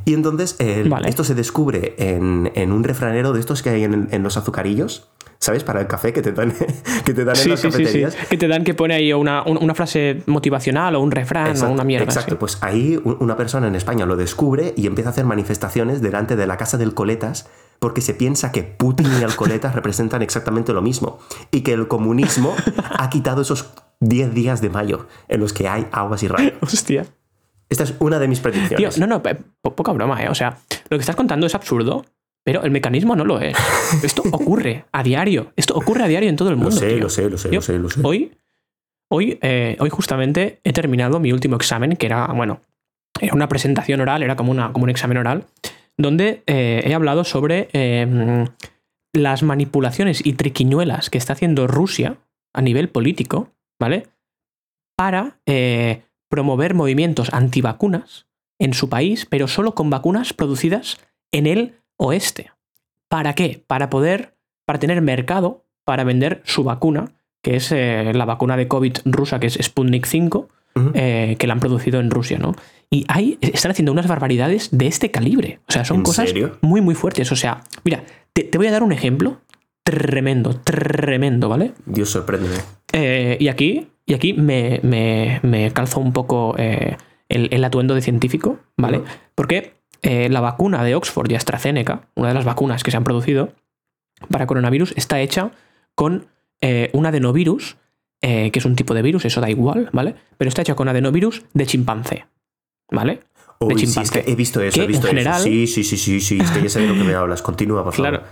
Y 0.05 0.15
entonces 0.15 0.57
Vale. 0.89 1.09
esto 1.09 1.25
se 1.25 1.35
descubre 1.35 1.95
en, 1.99 2.53
en 2.55 2.73
un 2.73 2.85
refranero 2.85 3.33
de 3.33 3.41
estos 3.41 3.63
que 3.63 3.71
hay 3.71 3.85
en, 3.85 4.09
en 4.11 4.23
los 4.23 4.37
azucarillos, 4.37 5.09
¿sabes? 5.39 5.65
Para 5.65 5.81
el 5.81 5.87
café 5.87 6.13
que 6.13 6.21
te 6.23 6.33
dan, 6.33 6.53
que 7.05 7.15
te 7.15 7.25
dan 7.25 7.37
en 7.37 7.51
las 7.51 7.61
sí. 7.61 8.05
Que 8.29 8.37
te 8.37 8.47
dan 8.49 8.65
que 8.65 8.75
pone 8.75 8.95
ahí 8.95 9.13
una, 9.13 9.43
un- 9.45 9.57
una 9.63 9.75
frase 9.75 10.23
motivacional 10.27 10.95
o 10.97 11.01
un 11.01 11.11
refrán 11.11 11.49
Exacto, 11.49 11.71
o 11.71 11.75
una 11.75 11.85
mierda. 11.85 12.05
Exacto, 12.05 12.39
pues 12.39 12.59
ahí 12.61 13.01
un- 13.03 13.17
una 13.21 13.37
persona 13.37 13.67
en 13.67 13.75
España 13.77 14.05
lo 14.07 14.17
descubre 14.17 14.75
y 14.77 14.87
empieza 14.87 15.11
a 15.11 15.13
hacer 15.13 15.25
manifestaciones 15.25 16.03
delante 16.03 16.37
de 16.37 16.47
la 16.47 16.57
casa 16.57 16.77
del 16.77 16.93
Coletas 16.95 17.49
porque 17.79 18.01
se 18.01 18.15
piensa 18.15 18.53
que 18.53 18.63
Putin 18.63 19.07
y 19.21 19.23
el 19.25 19.35
Coletas 19.37 19.75
representan 19.75 20.21
exactamente 20.23 20.73
lo 20.73 20.83
mismo 20.83 21.19
y 21.51 21.63
que 21.63 21.73
el 21.73 21.89
comunismo 21.89 22.55
ha 22.99 23.09
quitado 23.11 23.43
esos 23.43 23.71
10 24.01 24.35
días 24.35 24.61
de 24.61 24.69
mayo 24.71 25.07
en 25.29 25.41
los 25.41 25.53
que 25.53 25.67
hay 25.69 25.87
aguas 25.93 26.23
y 26.23 26.29
rayos. 26.29 26.53
Hostia. 26.61 27.07
Esta 27.75 27.85
es 27.85 27.95
una 28.01 28.19
de 28.19 28.29
mis 28.29 28.41
Tío, 28.41 28.51
predicciones. 28.51 28.99
no, 28.99 29.07
no, 29.07 29.23
po- 29.23 29.75
poca 29.75 29.93
broma, 29.93 30.23
¿eh? 30.23 30.29
O 30.29 30.35
sea, 30.35 30.59
lo 30.91 30.97
que 30.97 31.01
estás 31.03 31.17
contando 31.17 31.47
es 31.47 31.55
absurdo, 31.55 32.05
pero 32.45 32.63
el 32.63 32.71
mecanismo 32.71 33.17
no 33.17 33.25
lo 33.25 33.41
es. 33.41 33.57
Esto 34.03 34.23
ocurre 34.33 34.85
a 34.93 35.03
diario. 35.03 35.53
Esto 35.57 35.75
ocurre 35.75 36.05
a 36.05 36.09
diario 36.09 36.29
en 36.29 36.37
todo 36.37 36.51
el 36.51 36.57
mundo. 36.57 36.71
Lo 36.71 36.77
sé, 36.77 36.89
tío. 36.89 36.99
lo 37.01 37.09
sé, 37.11 37.31
lo 37.31 37.39
sé, 37.39 37.49
Yo 37.49 37.55
lo 37.57 37.63
sé, 37.63 37.79
lo 37.79 37.91
sé. 37.91 38.01
Hoy, 38.05 38.33
hoy, 39.11 39.39
eh, 39.43 39.77
hoy 39.81 39.91
justamente 39.91 40.61
he 40.65 40.73
terminado 40.73 41.21
mi 41.21 41.33
último 41.33 41.57
examen, 41.57 41.97
que 41.97 42.07
era, 42.07 42.27
bueno, 42.29 42.61
era 43.21 43.35
una 43.35 43.49
presentación 43.49 44.01
oral, 44.01 44.23
era 44.23 44.37
como, 44.37 44.51
una, 44.51 44.73
como 44.73 44.85
un 44.85 44.91
examen 44.91 45.19
oral, 45.19 45.45
donde 45.97 46.43
eh, 46.47 46.83
he 46.85 46.95
hablado 46.95 47.25
sobre 47.25 47.69
eh, 47.73 48.47
las 49.13 49.43
manipulaciones 49.43 50.25
y 50.27 50.33
triquiñuelas 50.33 51.09
que 51.11 51.19
está 51.19 51.33
haciendo 51.35 51.67
Rusia 51.67 52.17
a 52.53 52.63
nivel 52.63 52.89
político, 52.89 53.51
¿vale? 53.81 54.09
Para 54.97 55.39
eh, 55.47 56.03
promover 56.35 56.75
movimientos 56.75 57.33
antivacunas 57.33 58.27
en 58.59 58.75
su 58.75 58.89
país, 58.89 59.25
pero 59.25 59.47
solo 59.47 59.77
con 59.77 59.89
vacunas 59.89 60.33
producidas 60.33 60.99
en 61.31 61.47
el 61.47 61.75
oeste. 61.97 62.51
¿Para 63.09 63.35
qué? 63.37 63.63
Para 63.69 63.89
poder, 63.89 64.35
para 64.67 64.81
tener 64.81 65.01
mercado 65.01 65.65
para 65.85 66.03
vender 66.03 66.43
su 66.45 66.65
vacuna, 66.65 67.13
que 67.41 67.55
es 67.55 67.71
eh, 67.71 68.11
la 68.15 68.25
vacuna 68.25 68.57
de 68.57 68.67
COVID 68.67 68.97
rusa, 69.05 69.39
que 69.39 69.47
es 69.47 69.59
Sputnik 69.63 70.07
5, 70.07 70.49
Ujú. 70.77 70.91
eh, 70.95 71.37
que 71.39 71.47
la 71.47 71.53
han 71.53 71.61
producido 71.61 72.01
en 72.01 72.11
Rusia, 72.11 72.37
¿no? 72.39 72.57
Y 72.91 73.05
hay, 73.07 73.39
están 73.41 73.71
haciendo 73.71 73.93
unas 73.93 74.09
barbaridades 74.09 74.71
de 74.73 74.89
este 74.89 75.13
calibre. 75.13 75.61
O 75.69 75.73
sea, 75.73 75.85
son 75.85 75.99
¿En 75.99 76.03
cosas 76.03 76.31
serio? 76.31 76.59
muy, 76.63 76.81
muy 76.81 76.97
fuertes. 76.97 77.31
O 77.31 77.37
sea, 77.37 77.63
mira, 77.85 78.03
te, 78.33 78.43
te 78.43 78.59
voy 78.59 78.67
a 78.67 78.73
dar 78.73 78.83
un 78.83 78.91
ejemplo 78.91 79.41
tremendo, 79.85 80.57
tremendo, 80.57 81.49
¿vale? 81.49 81.75
Dios 81.87 82.11
sorpréndeme. 82.11 82.57
Eh, 82.93 83.37
y 83.39 83.47
aquí, 83.47 83.87
y 84.07 84.15
aquí 84.15 84.33
me, 84.35 84.81
me- 84.83 85.41
me 85.43 85.71
calzo 85.73 86.01
un 86.01 86.13
poco 86.13 86.55
eh, 86.59 86.97
el, 87.29 87.49
el 87.53 87.65
atuendo 87.65 87.95
de 87.95 88.03
científico, 88.03 88.59
¿vale? 88.77 89.03
Porque 89.35 89.75
eh, 90.03 90.29
la 90.29 90.41
vacuna 90.41 90.85
de 90.85 90.95
Oxford 90.95 91.31
y 91.31 91.35
AstraZeneca, 91.35 92.09
una 92.15 92.29
de 92.29 92.35
las 92.35 92.45
vacunas 92.45 92.83
que 92.83 92.91
se 92.91 92.97
han 92.97 93.05
producido 93.05 93.53
para 94.31 94.47
coronavirus, 94.47 94.93
está 94.97 95.21
hecha 95.21 95.51
con 95.95 96.27
eh, 96.61 96.91
un 96.93 97.07
adenovirus, 97.07 97.77
eh, 98.23 98.51
que 98.51 98.59
es 98.59 98.65
un 98.65 98.77
tipo 98.77 98.95
de 98.95 99.03
virus, 99.03 99.25
eso 99.25 99.41
da 99.41 99.51
igual, 99.51 99.89
¿vale? 99.93 100.15
Pero 100.39 100.49
está 100.49 100.63
hecha 100.63 100.75
con 100.75 100.89
adenovirus 100.89 101.45
de 101.55 101.67
chimpancé, 101.67 102.27
¿vale? 102.91 103.21
Uy, 103.61 103.75
sí, 103.79 103.85
es 103.85 103.91
chimpancé. 103.93 104.23
que 104.25 104.31
he 104.33 104.35
visto 104.35 104.61
eso, 104.61 104.75
Que 104.75 104.85
he 104.85 104.87
visto 104.87 105.07
en 105.07 105.13
general- 105.17 105.37
eso. 105.41 105.45
Sí, 105.45 105.67
sí, 105.67 105.85
sí, 105.85 105.97
sí, 105.97 106.21
sí, 106.21 106.39
es 106.41 106.51
que 106.51 106.61
ya 106.63 106.69
sé 106.69 106.81
de 106.81 106.89
lo 106.89 106.95
que 106.95 107.05
me 107.05 107.15
hablas. 107.15 107.41
Continúa, 107.41 107.85
por 107.85 107.95
favor. 107.95 108.11
Claro. 108.21 108.27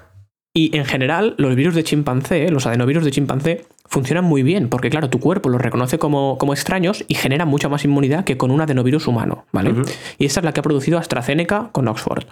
Y 0.55 0.77
en 0.77 0.85
general, 0.85 1.35
los 1.39 1.55
virus 1.55 1.75
de 1.75 1.83
chimpancé, 1.83 2.51
los 2.51 2.67
adenovirus 2.67 3.05
de 3.05 3.11
chimpancé, 3.11 3.65
funcionan 3.87 4.25
muy 4.25 4.43
bien, 4.43 4.69
porque 4.69 4.91
claro, 4.91 5.09
tu 5.09 5.19
cuerpo 5.19 5.49
los 5.49 5.61
reconoce 5.61 5.99
como, 5.99 6.37
como 6.37 6.53
extraños 6.53 7.05
y 7.09 7.15
genera 7.15 7.47
mucha 7.47 7.71
más 7.71 7.85
inmunidad 7.85 8.25
que 8.25 8.37
con 8.37 8.51
un 8.51 8.61
adenovirus 8.61 9.07
humano, 9.07 9.47
¿vale? 9.53 9.73
Y 10.19 10.27
esta 10.27 10.41
es 10.41 10.45
la 10.45 10.53
que 10.53 10.61
ha 10.61 10.63
producido 10.63 10.99
AstraZeneca 10.99 11.71
con 11.73 11.89
Oxford. 11.89 12.25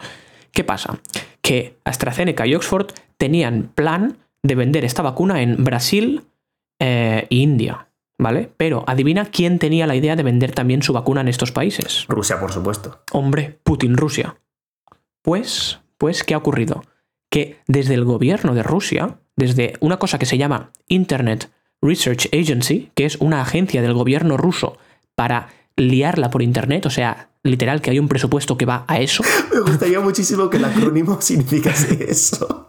¿Qué 0.52 0.64
pasa? 0.64 1.00
Que 1.40 1.76
AstraZeneca 1.84 2.46
y 2.46 2.54
Oxford 2.54 2.88
tenían 3.16 3.70
plan 3.74 4.18
de 4.42 4.54
vender 4.54 4.84
esta 4.84 5.02
vacuna 5.02 5.42
en 5.42 5.64
Brasil 5.64 6.22
eh, 6.78 7.26
e 7.30 7.34
India, 7.34 7.88
¿vale? 8.18 8.50
Pero 8.56 8.84
adivina 8.86 9.26
quién 9.26 9.58
tenía 9.58 9.86
la 9.86 9.96
idea 9.96 10.16
de 10.16 10.22
vender 10.22 10.52
también 10.52 10.82
su 10.82 10.92
vacuna 10.92 11.22
en 11.22 11.28
estos 11.28 11.52
países. 11.52 12.04
Rusia, 12.08 12.38
por 12.38 12.52
supuesto. 12.52 13.02
Hombre, 13.12 13.58
Putin, 13.62 13.96
Rusia. 13.96 14.36
Pues, 15.22 15.80
pues, 15.98 16.24
¿qué 16.24 16.34
ha 16.34 16.38
ocurrido? 16.38 16.82
Que 17.30 17.58
desde 17.66 17.94
el 17.94 18.04
gobierno 18.04 18.54
de 18.54 18.62
Rusia, 18.62 19.18
desde 19.36 19.74
una 19.80 19.98
cosa 19.98 20.18
que 20.18 20.26
se 20.26 20.36
llama 20.36 20.72
Internet 20.88 21.50
Research 21.80 22.28
Agency, 22.32 22.90
que 22.94 23.06
es 23.06 23.16
una 23.16 23.40
agencia 23.40 23.80
del 23.82 23.94
gobierno 23.94 24.36
ruso 24.36 24.76
para 25.14 25.48
liarla 25.76 26.30
por 26.30 26.42
Internet, 26.42 26.86
o 26.86 26.90
sea, 26.90 27.30
literal 27.42 27.80
que 27.80 27.90
hay 27.90 27.98
un 27.98 28.08
presupuesto 28.08 28.56
que 28.56 28.66
va 28.66 28.84
a 28.86 29.00
eso. 29.00 29.22
Me 29.54 29.60
gustaría 29.60 30.00
muchísimo 30.00 30.50
que 30.50 30.58
el 30.58 30.64
acrónimo 30.64 31.18
significase 31.20 32.10
eso. 32.10 32.66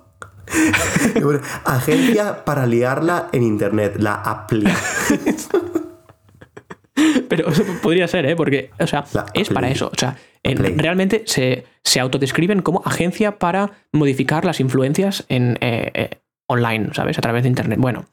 Bueno, 1.22 1.40
Agencia 1.64 2.44
para 2.44 2.66
liarla 2.66 3.30
en 3.32 3.44
internet, 3.44 3.96
la 4.00 4.16
APLI. 4.16 4.68
Pero 7.30 7.50
eso 7.50 7.64
podría 7.82 8.08
ser, 8.08 8.26
¿eh? 8.26 8.36
Porque, 8.36 8.72
o 8.78 8.86
sea, 8.86 9.06
La 9.14 9.26
es 9.34 9.50
para 9.50 9.70
eso. 9.70 9.88
O 9.88 9.98
sea, 9.98 10.18
en- 10.44 10.80
realmente 10.80 11.24
se, 11.26 11.66
se 11.84 12.00
autodescriben 12.00 12.62
como 12.62 12.82
agencia 12.86 13.38
para 13.40 13.72
modificar 13.92 14.46
las 14.46 14.60
influencias 14.60 15.26
en, 15.30 15.58
eh, 15.62 15.92
eh, 15.94 16.10
online, 16.48 16.90
¿sabes? 16.94 17.18
A 17.18 17.22
través 17.22 17.44
de 17.44 17.50
Internet. 17.50 17.80
Bueno, 17.80 18.06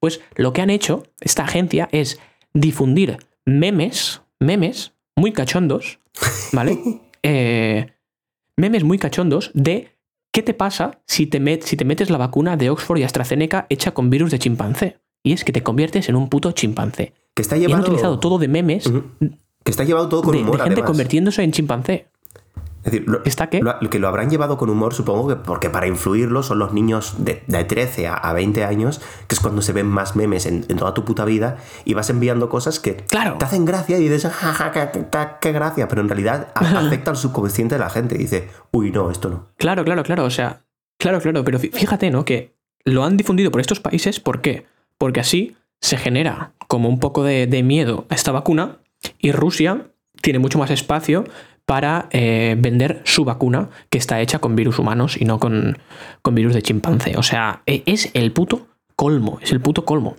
pues 0.00 0.20
lo 0.36 0.52
que 0.52 0.62
han 0.62 0.70
hecho 0.70 1.04
esta 1.20 1.44
agencia 1.44 1.88
es 1.92 2.18
difundir 2.54 3.18
memes, 3.44 4.22
memes 4.40 4.92
muy 5.16 5.32
cachondos, 5.32 5.98
¿vale? 6.52 6.78
Eh, 7.22 7.86
memes 8.56 8.84
muy 8.84 8.98
cachondos 8.98 9.50
de 9.54 9.90
qué 10.32 10.42
te 10.42 10.54
pasa 10.54 11.00
si 11.06 11.26
te, 11.26 11.40
met- 11.40 11.62
si 11.62 11.76
te 11.76 11.84
metes 11.84 12.10
la 12.10 12.18
vacuna 12.18 12.56
de 12.56 12.70
Oxford 12.70 12.98
y 12.98 13.02
AstraZeneca 13.04 13.66
hecha 13.68 13.92
con 13.92 14.08
virus 14.10 14.30
de 14.30 14.38
chimpancé. 14.38 14.98
Y 15.24 15.32
es 15.32 15.44
que 15.44 15.52
te 15.52 15.62
conviertes 15.62 16.08
en 16.08 16.16
un 16.16 16.28
puto 16.28 16.50
chimpancé. 16.52 17.12
Que 17.34 17.42
está 17.42 17.56
Y 17.56 17.60
han 17.62 17.68
llevado. 17.68 17.84
utilizado 17.86 18.18
todo 18.18 18.38
de 18.38 18.48
memes. 18.48 18.90
Que 19.64 19.70
está 19.70 19.84
llevado 19.84 20.08
todo 20.08 20.22
con 20.22 20.32
de, 20.32 20.38
de 20.38 20.44
humor, 20.44 20.56
gente 20.58 20.72
además. 20.74 20.88
convirtiéndose 20.90 21.42
en 21.42 21.52
chimpancé. 21.52 22.08
Es 22.84 22.90
decir, 22.90 23.08
lo, 23.08 23.22
¿Está 23.24 23.48
qué? 23.48 23.60
lo- 23.60 23.78
que 23.78 24.00
lo 24.00 24.08
habrán 24.08 24.28
llevado 24.28 24.58
con 24.58 24.68
humor, 24.68 24.92
supongo 24.92 25.28
que 25.28 25.36
porque 25.36 25.70
para 25.70 25.86
influirlo 25.86 26.42
son 26.42 26.58
los 26.58 26.72
niños 26.72 27.14
de, 27.24 27.44
de 27.46 27.62
13 27.62 28.08
a, 28.08 28.14
a 28.14 28.32
20 28.32 28.64
años, 28.64 29.00
que 29.28 29.36
es 29.36 29.40
cuando 29.40 29.62
se 29.62 29.72
ven 29.72 29.86
más 29.86 30.16
memes 30.16 30.46
en, 30.46 30.64
en 30.68 30.76
toda 30.78 30.92
tu 30.92 31.04
puta 31.04 31.24
vida, 31.24 31.58
y 31.84 31.94
vas 31.94 32.10
enviando 32.10 32.48
cosas 32.48 32.80
que 32.80 32.96
Claro. 32.96 33.36
te 33.38 33.44
hacen 33.44 33.64
gracia 33.64 33.98
y 33.98 34.08
dices, 34.08 34.32
jaja, 34.32 34.72
qué, 34.72 34.88
qué- 35.12 35.28
qué 35.40 35.52
gracia, 35.52 35.86
pero 35.86 36.00
en 36.00 36.08
realidad 36.08 36.48
afecta 36.56 37.12
al 37.12 37.16
subconsciente 37.16 37.76
de 37.76 37.78
la 37.78 37.88
gente. 37.88 38.16
Y 38.16 38.18
dice, 38.18 38.48
uy, 38.72 38.90
no, 38.90 39.12
esto 39.12 39.28
no. 39.30 39.46
Claro, 39.58 39.84
claro, 39.84 40.02
claro. 40.02 40.24
O 40.24 40.30
sea, 40.30 40.62
claro, 40.98 41.20
claro. 41.20 41.44
Pero 41.44 41.60
fí- 41.60 41.70
fíjate, 41.72 42.10
¿no? 42.10 42.24
Que 42.24 42.56
lo 42.84 43.04
han 43.04 43.16
difundido 43.16 43.52
por 43.52 43.60
estos 43.60 43.78
países. 43.78 44.18
¿Por 44.18 44.40
qué? 44.40 44.66
Porque 44.98 45.20
así 45.20 45.56
se 45.80 45.98
genera 45.98 46.50
como 46.66 46.88
un 46.88 46.98
poco 46.98 47.22
de, 47.22 47.46
de 47.46 47.62
miedo 47.62 48.06
a 48.08 48.16
esta 48.16 48.32
vacuna 48.32 48.78
y 49.18 49.32
Rusia 49.32 49.86
tiene 50.20 50.38
mucho 50.38 50.58
más 50.58 50.70
espacio 50.70 51.24
para 51.66 52.08
eh, 52.10 52.56
vender 52.58 53.02
su 53.04 53.24
vacuna 53.24 53.70
que 53.90 53.98
está 53.98 54.20
hecha 54.20 54.38
con 54.40 54.56
virus 54.56 54.78
humanos 54.78 55.16
y 55.20 55.24
no 55.24 55.38
con, 55.38 55.78
con 56.22 56.34
virus 56.34 56.54
de 56.54 56.62
chimpancé. 56.62 57.16
O 57.16 57.22
sea, 57.22 57.62
e- 57.66 57.82
es 57.86 58.10
el 58.14 58.32
puto 58.32 58.66
colmo, 58.96 59.38
es 59.42 59.52
el 59.52 59.60
puto 59.60 59.84
colmo. 59.84 60.16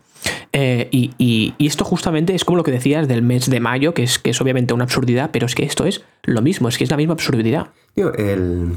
Eh, 0.53 0.87
y, 0.91 1.11
y- 1.17 1.53
esto 1.67 1.83
justamente 1.83 2.33
es 2.33 2.45
como 2.45 2.57
lo 2.57 2.63
que 2.63 2.71
decías 2.71 3.07
del 3.07 3.21
mes 3.23 3.49
de 3.49 3.59
mayo, 3.59 3.93
que 3.93 4.03
es, 4.03 4.19
que 4.19 4.29
es 4.31 4.39
obviamente 4.41 4.73
una 4.73 4.85
absurdidad, 4.85 5.31
pero 5.31 5.45
es 5.45 5.53
que 5.55 5.63
esto 5.63 5.85
es 5.85 6.03
lo 6.23 6.41
mismo, 6.41 6.69
es 6.69 6.77
que 6.77 6.85
es 6.85 6.91
la 6.91 6.97
misma 6.97 7.13
absurdidad. 7.13 7.67
Digo, 7.95 8.13
el, 8.13 8.71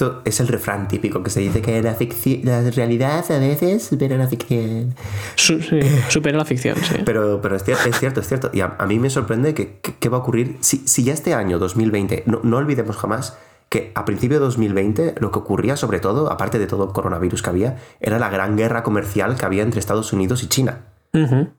esto 0.00 0.22
es 0.24 0.40
el 0.40 0.48
refrán 0.48 0.88
típico 0.88 1.22
que 1.22 1.28
se 1.30 1.40
dice 1.40 1.60
que 1.60 1.82
la, 1.82 1.96
ficci- 1.98 2.42
la 2.42 2.62
realidad 2.70 3.22
a 3.30 3.38
veces 3.38 3.84
supera 3.84 4.16
la 4.16 4.26
ficción. 4.28 4.94
Su- 5.36 5.60
sí, 5.60 5.78
supera 6.08 6.38
la 6.38 6.44
ficción, 6.46 6.76
sí. 6.78 6.96
Pero, 7.04 7.40
pero 7.42 7.56
es, 7.56 7.66
cier- 7.66 7.86
es 7.86 7.98
cierto, 7.98 8.20
es 8.20 8.26
cierto. 8.28 8.50
Y 8.54 8.60
a, 8.62 8.76
a 8.78 8.86
mí 8.86 8.98
me 8.98 9.10
sorprende 9.10 9.52
que, 9.52 9.78
que- 9.82 9.94
qué 9.96 10.08
va 10.08 10.16
a 10.16 10.20
ocurrir 10.20 10.56
si, 10.60 10.78
si 10.86 11.04
ya 11.04 11.12
este 11.12 11.34
año, 11.34 11.58
2020, 11.58 12.22
no, 12.26 12.40
no 12.42 12.56
olvidemos 12.56 12.96
jamás 12.96 13.36
que 13.68 13.92
a 13.94 14.04
principio 14.06 14.38
de 14.38 14.44
2020 14.46 15.16
lo 15.20 15.30
que 15.30 15.38
ocurría 15.38 15.76
sobre 15.76 16.00
todo, 16.00 16.32
aparte 16.32 16.58
de 16.58 16.66
todo 16.66 16.84
el 16.86 16.92
coronavirus 16.92 17.42
que 17.42 17.50
había, 17.50 17.76
era 18.00 18.18
la 18.18 18.30
gran 18.30 18.56
guerra 18.56 18.82
comercial 18.82 19.36
que 19.36 19.44
había 19.44 19.62
entre 19.62 19.80
Estados 19.80 20.12
Unidos 20.14 20.42
y 20.42 20.48
China. 20.48 20.86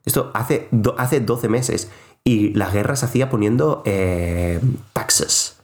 Esto 0.04 0.30
hace, 0.34 0.66
do- 0.72 0.96
hace 0.98 1.20
12 1.20 1.48
meses. 1.48 1.90
Y 2.24 2.54
la 2.54 2.68
guerra 2.70 2.96
se 2.96 3.04
hacía 3.06 3.30
poniendo 3.30 3.82
eh, 3.86 4.58
taxes. 4.92 5.58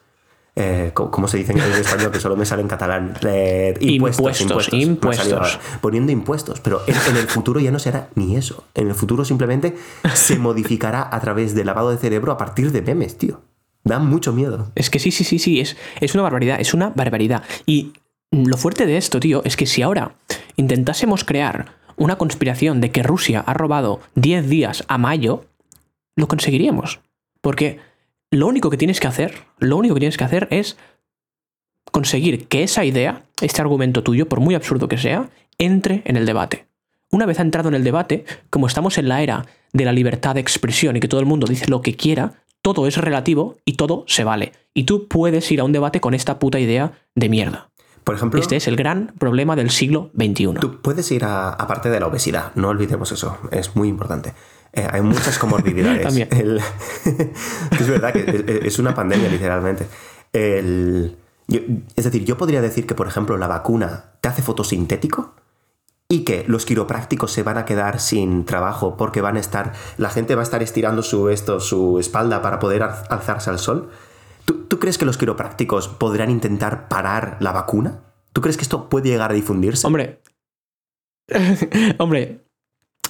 Eh, 0.60 0.90
¿cómo, 0.92 1.28
se 1.28 1.36
dice 1.36 1.52
en 1.52 1.60
español? 1.60 2.10
Que 2.10 2.18
solo 2.18 2.34
me 2.34 2.44
sale 2.44 2.62
en 2.62 2.68
catalán. 2.68 3.14
Eh, 3.24 3.76
impuestos, 3.78 4.40
Impuestos, 4.40 4.74
impuestos. 4.74 5.60
Poniendo 5.80 6.10
impuestos. 6.10 6.60
Pero 6.60 6.82
en, 6.88 6.96
en 6.96 7.16
el 7.16 7.28
futuro 7.28 7.60
ya 7.60 7.70
no 7.70 7.78
será 7.78 8.08
ni 8.16 8.34
eso. 8.34 8.64
En 8.74 8.88
el 8.88 8.94
futuro 8.96 9.24
simplemente 9.24 9.76
se 10.14 10.36
modificará 10.40 11.08
a 11.12 11.20
través 11.20 11.54
de 11.54 11.64
lavado 11.64 11.90
de 11.90 11.96
cerebro 11.98 12.32
a 12.32 12.36
partir 12.36 12.72
de 12.72 12.82
memes, 12.82 13.16
tío. 13.16 13.40
Da 13.84 14.00
mucho 14.00 14.32
miedo. 14.32 14.72
Es 14.74 14.90
que 14.90 14.98
sí, 14.98 15.12
sí, 15.12 15.22
sí, 15.22 15.38
sí, 15.38 15.60
es, 15.60 15.76
es 16.00 16.14
una 16.14 16.24
barbaridad, 16.24 16.60
es 16.60 16.74
una 16.74 16.90
barbaridad. 16.90 17.44
Y 17.64 17.92
lo 18.32 18.56
fuerte 18.56 18.84
de 18.84 18.96
esto, 18.96 19.20
tío, 19.20 19.42
es 19.44 19.56
que 19.56 19.66
si 19.66 19.82
ahora 19.82 20.16
intentásemos 20.56 21.22
crear 21.22 21.76
una 21.96 22.18
conspiración 22.18 22.80
de 22.80 22.90
que 22.90 23.04
Rusia 23.04 23.44
ha 23.46 23.54
robado 23.54 24.00
10 24.16 24.48
días 24.48 24.84
a 24.88 24.98
mayo, 24.98 25.44
lo 26.16 26.26
conseguiríamos. 26.26 26.98
Porque 27.40 27.78
lo 28.30 28.46
único 28.46 28.70
que 28.70 28.76
tienes 28.76 29.00
que 29.00 29.06
hacer, 29.06 29.44
lo 29.58 29.76
único 29.76 29.94
que 29.94 30.00
tienes 30.00 30.16
que 30.16 30.24
hacer 30.24 30.48
es 30.50 30.76
conseguir 31.90 32.48
que 32.48 32.62
esa 32.62 32.84
idea, 32.84 33.24
este 33.40 33.60
argumento 33.60 34.02
tuyo, 34.02 34.28
por 34.28 34.40
muy 34.40 34.54
absurdo 34.54 34.88
que 34.88 34.98
sea, 34.98 35.30
entre 35.58 36.02
en 36.04 36.16
el 36.16 36.26
debate. 36.26 36.66
Una 37.10 37.26
vez 37.26 37.38
ha 37.38 37.42
entrado 37.42 37.68
en 37.68 37.74
el 37.74 37.84
debate, 37.84 38.24
como 38.50 38.66
estamos 38.66 38.98
en 38.98 39.08
la 39.08 39.22
era 39.22 39.46
de 39.72 39.84
la 39.84 39.92
libertad 39.92 40.34
de 40.34 40.40
expresión 40.40 40.96
y 40.96 41.00
que 41.00 41.08
todo 41.08 41.20
el 41.20 41.26
mundo 41.26 41.46
dice 41.46 41.68
lo 41.68 41.80
que 41.80 41.94
quiera, 41.94 42.42
todo 42.60 42.86
es 42.86 42.96
relativo 42.98 43.56
y 43.64 43.74
todo 43.74 44.04
se 44.06 44.24
vale. 44.24 44.52
Y 44.74 44.84
tú 44.84 45.08
puedes 45.08 45.50
ir 45.50 45.60
a 45.60 45.64
un 45.64 45.72
debate 45.72 46.00
con 46.00 46.12
esta 46.12 46.38
puta 46.38 46.60
idea 46.60 46.92
de 47.14 47.28
mierda. 47.28 47.70
Por 48.04 48.14
ejemplo, 48.14 48.40
Este 48.40 48.56
es 48.56 48.68
el 48.68 48.76
gran 48.76 49.12
problema 49.18 49.56
del 49.56 49.70
siglo 49.70 50.10
XXI. 50.16 50.54
Tú 50.60 50.80
puedes 50.80 51.10
ir 51.10 51.24
a, 51.24 51.50
aparte 51.50 51.90
de 51.90 52.00
la 52.00 52.06
obesidad, 52.06 52.52
no 52.54 52.68
olvidemos 52.68 53.12
eso, 53.12 53.38
es 53.50 53.76
muy 53.76 53.88
importante. 53.88 54.34
Eh, 54.72 54.86
hay 54.90 55.00
muchas 55.02 55.38
comorbilidades. 55.38 56.14
El- 56.30 56.60
es 57.80 57.88
verdad 57.88 58.12
que 58.12 58.60
es- 58.64 58.78
una 58.78 58.94
pandemia, 58.94 59.28
literalmente. 59.28 59.86
El- 60.32 61.16
Yo- 61.46 61.60
es 61.96 62.04
decir, 62.04 62.24
yo 62.24 62.36
podría 62.36 62.60
decir 62.60 62.86
que, 62.86 62.94
por 62.94 63.06
ejemplo, 63.08 63.36
la 63.38 63.46
vacuna 63.48 64.12
te 64.20 64.28
hace 64.28 64.42
fotosintético 64.42 65.34
y 66.10 66.24
que 66.24 66.44
los 66.46 66.66
quiroprácticos 66.66 67.32
se 67.32 67.42
van 67.42 67.56
a 67.58 67.64
quedar 67.64 68.00
sin 68.00 68.44
trabajo 68.44 68.96
porque 68.98 69.20
van 69.22 69.36
a 69.36 69.40
estar, 69.40 69.72
la 69.96 70.10
gente 70.10 70.34
va 70.34 70.42
a 70.42 70.44
estar 70.44 70.62
estirando 70.62 71.02
su, 71.02 71.30
esto, 71.30 71.60
su 71.60 71.98
espalda 71.98 72.42
para 72.42 72.58
poder 72.58 72.82
al- 72.82 73.02
alzarse 73.08 73.48
al 73.50 73.58
sol. 73.58 73.90
¿Tú, 74.44 74.64
tú 74.64 74.78
crees 74.78 74.98
que 74.98 75.04
los 75.06 75.16
quiroprácticos 75.18 75.88
podrán 75.88 76.30
intentar 76.30 76.88
parar 76.88 77.36
la 77.40 77.52
vacuna? 77.52 78.00
¿Tú 78.34 78.40
crees 78.42 78.56
que 78.58 78.62
esto 78.62 78.88
puede 78.90 79.08
llegar 79.08 79.30
a 79.30 79.34
difundirse? 79.34 79.86
Hombre. 79.86 80.20
Hombre, 81.98 82.44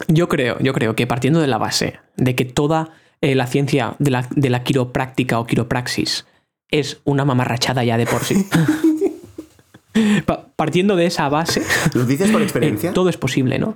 yo 0.06 0.28
creo, 0.28 0.58
yo 0.60 0.72
creo 0.72 0.94
que 0.94 1.06
partiendo 1.06 1.40
de 1.40 1.46
la 1.48 1.58
base 1.58 1.98
de 2.16 2.34
que 2.34 2.44
toda 2.44 2.90
eh, 3.20 3.34
la 3.34 3.46
ciencia 3.46 3.96
de 3.98 4.10
la, 4.10 4.26
de 4.30 4.48
la 4.50 4.62
quiropráctica 4.62 5.38
o 5.40 5.46
quiropraxis 5.46 6.26
es 6.70 7.00
una 7.04 7.24
mamarrachada 7.24 7.82
ya 7.84 7.96
de 7.96 8.06
por 8.06 8.22
sí. 8.24 8.46
Pa- 10.26 10.46
partiendo 10.54 10.94
de 10.96 11.06
esa 11.06 11.28
base, 11.28 11.62
¿Lo 11.94 12.04
dices 12.04 12.30
por 12.30 12.40
eh, 12.40 12.44
experiencia? 12.44 12.92
todo 12.92 13.08
es 13.08 13.16
posible, 13.16 13.58
¿no? 13.58 13.74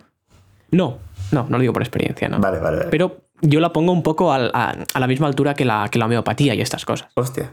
No, 0.71 0.99
no, 1.33 1.47
no 1.49 1.57
lo 1.57 1.61
digo 1.61 1.73
por 1.73 1.83
experiencia, 1.83 2.29
¿no? 2.29 2.39
Vale, 2.39 2.59
vale, 2.61 2.77
vale. 2.79 2.91
Pero 2.91 3.23
yo 3.41 3.59
la 3.61 3.73
pongo 3.73 3.93
un 3.93 4.03
poco 4.05 4.33
al- 4.33 4.51
a, 4.55 4.77
a 4.95 5.01
la 5.01 5.07
misma 5.07 5.27
altura 5.27 5.55
que 5.55 5.65
la, 5.65 5.89
que 5.91 5.99
la 5.99 6.05
homeopatía 6.07 6.55
y 6.55 6.61
estas 6.61 6.85
cosas. 6.85 7.09
Hostia. 7.15 7.51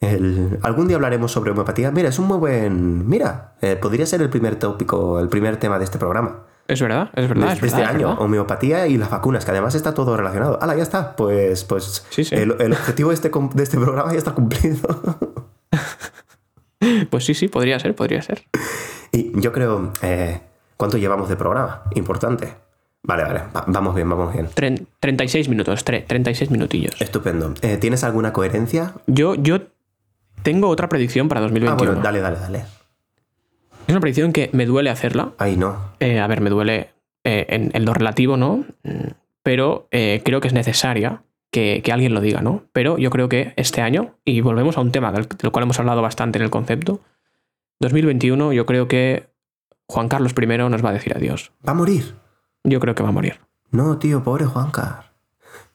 El- 0.00 0.58
Algún 0.62 0.86
día 0.88 0.96
hablaremos 0.96 1.32
sobre 1.32 1.50
homeopatía. 1.52 1.90
Mira, 1.90 2.08
es 2.10 2.18
un 2.18 2.26
muy 2.26 2.38
buen. 2.38 3.08
Mira, 3.08 3.54
eh, 3.62 3.76
podría 3.76 4.04
ser 4.06 4.20
el 4.22 4.28
primer 4.30 4.56
tópico, 4.56 5.18
el 5.20 5.28
primer 5.28 5.56
tema 5.56 5.78
de 5.78 5.84
este 5.84 5.98
programa. 5.98 6.40
Es 6.66 6.80
verdad, 6.80 7.10
es 7.14 7.28
verdad. 7.28 7.48
de 7.48 7.52
es 7.52 7.62
este 7.62 7.82
es 7.82 7.88
año, 7.88 8.08
verdad. 8.08 8.22
homeopatía 8.22 8.86
y 8.86 8.96
las 8.96 9.10
vacunas, 9.10 9.44
que 9.44 9.50
además 9.50 9.74
está 9.74 9.92
todo 9.92 10.16
relacionado. 10.16 10.58
¡Hala, 10.62 10.74
ya 10.76 10.82
está! 10.82 11.14
Pues, 11.14 11.64
pues 11.64 12.06
Sí, 12.10 12.24
sí. 12.24 12.34
El, 12.34 12.56
el 12.58 12.72
objetivo 12.72 13.10
de 13.10 13.14
este, 13.16 13.30
de 13.54 13.62
este 13.62 13.78
programa 13.78 14.12
ya 14.12 14.18
está 14.18 14.32
cumplido. 14.32 14.78
Pues 17.10 17.24
sí, 17.24 17.32
sí, 17.32 17.48
podría 17.48 17.78
ser, 17.78 17.94
podría 17.94 18.20
ser. 18.20 18.42
y 19.10 19.40
yo 19.40 19.52
creo. 19.52 19.90
eh, 20.02 20.40
¿Cuánto 20.76 20.98
llevamos 20.98 21.28
de 21.30 21.36
programa? 21.36 21.84
Importante. 21.94 22.54
Vale, 23.02 23.22
vale. 23.22 23.40
va- 23.56 23.64
vamos 23.68 23.94
bien, 23.94 24.10
vamos 24.10 24.32
bien. 24.34 24.48
Tren- 24.54 24.86
36 25.00 25.48
minutos, 25.48 25.84
tre- 25.86 26.04
36 26.06 26.50
minutillos. 26.50 27.00
Estupendo. 27.00 27.54
Eh, 27.62 27.76
¿Tienes 27.78 28.04
alguna 28.04 28.32
coherencia? 28.34 28.92
Yo, 29.06 29.34
yo 29.34 29.60
tengo 30.44 30.68
otra 30.68 30.88
predicción 30.88 31.28
para 31.28 31.40
Ah, 31.40 31.42
2021. 31.42 31.76
bueno, 31.92 32.00
dale, 32.02 32.20
dale, 32.20 32.38
dale. 32.38 32.58
Es 32.58 33.90
una 33.90 34.00
predicción 34.00 34.32
que 34.32 34.48
me 34.52 34.64
duele 34.66 34.90
hacerla. 34.90 35.32
Ahí 35.38 35.56
no. 35.56 35.76
Eh, 35.98 36.20
a 36.20 36.26
ver, 36.28 36.40
me 36.40 36.50
duele 36.50 36.90
eh, 37.24 37.46
en, 37.48 37.70
en 37.74 37.84
lo 37.84 37.92
relativo, 37.94 38.36
¿no? 38.36 38.64
Pero 39.42 39.88
eh, 39.90 40.22
creo 40.24 40.40
que 40.40 40.48
es 40.48 40.54
necesaria 40.54 41.22
que, 41.50 41.82
que 41.82 41.92
alguien 41.92 42.14
lo 42.14 42.20
diga, 42.20 42.40
¿no? 42.40 42.62
Pero 42.72 42.96
yo 42.98 43.10
creo 43.10 43.28
que 43.28 43.52
este 43.56 43.82
año, 43.82 44.14
y 44.24 44.40
volvemos 44.40 44.78
a 44.78 44.80
un 44.80 44.90
tema 44.92 45.12
del, 45.12 45.26
del 45.28 45.50
cual 45.50 45.64
hemos 45.64 45.78
hablado 45.80 46.00
bastante 46.00 46.38
en 46.38 46.44
el 46.44 46.50
concepto, 46.50 47.00
2021 47.80 48.52
yo 48.52 48.64
creo 48.66 48.88
que 48.88 49.28
Juan 49.86 50.08
Carlos 50.08 50.32
I 50.40 50.46
nos 50.46 50.84
va 50.84 50.90
a 50.90 50.92
decir 50.94 51.14
adiós. 51.16 51.52
Va 51.66 51.72
a 51.72 51.74
morir. 51.74 52.14
Yo 52.64 52.80
creo 52.80 52.94
que 52.94 53.02
va 53.02 53.10
a 53.10 53.12
morir. 53.12 53.40
No, 53.70 53.98
tío, 53.98 54.22
pobre 54.22 54.46
Juancar. 54.46 55.03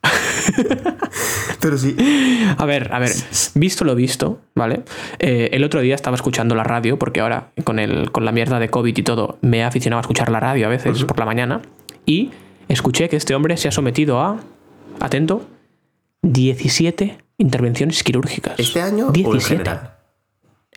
Pero 1.62 1.78
sí. 1.78 1.96
A 2.58 2.66
ver, 2.66 2.94
a 2.94 3.00
ver, 3.00 3.12
visto 3.56 3.84
lo 3.86 3.96
visto, 3.96 4.40
¿vale? 4.56 4.84
Eh, 5.20 5.50
el 5.54 5.64
otro 5.64 5.82
día 5.82 5.96
estaba 5.96 6.16
escuchando 6.16 6.56
la 6.56 6.64
radio, 6.64 6.98
porque 6.98 7.20
ahora 7.20 7.50
con, 7.64 7.80
el, 7.80 8.12
con 8.12 8.26
la 8.26 8.32
mierda 8.32 8.60
de 8.60 8.70
COVID 8.70 8.98
y 8.98 9.04
todo, 9.04 9.38
me 9.42 9.60
he 9.60 9.64
aficionado 9.64 10.00
a 10.00 10.02
escuchar 10.02 10.30
la 10.32 10.40
radio 10.40 10.68
a 10.68 10.70
veces 10.70 11.04
por 11.04 11.20
la 11.20 11.26
mañana, 11.26 11.62
y 12.06 12.32
escuché 12.68 13.10
que 13.10 13.18
este 13.18 13.36
hombre 13.36 13.58
se 13.58 13.68
ha 13.68 13.72
sometido 13.72 14.20
a, 14.22 14.40
atento, 15.00 15.46
17 16.22 17.18
intervenciones 17.38 18.04
quirúrgicas. 18.04 18.60
¿Este 18.60 18.82
año 18.82 19.06
o 19.06 19.08
en 19.10 19.14
17 19.14 19.48
general? 19.58 19.96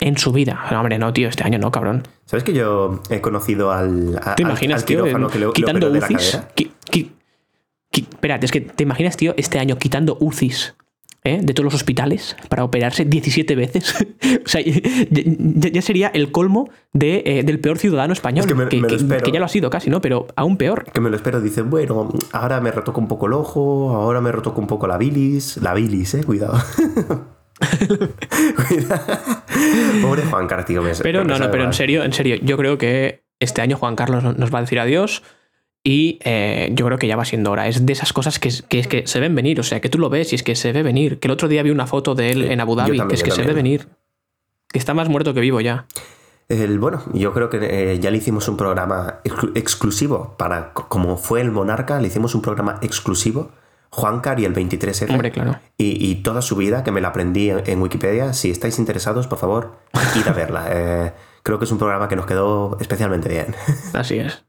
en 0.01 0.19
su 0.19 0.33
vida. 0.33 0.65
No, 0.71 0.79
hombre, 0.81 0.99
no, 0.99 1.13
tío, 1.13 1.29
este 1.29 1.45
año 1.45 1.59
no, 1.59 1.71
cabrón. 1.71 2.03
¿Sabes 2.25 2.43
que 2.45 2.53
yo 2.55 3.03
he 3.11 3.21
conocido 3.21 3.71
al, 3.71 4.19
a- 4.23 4.35
¿Te 4.35 4.43
imaginas, 4.43 4.81
al 4.81 4.85
tío, 4.87 5.05
quirófano 5.05 5.29
que 5.29 5.53
quitando 5.53 5.91
de 5.91 6.01
la 6.01 6.07
UCIs? 6.07 6.31
cadera? 6.33 6.49
Qui- 6.57 6.71
qui- 6.91 6.91
qui- 6.91 7.11
espérate, 8.01 8.47
es 8.47 8.53
que 8.53 8.61
te 8.63 8.83
imaginas, 8.83 9.17
tío, 9.17 9.35
este 9.37 9.59
año 9.59 9.77
quitando 9.77 10.17
UCIs 10.21 10.75
¿eh? 11.25 11.41
de 11.43 11.55
todos 11.55 11.65
los 11.65 11.75
hospitales 11.75 12.37
para 12.49 12.65
operarse 12.65 13.05
17 13.05 13.55
veces. 13.55 13.95
o 14.45 14.49
sea, 14.49 14.61
ya, 14.65 15.83
sería 15.83 16.09
el 16.09 16.33
colmo 16.33 16.71
de, 16.93 17.23
eh, 17.27 17.43
del 17.45 17.61
peor 17.61 17.79
ciudadano 17.79 18.13
español. 18.13 18.41
Es 18.45 18.47
que 18.49 18.55
me- 18.55 18.65
me 18.65 18.79
lo 18.81 18.89
que- 18.89 19.23
que 19.23 19.31
ya 19.33 19.39
lo 19.39 19.45
ha 19.45 19.49
sido 19.49 19.71
casi, 19.71 19.91
¿no? 19.91 20.01
Pero 20.01 20.27
aún 20.37 20.57
peor. 20.57 20.85
Que 20.93 21.01
me 21.01 21.11
lo 21.11 21.17
espero, 21.17 21.41
dice, 21.41 21.63
bueno, 21.63 22.09
ahora 22.33 22.61
me 22.61 22.71
retoco 22.73 23.01
un 23.01 23.09
poco 23.09 23.27
el 23.27 23.35
ojo, 23.35 23.91
ahora 23.95 24.21
me 24.21 24.33
retoco 24.33 24.61
un 24.61 24.67
poco 24.67 24.87
la 24.87 24.99
bilis. 24.99 25.59
La 25.59 25.75
bilis, 25.75 26.15
eh, 26.15 26.25
cuidado. 26.25 26.59
Cuidado. 28.69 29.19
Pobre 30.03 30.23
Juan 30.23 30.47
Car, 30.49 30.65
tío. 30.65 30.83
me- 30.83 30.93
Pero 31.03 31.21
me 31.25 31.27
no, 31.33 31.39
no, 31.39 31.51
pero 31.51 31.65
en 31.65 31.73
serio, 31.73 32.03
en 32.05 32.13
serio, 32.13 32.37
yo 32.43 32.57
creo 32.57 32.79
que 32.79 33.25
este 33.39 33.61
año 33.63 33.77
Juan 33.77 33.97
Carlos 33.97 34.23
nos 34.37 34.53
va 34.53 34.59
a 34.59 34.63
decir 34.63 34.81
adiós. 34.81 35.23
Y 35.85 36.19
eh, 36.23 36.71
yo 36.75 36.87
creo 36.87 36.99
que 36.99 37.07
ya 37.09 37.17
va 37.17 37.25
siendo 37.25 37.51
hora. 37.51 37.67
Es 37.67 37.85
de 37.85 37.93
esas 37.93 38.13
cosas 38.13 38.39
que, 38.39 38.51
que, 38.69 38.79
es 38.79 38.87
que 38.87 39.07
se 39.07 39.19
ven 39.21 39.35
venir. 39.35 39.59
O 39.59 39.63
sea, 39.65 39.81
que 39.81 39.89
tú 39.89 39.99
lo 39.99 40.09
ves 40.11 40.33
y 40.33 40.37
es 40.37 40.43
que 40.43 40.55
se 40.55 40.73
ve 40.73 40.83
venir. 40.83 41.19
Que 41.19 41.27
el 41.29 41.33
otro 41.33 41.49
día 41.49 41.63
vi 41.63 41.71
una 41.71 41.87
foto 41.87 42.15
de 42.15 42.31
él 42.31 42.45
Sí, 42.47 42.53
en 42.53 42.61
Abu 42.61 42.77
Dhabi. 42.77 42.97
también, 42.97 43.09
que 43.09 43.15
es 43.17 43.23
que 43.25 43.31
se 43.33 43.43
ve 43.43 43.53
venir. 43.53 43.89
Que 44.73 44.79
está 44.79 44.95
más 44.95 45.09
muerto 45.09 45.35
que 45.35 45.41
vivo 45.41 45.61
ya. 45.61 45.87
El, 46.49 46.79
bueno, 46.79 47.03
yo 47.15 47.33
creo 47.33 47.49
que 47.51 47.59
eh, 47.93 47.99
ya 47.99 48.11
le 48.11 48.19
hicimos 48.19 48.47
un 48.49 48.57
programa 48.57 49.21
exclu- 49.25 49.53
exclusivo 49.57 50.35
para, 50.39 50.73
como 50.73 51.17
fue 51.17 51.41
el 51.41 51.51
Monarca, 51.51 51.99
le 52.01 52.09
hicimos 52.09 52.35
un 52.35 52.43
programa 52.43 52.79
exclusivo, 52.83 53.51
Juancar 53.91 54.39
y 54.41 54.45
el 54.45 54.55
23F. 54.55 55.11
Hombre, 55.11 55.31
claro. 55.31 55.59
Y, 55.79 56.05
y 56.11 56.17
toda 56.17 56.43
su 56.43 56.57
vida, 56.57 56.85
que 56.85 56.91
me 56.93 57.01
la 57.01 57.09
aprendí 57.09 57.51
en, 57.51 57.63
en 57.67 57.81
Wikipedia. 57.83 58.33
Si 58.35 58.51
estáis 58.51 58.79
interesados, 58.79 59.27
por 59.27 59.39
favor, 59.39 59.79
id 60.17 60.27
a 60.29 60.33
verla. 60.33 60.65
Eh, 60.71 61.13
creo 61.43 61.59
que 61.59 61.65
es 61.65 61.73
un 61.73 61.79
programa 61.79 62.09
que 62.09 62.17
nos 62.17 62.27
quedó 62.27 62.77
especialmente 62.81 63.29
bien. 63.29 63.55
Así 63.93 64.19
es. 64.19 64.45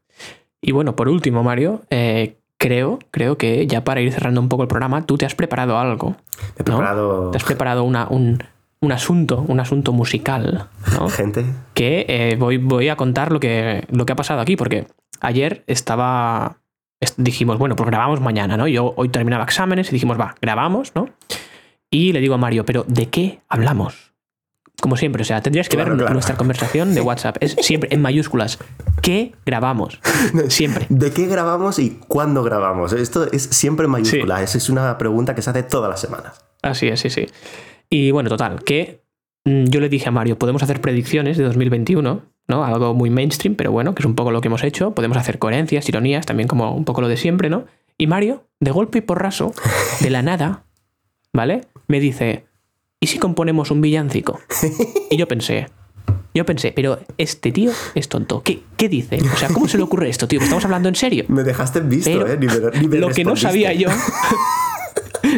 Y 0.66 0.72
bueno, 0.72 0.96
por 0.96 1.08
último, 1.08 1.42
Mario, 1.42 1.82
eh, 1.90 2.38
creo, 2.58 2.98
creo 3.10 3.36
que 3.36 3.66
ya 3.66 3.84
para 3.84 4.00
ir 4.00 4.12
cerrando 4.12 4.40
un 4.40 4.48
poco 4.48 4.62
el 4.62 4.68
programa, 4.68 5.04
tú 5.04 5.18
te 5.18 5.26
has 5.26 5.34
preparado 5.34 5.78
algo. 5.78 6.16
Preparado 6.56 7.30
Te 7.30 7.36
has 7.36 7.44
preparado 7.44 7.84
una, 7.84 8.06
un, 8.08 8.42
un 8.80 8.92
asunto, 8.92 9.44
un 9.46 9.60
asunto 9.60 9.92
musical, 9.92 10.68
¿no? 10.98 11.08
gente. 11.10 11.44
que 11.74 12.06
eh, 12.08 12.36
voy, 12.38 12.56
voy 12.58 12.88
a 12.88 12.96
contar 12.96 13.30
lo 13.32 13.40
que, 13.40 13.84
lo 13.90 14.06
que 14.06 14.12
ha 14.12 14.16
pasado 14.16 14.40
aquí, 14.40 14.56
porque 14.56 14.86
ayer 15.20 15.64
estaba. 15.66 16.56
est- 17.00 17.18
dijimos, 17.18 17.58
bueno, 17.58 17.76
pues 17.76 17.86
grabamos 17.88 18.20
mañana, 18.20 18.56
¿no? 18.56 18.66
Yo 18.66 18.94
hoy 18.96 19.10
terminaba 19.10 19.44
exámenes 19.44 19.88
y 19.90 19.92
dijimos, 19.92 20.18
va, 20.18 20.34
grabamos, 20.40 20.92
¿no? 20.94 21.08
Y 21.90 22.12
le 22.12 22.20
digo 22.20 22.34
a 22.34 22.38
Mario, 22.38 22.64
pero 22.64 22.84
¿de 22.88 23.06
qué 23.10 23.40
hablamos? 23.48 24.13
Como 24.80 24.96
siempre, 24.96 25.22
o 25.22 25.24
sea, 25.24 25.40
tendrías 25.40 25.68
que 25.68 25.76
Claro, 25.76 25.90
ver 25.92 25.98
claro. 26.00 26.12
nuestra 26.14 26.36
conversación 26.36 26.94
de 26.94 27.00
WhatsApp. 27.00 27.36
Es 27.40 27.56
siempre 27.60 27.88
en 27.92 28.02
mayúsculas. 28.02 28.58
¿Qué 29.02 29.32
grabamos? 29.46 30.00
Siempre. 30.48 30.86
¿De 30.88 31.10
qué 31.12 31.26
grabamos 31.26 31.78
y 31.78 31.98
cuándo 32.08 32.42
grabamos? 32.42 32.92
Esto 32.92 33.30
es 33.30 33.42
siempre 33.44 33.84
en 33.84 33.92
mayúscula. 33.92 34.42
Esa 34.42 34.58
es 34.58 34.68
una 34.68 34.96
pregunta 34.98 35.34
que 35.34 35.42
se 35.42 35.50
hace 35.50 35.62
todas 35.62 35.90
las 35.90 36.00
semanas. 36.00 36.44
Así 36.62 36.88
es, 36.88 37.00
sí, 37.00 37.10
sí. 37.10 37.26
Y 37.90 38.10
bueno, 38.10 38.28
total, 38.30 38.62
que 38.64 39.04
mm, 39.44 39.64
yo 39.66 39.80
le 39.80 39.88
dije 39.88 40.08
a 40.08 40.12
Mario, 40.12 40.38
podemos 40.38 40.62
hacer 40.62 40.80
predicciones 40.80 41.36
de 41.36 41.44
2021, 41.44 42.22
¿no? 42.48 42.64
Algo 42.64 42.94
muy 42.94 43.10
mainstream, 43.10 43.54
pero 43.56 43.72
bueno, 43.72 43.94
que 43.94 44.02
es 44.02 44.06
un 44.06 44.14
poco 44.14 44.30
lo 44.32 44.40
que 44.40 44.48
hemos 44.48 44.64
hecho. 44.64 44.94
Podemos 44.94 45.16
hacer 45.18 45.38
coherencias, 45.38 45.88
ironías, 45.88 46.24
también 46.26 46.48
como 46.48 46.74
un 46.74 46.84
poco 46.84 47.00
lo 47.00 47.08
de 47.08 47.16
siempre, 47.16 47.48
¿no? 47.50 47.66
Y 47.98 48.06
Mario, 48.06 48.46
de 48.60 48.70
golpe 48.70 48.98
y 48.98 49.02
porraso, 49.02 49.52
de 50.00 50.10
la 50.10 50.22
nada, 50.22 50.64
¿vale? 51.32 51.62
Me 51.86 52.00
dice, 52.00 52.46
¿y 53.04 53.06
si 53.06 53.18
componemos 53.18 53.70
un 53.70 53.82
villancico? 53.82 54.40
Y 55.10 55.16
yo 55.18 55.28
pensé, 55.28 55.68
yo 56.34 56.46
pensé, 56.46 56.72
pero 56.74 56.98
este 57.18 57.52
tío 57.52 57.70
es 57.94 58.08
tonto. 58.08 58.42
¿Qué, 58.42 58.62
qué 58.78 58.88
dice? 58.88 59.18
O 59.32 59.36
sea, 59.36 59.48
¿cómo 59.50 59.68
se 59.68 59.76
le 59.76 59.82
ocurre 59.84 60.08
esto, 60.08 60.26
tío? 60.26 60.38
¿Que 60.40 60.44
estamos 60.46 60.64
hablando 60.64 60.88
en 60.88 60.94
serio? 60.94 61.24
Me 61.28 61.42
dejaste 61.44 61.80
en 61.80 61.88
visto, 61.90 62.10
Pero 62.10 62.26
¿eh? 62.26 62.36
Ni 62.40 62.46
me- 62.46 62.80
ni 62.80 62.88
me 62.88 62.96
lo 62.98 63.10
que 63.10 63.24
no 63.24 63.36
sabía 63.36 63.72
yo. 63.74 63.88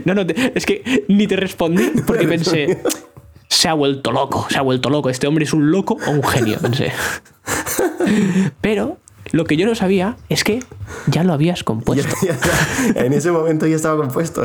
No, 0.05 0.15
no, 0.15 0.23
es 0.55 0.67
que 0.67 1.05
ni 1.09 1.27
te 1.29 1.37
respondí 1.37 1.91
porque 2.07 2.27
pensé. 2.27 2.83
Se 3.49 3.69
ha 3.69 3.75
vuelto 3.75 4.11
loco, 4.13 4.47
se 4.51 4.59
ha 4.59 4.63
vuelto 4.63 4.91
loco. 4.91 5.11
Este 5.11 5.27
hombre 5.29 5.45
es 5.45 5.53
un 5.53 5.71
loco 5.71 5.97
o 6.07 6.11
un 6.11 6.23
genio, 6.25 6.59
pensé. 6.61 6.93
Pero 8.61 8.99
lo 9.33 9.45
que 9.45 9.57
yo 9.57 9.67
no 9.67 9.75
sabía 9.75 10.17
es 10.29 10.43
que 10.45 10.61
ya 11.07 11.23
lo 11.25 11.33
habías 11.33 11.63
compuesto. 11.65 12.15
Ya- 12.23 12.37
ya- 12.95 13.01
en 13.05 13.13
ese 13.13 13.31
momento 13.31 13.67
ya 13.67 13.77
estaba 13.77 13.97
compuesto. 13.97 14.43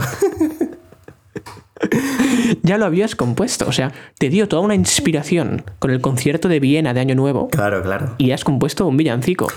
Ya 2.64 2.78
lo 2.78 2.86
habías 2.86 3.16
compuesto. 3.16 3.66
O 3.68 3.72
sea, 3.72 3.92
te 4.18 4.30
dio 4.30 4.48
toda 4.48 4.62
una 4.62 4.76
inspiración 4.76 5.64
con 5.80 5.92
el 5.92 6.02
concierto 6.02 6.48
de 6.48 6.60
Viena 6.60 6.94
de 6.94 7.00
Año 7.00 7.16
Nuevo 7.16 7.48
Claro, 7.50 7.82
claro. 7.82 8.16
y 8.18 8.32
has 8.32 8.44
compuesto 8.44 8.86
un 8.88 8.98
villancico. 8.98 9.48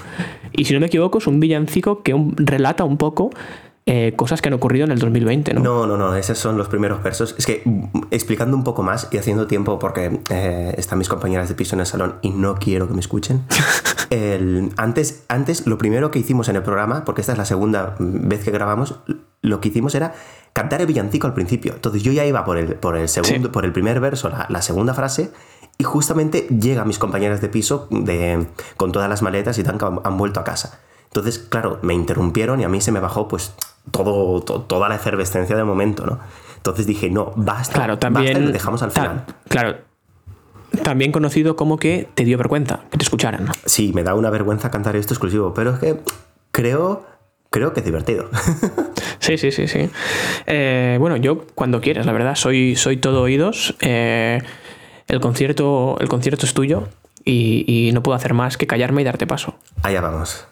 Y 0.53 0.64
si 0.64 0.75
no 0.75 0.81
me 0.81 0.87
equivoco, 0.87 1.18
es 1.18 1.27
un 1.27 1.41
villancico 1.41 2.03
que 2.03 2.14
un- 2.14 2.35
relata 2.37 2.85
un 2.85 2.97
poco 2.97 3.31
eh, 3.87 4.14
cosas 4.16 4.41
que 4.41 4.49
han 4.49 4.55
ocurrido 4.55 4.87
en 4.87 4.93
el 4.93 4.99
2020, 4.99 5.53
¿no? 5.53 5.61
No, 5.61 5.87
no, 5.87 5.99
no, 5.99 6.16
esos 6.16 6.39
son 6.39 6.57
los 6.57 6.68
primeros 6.68 7.03
versos. 7.03 7.35
Es 7.37 7.45
que 7.45 7.61
mm, 7.66 7.85
explicando 8.12 8.57
un 8.57 8.64
poco 8.64 8.83
más 8.83 9.09
y 9.12 9.18
haciendo 9.18 9.47
tiempo 9.47 9.79
porque 9.79 10.20
eh, 10.31 10.75
están 10.79 10.99
mis 10.99 11.09
compañeras 11.11 11.51
de 11.51 11.55
piso 11.55 11.77
en 11.77 11.81
el 11.81 11.87
salón 11.87 12.14
y 12.22 12.31
no 12.31 12.55
quiero 12.55 12.89
que 12.89 12.95
me 12.95 13.01
escuchen. 13.01 13.43
El- 14.11 14.70
antes, 14.79 15.25
antes, 15.29 15.66
lo 15.66 15.77
primero 15.77 16.11
que 16.11 16.18
hicimos 16.18 16.49
en 16.49 16.57
el 16.57 16.62
programa, 16.62 17.05
porque 17.05 17.20
esta 17.20 17.33
es 17.33 17.39
la 17.39 17.45
segunda 17.45 17.95
vez 17.99 18.43
que 18.45 18.51
grabamos, 18.53 19.01
lo 19.45 19.61
que 19.61 19.68
hicimos 19.68 19.95
era 19.95 20.14
cantar 20.53 20.80
el 20.80 20.86
villancico 20.86 21.26
al 21.26 21.34
principio. 21.34 21.72
Entonces 21.74 22.03
yo 22.03 22.12
ya 22.12 22.24
iba 22.24 22.45
por 22.45 22.59
el, 22.59 22.74
por 22.76 22.97
el 22.97 23.09
segundo, 23.09 23.49
Sí. 23.49 23.53
por 23.53 23.64
el 23.64 23.72
primer 23.72 24.01
verso, 24.01 24.28
la, 24.28 24.47
la 24.49 24.62
segunda 24.62 24.95
frase, 24.95 25.32
y 25.78 25.84
justamente 25.84 26.47
llega 26.49 26.84
mis 26.84 26.99
compañeras 26.99 27.40
de 27.40 27.49
piso 27.49 27.88
de, 27.90 28.47
con 28.76 28.92
todas 28.92 29.09
las 29.09 29.22
maletas 29.22 29.59
y 29.59 29.64
tan 29.64 29.78
que 29.78 29.84
han, 29.84 30.01
han 30.05 30.16
vuelto 30.16 30.38
a 30.40 30.45
casa. 30.45 30.80
Entonces, 31.07 31.38
claro, 31.38 31.78
me 31.82 31.95
interrumpieron 31.95 32.61
y 32.61 32.64
a 32.64 32.68
mí 32.68 32.80
se 32.80 32.90
me 32.92 33.01
bajó 33.01 33.26
pues 33.28 33.55
todo, 33.90 34.40
to- 34.42 34.62
toda 34.62 34.88
la 34.88 34.95
efervescencia 34.97 35.55
del 35.57 35.64
momento, 35.64 36.07
¿no? 36.07 36.18
Entonces 36.57 36.86
dije, 36.86 37.11
no, 37.11 37.32
basta, 37.36 37.74
Claro, 37.74 37.95
basta, 37.95 38.09
y 38.09 38.12
también. 38.12 38.45
lo 38.47 38.53
dejamos 38.53 38.82
al 38.82 38.90
final. 38.92 39.24
claro. 39.49 39.76
También 40.82 41.12
conocido 41.12 41.55
como 41.55 41.76
que 41.78 42.09
te 42.14 42.24
dio 42.24 42.36
vergüenza 42.36 42.80
que 42.90 42.99
te 42.99 43.05
escucharan. 43.05 43.49
Sí, 43.64 43.92
me 43.95 44.03
da 44.03 44.14
una 44.14 44.30
vergüenza 44.30 44.70
cantar 44.72 44.97
esto 44.97 45.14
exclusivo, 45.14 45.55
pero 45.55 45.70
es 45.74 45.78
que 45.78 46.01
creo, 46.51 47.05
creo 47.55 47.72
que 47.72 47.80
es 47.80 47.86
divertido. 47.86 48.28
Sí, 49.20 49.38
sí, 49.38 49.52
sí, 49.52 49.68
sí. 49.68 49.88
Eh, 50.44 50.98
bueno, 51.00 51.16
yo 51.16 51.46
cuando 51.55 51.80
quieras, 51.80 52.05
la 52.05 52.12
verdad, 52.12 52.34
soy, 52.34 52.76
soy 52.76 52.98
todo 52.98 53.22
oídos. 53.22 53.74
Eh, 53.80 54.42
el, 55.09 55.18
concierto, 55.20 55.96
el 55.98 56.09
concierto 56.09 56.44
es 56.44 56.52
tuyo 56.52 56.88
y, 57.24 57.64
y 57.66 57.92
no 57.92 58.02
puedo 58.02 58.16
hacer 58.16 58.34
más 58.34 58.59
que 58.59 58.66
callarme 58.66 59.00
y 59.00 59.05
darte 59.05 59.26
paso. 59.26 59.55
Allá 59.82 60.02
vamos. 60.02 60.46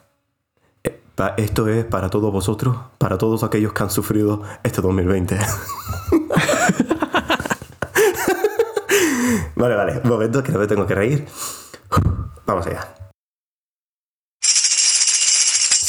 Eh, 0.85 0.99
Esto 1.37 1.69
es 1.69 1.85
para 1.85 2.09
todos 2.09 2.33
vosotros, 2.33 2.75
para 2.97 3.19
todos 3.19 3.45
aquellos 3.45 3.75
que 3.75 3.83
han 3.83 3.91
sufrido 3.91 4.43
este 4.63 4.81
2020. 4.81 5.37
vale, 9.57 9.75
vale, 9.75 10.01
un 10.03 10.09
momento 10.09 10.43
que 10.43 10.51
no 10.51 10.61
me 10.61 10.67
tengo 10.67 10.87
que 10.87 10.95
reír. 10.95 11.27
Vamos 12.47 12.67
allá. 12.67 13.02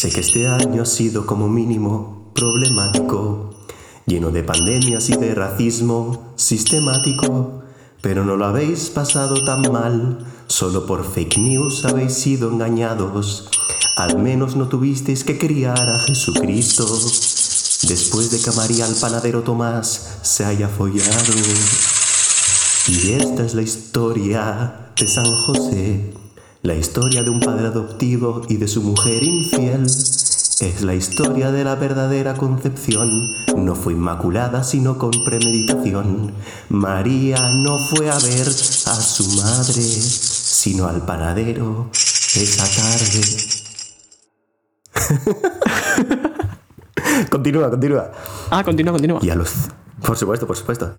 Sé 0.04 0.10
que 0.10 0.20
este 0.20 0.49
año 0.49 0.82
ha 0.82 0.86
sido 0.86 1.26
como 1.26 1.47
mínimo 1.47 2.30
problemático, 2.36 3.51
lleno 4.06 4.32
de 4.32 4.43
pandemias 4.43 5.10
y 5.10 5.16
de 5.16 5.34
racismo 5.34 6.34
sistemático, 6.36 7.64
pero 8.01 8.26
no 8.26 8.36
lo 8.36 8.43
habéis 8.43 8.89
pasado 8.89 9.45
tan 9.45 9.72
mal, 9.72 10.20
solo 10.47 10.86
por 10.86 11.10
fake 11.10 11.38
news 11.38 11.86
habéis 11.86 12.16
sido 12.16 12.51
engañados, 12.51 13.47
al 13.95 14.22
menos 14.22 14.58
no 14.58 14.68
tuvisteis 14.68 15.24
que 15.24 15.38
criar 15.38 15.88
a 15.88 15.99
Jesucristo, 15.99 16.86
después 17.88 18.30
de 18.30 18.41
que 18.41 18.51
María 18.58 18.86
el 18.86 18.95
panadero 18.95 19.43
Tomás 19.43 20.18
se 20.22 20.43
haya 20.43 20.68
follado. 20.68 21.34
Y 22.89 23.14
esta 23.14 23.45
es 23.45 23.54
la 23.54 23.62
historia 23.62 24.91
de 24.99 25.08
San 25.08 25.34
José, 25.45 26.23
la 26.64 26.74
historia 26.76 27.24
de 27.24 27.30
un 27.30 27.41
padre 27.41 27.68
adoptivo 27.68 28.41
y 28.47 28.55
de 28.55 28.70
su 28.70 28.82
mujer 28.82 29.22
infiel. 29.22 29.84
Es 29.84 30.82
la 30.82 30.95
historia 30.95 31.51
de 31.51 31.66
la 31.66 31.76
verdadera 31.76 32.36
concepción. 32.36 33.09
No 33.57 33.76
fue 33.76 33.91
inmaculada, 33.91 34.64
sino 34.64 34.97
con 34.97 35.11
premeditación. 35.26 36.32
María 36.70 37.38
no 37.57 37.78
fue 37.89 38.09
a 38.09 38.16
ver 38.16 38.47
a 38.47 39.01
su 39.01 39.26
madre, 39.41 39.82
sino 39.82 40.88
al 40.88 41.05
panadero 41.05 41.89
esa 41.91 42.64
tarde. 42.64 43.22
continúa, 47.30 47.70
continúa. 47.70 48.09
Ah, 48.49 48.64
continúa, 48.64 48.93
continúa. 48.93 49.20
Y 49.22 49.32
a 49.32 49.36
los... 49.36 49.51
Por 50.01 50.16
supuesto, 50.16 50.47
por 50.47 50.55
supuesto. 50.55 50.95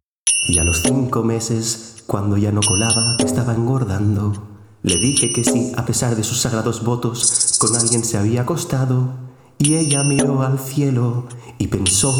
Y 0.46 0.58
a 0.58 0.64
los 0.64 0.82
cinco 0.82 1.22
meses, 1.22 2.04
cuando 2.06 2.36
ya 2.36 2.52
no 2.52 2.60
colaba, 2.60 3.16
estaba 3.24 3.54
engordando, 3.54 4.53
le 4.84 4.98
dije 4.98 5.32
que 5.32 5.44
sí, 5.44 5.72
a 5.78 5.86
pesar 5.86 6.14
de 6.14 6.22
sus 6.22 6.42
sagrados 6.42 6.84
votos, 6.84 7.56
con 7.58 7.74
alguien 7.74 8.04
se 8.04 8.18
había 8.18 8.42
acostado. 8.42 9.14
Y 9.56 9.76
ella 9.76 10.04
miró 10.04 10.42
al 10.42 10.58
cielo 10.58 11.26
y 11.56 11.68
pensó, 11.68 12.14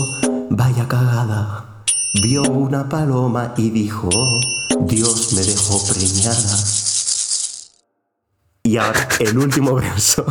vaya 0.49 0.89
cagada. 0.89 1.85
Vio 2.23 2.43
una 2.45 2.89
paloma 2.89 3.53
y 3.59 3.69
dijo, 3.69 4.09
Dios 4.81 5.35
me 5.35 5.43
dejó 5.43 5.79
preñada. 5.93 6.59
Y 8.63 8.79
ahora 8.79 9.09
el 9.21 9.37
último 9.37 9.75
verso. 9.75 10.25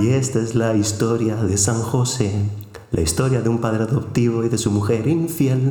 Y 0.00 0.08
esta 0.08 0.40
es 0.40 0.56
la 0.56 0.74
historia 0.74 1.36
de 1.36 1.56
San 1.56 1.80
José, 1.82 2.32
la 2.90 3.00
historia 3.00 3.42
de 3.42 3.48
un 3.48 3.60
padre 3.60 3.84
adoptivo 3.84 4.42
y 4.42 4.48
de 4.48 4.58
su 4.58 4.72
mujer 4.72 5.06
infiel. 5.06 5.70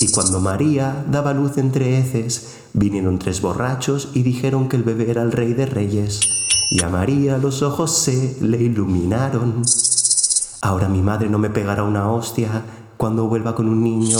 Y 0.00 0.10
cuando 0.12 0.40
María 0.40 1.04
daba 1.10 1.34
luz 1.34 1.58
entre 1.58 1.98
heces, 1.98 2.58
vinieron 2.72 3.18
tres 3.18 3.40
borrachos 3.40 4.10
y 4.14 4.22
dijeron 4.22 4.68
que 4.68 4.76
el 4.76 4.84
bebé 4.84 5.10
era 5.10 5.22
el 5.22 5.32
rey 5.32 5.54
de 5.54 5.66
reyes. 5.66 6.20
Y 6.70 6.82
a 6.84 6.88
María 6.88 7.38
los 7.38 7.62
ojos 7.62 7.96
se 7.96 8.36
le 8.40 8.58
iluminaron. 8.58 9.62
Ahora 10.60 10.88
mi 10.88 11.00
madre 11.00 11.28
no 11.28 11.38
me 11.38 11.50
pegará 11.50 11.82
una 11.82 12.10
hostia 12.10 12.62
cuando 12.96 13.26
vuelva 13.26 13.54
con 13.54 13.68
un 13.68 13.82
niño 13.82 14.18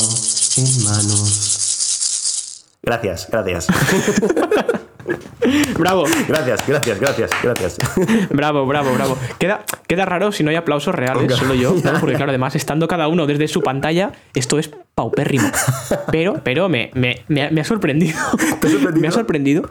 en 0.56 0.84
manos. 0.84 2.64
Gracias, 2.82 3.28
gracias. 3.30 3.66
Bravo, 5.78 6.04
Gracias, 6.28 6.66
gracias, 6.66 7.00
gracias, 7.00 7.30
gracias. 7.42 7.76
bravo, 8.30 8.66
bravo, 8.66 8.92
bravo. 8.94 9.16
Queda, 9.38 9.64
queda 9.86 10.04
raro 10.04 10.32
si 10.32 10.42
no 10.44 10.50
hay 10.50 10.56
aplausos 10.56 10.94
reales, 10.94 11.34
solo 11.34 11.54
yo, 11.54 11.74
¿no? 11.84 12.00
porque 12.00 12.16
claro, 12.16 12.30
además, 12.30 12.54
estando 12.56 12.88
cada 12.88 13.08
uno 13.08 13.26
desde 13.26 13.48
su 13.48 13.62
pantalla, 13.62 14.12
esto 14.34 14.58
es 14.58 14.70
paupérrimo. 14.94 15.48
Pero, 16.10 16.40
pero 16.42 16.68
me, 16.68 16.90
me- 16.94 17.22
me 17.28 17.44
ha- 17.44 17.50
me 17.50 17.60
ha 17.60 17.64
sorprendido. 17.64 18.16
¿Te 18.60 18.68
sorprendido? 18.68 19.00
Me 19.00 19.08
ha 19.08 19.12
sorprendido. 19.12 19.70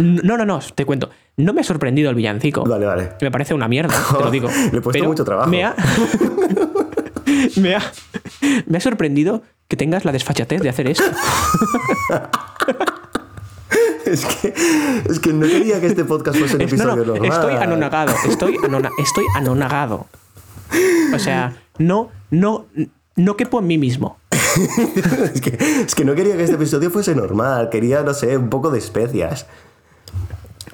No, 0.00 0.36
no, 0.36 0.44
no, 0.44 0.58
te 0.74 0.84
cuento. 0.84 1.10
No 1.36 1.52
me 1.52 1.60
ha 1.60 1.64
sorprendido 1.64 2.10
el 2.10 2.16
villancico. 2.16 2.64
Vale, 2.64 2.86
vale. 2.86 3.08
Me 3.20 3.30
parece 3.30 3.54
una 3.54 3.68
mierda, 3.68 3.94
te 4.16 4.24
lo 4.24 4.30
digo. 4.30 4.48
Le 4.48 4.78
he 4.78 4.80
puesto 4.80 4.90
Pero 4.92 5.04
mucho 5.06 5.24
trabajo. 5.24 5.48
Me 5.50 5.64
ha, 5.64 5.74
me, 7.56 7.74
ha, 7.76 7.82
me 8.66 8.78
ha 8.78 8.80
sorprendido 8.80 9.42
que 9.68 9.76
tengas 9.76 10.04
la 10.04 10.12
desfachatez 10.12 10.60
de 10.62 10.68
hacer 10.70 10.88
esto. 10.88 11.04
Es 14.12 14.24
que, 14.24 14.54
es 15.10 15.18
que 15.20 15.32
no 15.32 15.46
quería 15.46 15.80
que 15.80 15.86
este 15.88 16.04
podcast 16.04 16.38
fuese 16.38 16.56
un 16.56 16.62
Es- 16.62 16.72
no, 16.72 16.76
episodio 16.76 17.04
no, 17.04 17.12
normal. 17.14 17.32
estoy 17.32 17.54
anonagado, 17.54 18.14
estoy, 18.28 18.56
anona- 18.62 18.90
estoy 18.98 19.24
anonagado. 19.34 20.06
O 21.14 21.18
sea, 21.18 21.56
no, 21.78 22.10
no, 22.30 22.66
no 23.16 23.36
quepo 23.36 23.58
en 23.60 23.66
mí 23.66 23.78
mismo. 23.78 24.18
es, 25.34 25.40
que, 25.40 25.58
es 25.86 25.94
que 25.94 26.04
no 26.04 26.14
quería 26.14 26.36
que 26.36 26.42
este 26.44 26.56
episodio 26.56 26.90
fuese 26.90 27.14
normal. 27.14 27.68
Quería, 27.70 28.02
no 28.02 28.14
sé, 28.14 28.36
un 28.36 28.48
poco 28.50 28.70
de 28.70 28.78
especias. 28.78 29.46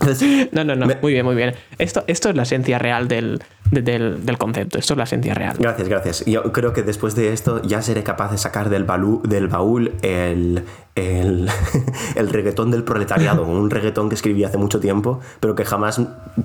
No, 0.53 0.64
no, 0.64 0.74
no, 0.76 0.86
Me- 0.86 0.99
muy 1.01 1.12
bien, 1.12 1.24
muy 1.24 1.34
bien. 1.34 1.55
Esto, 1.78 2.05
esto 2.07 2.28
es 2.30 2.36
la 2.36 2.43
esencia 2.43 2.78
real 2.78 3.09
del, 3.09 3.43
de- 3.70 3.82
del, 3.82 4.24
del 4.26 4.38
concepto, 4.38 4.78
esto 4.78 4.95
es 4.95 4.99
la 4.99 5.05
esencia 5.05 5.34
real. 5.34 5.57
Gracias, 5.59 5.88
gracias. 5.88 6.24
Yo 6.26 6.53
creo 6.53 6.72
que 6.72 6.82
después 6.82 7.14
de 7.14 7.32
esto 7.32 7.62
ya 7.62 7.82
seré 7.82 8.03
capaz 8.03 8.30
de 8.32 8.38
sacar 8.38 8.68
del, 8.70 8.86
balú- 8.86 9.22
del 9.22 9.49
baúl 9.49 9.93
el, 10.03 10.64
el, 10.95 11.49
el 12.16 12.28
reggaetón 12.30 12.70
del 12.70 12.84
proletariado, 12.84 13.45
un 13.47 13.70
reggaetón 13.70 14.09
que 14.09 14.14
escribí 14.14 14.45
hace 14.45 14.59
mucho 14.59 14.80
tiempo, 14.80 15.20
pero 15.40 15.55
que 15.55 15.64
jamás, 15.64 16.01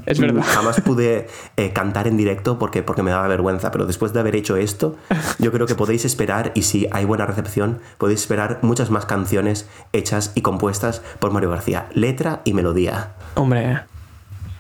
Es 0.06 0.20
jamás 0.20 0.82
pude 0.82 1.28
eh, 1.58 1.72
cantar 1.74 2.08
en 2.08 2.18
directo 2.18 2.60
porque, 2.60 2.84
porque 2.84 3.04
me 3.04 3.12
daba 3.12 3.28
vergüenza. 3.28 3.72
Pero 3.72 3.86
después 3.86 4.14
de 4.14 4.20
haber 4.20 4.36
hecho 4.36 4.56
esto, 4.58 4.96
yo 5.40 5.52
creo 5.52 5.66
que 5.68 5.76
podéis 5.76 6.06
esperar, 6.06 6.52
y 6.56 6.62
si 6.64 6.88
hay 6.92 7.06
buena 7.06 7.26
recepción, 7.26 7.80
podéis 7.98 8.22
esperar 8.22 8.60
muchas 8.62 8.90
más 8.92 9.06
canciones 9.06 9.68
hechas 9.94 10.32
y 10.36 10.42
compuestas 10.42 11.02
por 11.20 11.32
Mario 11.32 11.50
García. 11.50 11.88
Letra 11.94 12.42
y 12.46 12.54
melodía. 12.54 13.12
Hombre, 13.38 13.80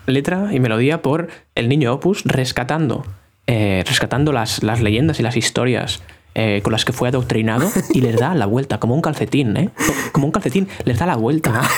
letra 0.05 0.49
y 0.53 0.59
melodía 0.59 1.01
por 1.01 1.27
el 1.55 1.67
niño 1.69 1.93
Opus 1.93 2.23
rescatando, 2.25 3.03
eh, 3.47 3.83
rescatando 3.87 4.31
las, 4.31 4.63
las 4.63 4.81
leyendas 4.81 5.19
y 5.19 5.23
las 5.23 5.35
historias 5.35 6.01
eh, 6.35 6.61
con 6.63 6.71
las 6.71 6.85
que 6.85 6.93
fue 6.93 7.09
adoctrinado 7.09 7.67
y 7.93 8.01
les 8.01 8.15
da 8.17 8.35
la 8.35 8.45
vuelta, 8.45 8.79
como 8.79 8.93
un 8.93 9.01
calcetín, 9.01 9.57
¿eh? 9.57 9.69
Como 10.11 10.27
un 10.27 10.31
calcetín, 10.31 10.67
les 10.85 10.99
da 10.99 11.05
la 11.05 11.15
vuelta. 11.15 11.61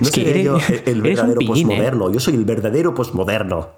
No 0.00 0.08
Es 0.08 0.10
que 0.10 0.30
eres- 0.30 0.44
yo 0.44 0.56
el- 0.68 0.82
el 0.86 1.02
verdadero 1.02 1.40
¿eh? 1.40 1.46
posmoderno, 1.46 2.12
yo 2.12 2.18
soy 2.18 2.34
el 2.34 2.44
verdadero 2.46 2.94
posmoderno. 2.94 3.68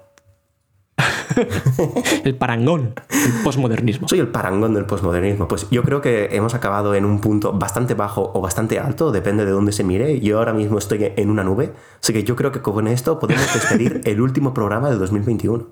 El 2.23 2.35
parangón, 2.35 2.93
el 3.09 3.43
posmodernismo. 3.43 4.07
Soy 4.07 4.19
el 4.19 4.27
parangón 4.27 4.73
del 4.73 4.85
posmodernismo. 4.85 5.47
Pues 5.47 5.67
yo 5.69 5.83
creo 5.83 6.01
que 6.01 6.29
hemos 6.35 6.53
acabado 6.53 6.95
en 6.95 7.05
un 7.05 7.19
punto 7.21 7.53
bastante 7.53 7.93
bajo 7.93 8.31
o 8.33 8.41
bastante 8.41 8.79
alto, 8.79 9.11
depende 9.11 9.45
de 9.45 9.51
dónde 9.51 9.71
se 9.71 9.83
mire. 9.83 10.19
Yo 10.19 10.39
ahora 10.39 10.53
mismo 10.53 10.77
estoy 10.77 11.11
en 11.15 11.29
una 11.29 11.43
nube, 11.43 11.73
así 12.01 12.13
que 12.13 12.23
yo 12.23 12.35
creo 12.35 12.51
que 12.51 12.61
con 12.61 12.87
esto 12.87 13.19
podemos 13.19 13.53
despedir 13.53 14.01
el 14.05 14.21
último 14.21 14.53
programa 14.53 14.89
del 14.89 14.99
2021. 14.99 15.67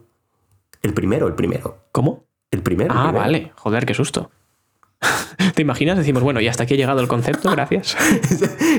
El 0.81 0.93
primero, 0.93 1.27
el 1.27 1.33
primero. 1.35 1.77
¿Cómo? 1.91 2.25
El 2.51 2.61
primero. 2.61 2.93
el 2.93 2.97
Ah, 2.99 3.03
primero. 3.05 3.19
vale, 3.23 3.51
joder, 3.55 3.85
qué 3.85 3.93
susto. 3.93 4.29
¿Te 5.55 5.61
imaginas? 5.61 5.97
Decimos, 5.97 6.23
bueno, 6.23 6.39
y 6.41 6.47
hasta 6.47 6.63
aquí 6.63 6.73
ha 6.75 6.77
llegado 6.77 6.99
el 7.01 7.07
concepto, 7.07 7.49
gracias. 7.51 7.95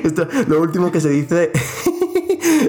Esto, 0.03 0.27
lo 0.49 0.61
último 0.61 0.91
que 0.93 1.01
se 1.01 1.11
dice 1.11 1.51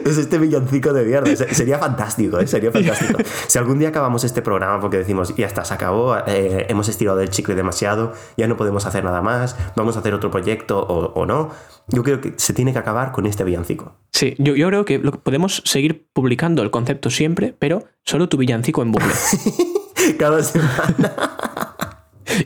es 0.05 0.17
este 0.17 0.37
villancico 0.37 0.93
de 0.93 1.05
mierda. 1.05 1.35
Se- 1.35 1.53
Sería 1.53 1.77
fantástico, 1.79 2.39
¿eh? 2.39 2.47
Sería 2.47 2.71
fantástico. 2.71 3.19
Si 3.47 3.57
algún 3.57 3.79
día 3.79 3.89
acabamos 3.89 4.23
este 4.23 4.41
programa 4.41 4.79
porque 4.79 4.97
decimos, 4.97 5.35
ya 5.35 5.47
está, 5.47 5.63
se 5.65 5.73
acabó, 5.73 6.15
eh, 6.27 6.65
hemos 6.69 6.89
estirado 6.89 7.21
el 7.21 7.29
chicle 7.29 7.55
demasiado, 7.55 8.13
ya 8.37 8.47
no 8.47 8.57
podemos 8.57 8.85
hacer 8.85 9.03
nada 9.03 9.21
más, 9.21 9.55
vamos 9.75 9.95
a 9.95 9.99
hacer 9.99 10.13
otro 10.13 10.31
proyecto 10.31 10.79
o, 10.79 11.13
o 11.13 11.25
no, 11.25 11.49
yo 11.87 12.03
creo 12.03 12.21
que 12.21 12.33
se 12.37 12.53
tiene 12.53 12.73
que 12.73 12.79
acabar 12.79 13.11
con 13.11 13.25
este 13.25 13.43
villancico. 13.43 13.95
Sí, 14.11 14.35
yo, 14.39 14.55
yo 14.55 14.67
creo 14.67 14.85
que 14.85 14.97
lo 14.99 15.11
podemos 15.11 15.61
seguir 15.65 16.07
publicando 16.13 16.61
el 16.63 16.71
concepto 16.71 17.09
siempre, 17.09 17.55
pero 17.57 17.83
solo 18.03 18.29
tu 18.29 18.37
villancico 18.37 18.81
en 18.81 18.91
bucle. 18.91 19.11
Cada 20.19 20.41
semana. 20.43 21.13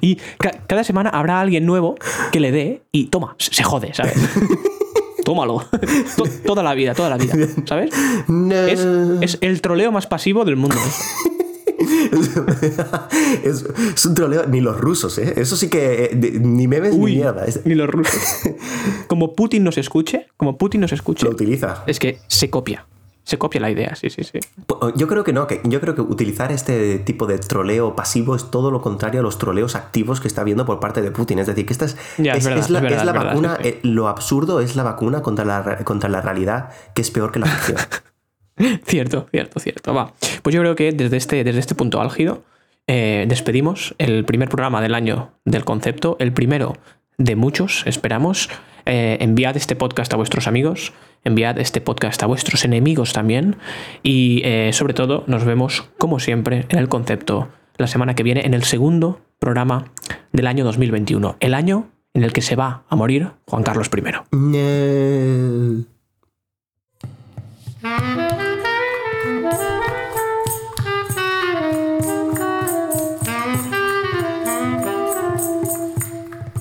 Y 0.01 0.17
cada 0.67 0.83
semana 0.83 1.09
habrá 1.09 1.39
alguien 1.39 1.65
nuevo 1.65 1.95
que 2.31 2.39
le 2.39 2.51
dé 2.51 2.83
y 2.91 3.05
toma, 3.07 3.35
se 3.39 3.63
jode, 3.63 3.91
¿sabes? 3.93 4.13
Tómalo. 5.29 5.63
toda 6.43 6.63
la 6.63 6.73
vida, 6.73 6.95
toda 6.95 7.11
la 7.11 7.17
vida, 7.17 7.35
¿sabes? 7.65 7.91
Es, 9.21 9.37
el 9.41 9.61
troleo 9.61 9.91
más 9.91 10.07
pasivo 10.07 10.43
del 10.43 10.55
mundo. 10.55 10.75
es, 13.43 14.05
un 14.05 14.15
troleo, 14.15 14.47
ni 14.47 14.59
los 14.59 14.79
rusos, 14.79 15.19
¿eh? 15.19 15.35
Eso 15.37 15.55
sí 15.55 15.69
que 15.69 16.05
eh, 16.05 16.39
ni 16.41 16.67
memes 16.67 16.95
ni 16.95 17.17
mierda. 17.17 17.45
Ni 17.63 17.75
los 17.75 17.87
rusos. 17.87 18.19
Como 19.07 19.35
Putin 19.35 19.63
nos 19.63 19.77
escuche, 19.77 20.25
como 20.35 20.57
Putin 20.57 20.81
nos 20.81 20.93
escuche. 20.93 21.25
Lo 21.25 21.31
utiliza. 21.31 21.83
Es 21.85 21.99
que 21.99 22.17
se 22.25 22.49
copia. 22.49 22.87
Se 23.23 23.37
copia 23.37 23.61
la 23.61 23.69
idea, 23.69 23.95
sí, 23.95 24.09
sí, 24.09 24.23
sí. 24.23 24.39
Yo 24.95 25.07
creo 25.07 25.23
que 25.23 25.33
no, 25.33 25.45
que 25.45 25.61
yo 25.63 25.79
creo 25.81 25.93
que 25.93 26.01
utilizar 26.01 26.51
este 26.51 26.97
tipo 26.99 27.27
de 27.27 27.37
troleo 27.37 27.95
pasivo 27.95 28.35
es 28.35 28.49
todo 28.49 28.71
lo 28.71 28.81
contrario 28.81 29.19
a 29.19 29.23
los 29.23 29.37
troleos 29.37 29.75
activos 29.75 30.19
que 30.19 30.27
está 30.27 30.43
viendo 30.43 30.65
por 30.65 30.79
parte 30.79 31.01
de 31.01 31.11
Putin. 31.11 31.39
Es 31.39 31.47
decir, 31.47 31.65
que 31.65 31.73
esta 31.73 31.85
es, 31.85 31.95
la, 32.17 33.13
vacuna, 33.13 33.57
eh, 33.61 33.79
lo 33.83 34.07
absurdo 34.07 34.61
es 34.61 34.75
la 34.75 34.83
vacuna 34.83 35.21
contra 35.21 35.45
la, 35.45 35.83
contra 35.83 36.09
la 36.09 36.21
realidad, 36.21 36.71
que 36.95 37.01
es 37.01 37.11
peor 37.11 37.31
que 37.31 37.39
la 37.39 37.45
ficción. 37.45 37.77
cierto, 38.85 39.27
cierto, 39.31 39.59
cierto. 39.59 39.93
Va. 39.93 40.11
Pues 40.41 40.55
yo 40.55 40.61
creo 40.61 40.75
que 40.75 40.91
desde 40.91 41.17
este, 41.17 41.43
desde 41.43 41.59
este 41.59 41.75
punto 41.75 42.01
álgido 42.01 42.43
eh, 42.87 43.25
despedimos 43.27 43.93
el 43.99 44.25
primer 44.25 44.49
programa 44.49 44.81
del 44.81 44.95
año 44.95 45.31
del 45.45 45.63
concepto, 45.63 46.17
el 46.19 46.33
primero 46.33 46.75
de 47.19 47.35
muchos, 47.35 47.83
esperamos. 47.85 48.49
Eh, 48.87 49.17
enviad 49.19 49.55
este 49.55 49.75
podcast 49.75 50.11
a 50.13 50.15
vuestros 50.15 50.47
amigos, 50.47 50.93
enviad 51.23 51.59
este 51.59 51.79
podcast 51.79 52.23
a 52.23 52.25
vuestros 52.25 52.65
enemigos 52.65 53.13
también 53.13 53.57
y 54.01 54.41
eh, 54.43 54.71
sobre 54.73 54.95
todo 54.95 55.25
nos 55.27 55.43
vemos 55.43 55.87
como 55.99 56.19
siempre 56.19 56.65
en 56.69 56.79
el 56.79 56.87
concepto 56.87 57.49
la 57.77 57.85
semana 57.85 58.15
que 58.15 58.23
viene 58.23 58.47
en 58.47 58.55
el 58.55 58.63
segundo 58.63 59.21
programa 59.37 59.91
del 60.31 60.47
año 60.47 60.65
2021, 60.65 61.35
el 61.39 61.53
año 61.53 61.89
en 62.15 62.23
el 62.23 62.33
que 62.33 62.41
se 62.41 62.55
va 62.55 62.83
a 62.89 62.95
morir 62.95 63.29
Juan 63.45 63.61
Carlos 63.61 63.91
I. 63.93 64.01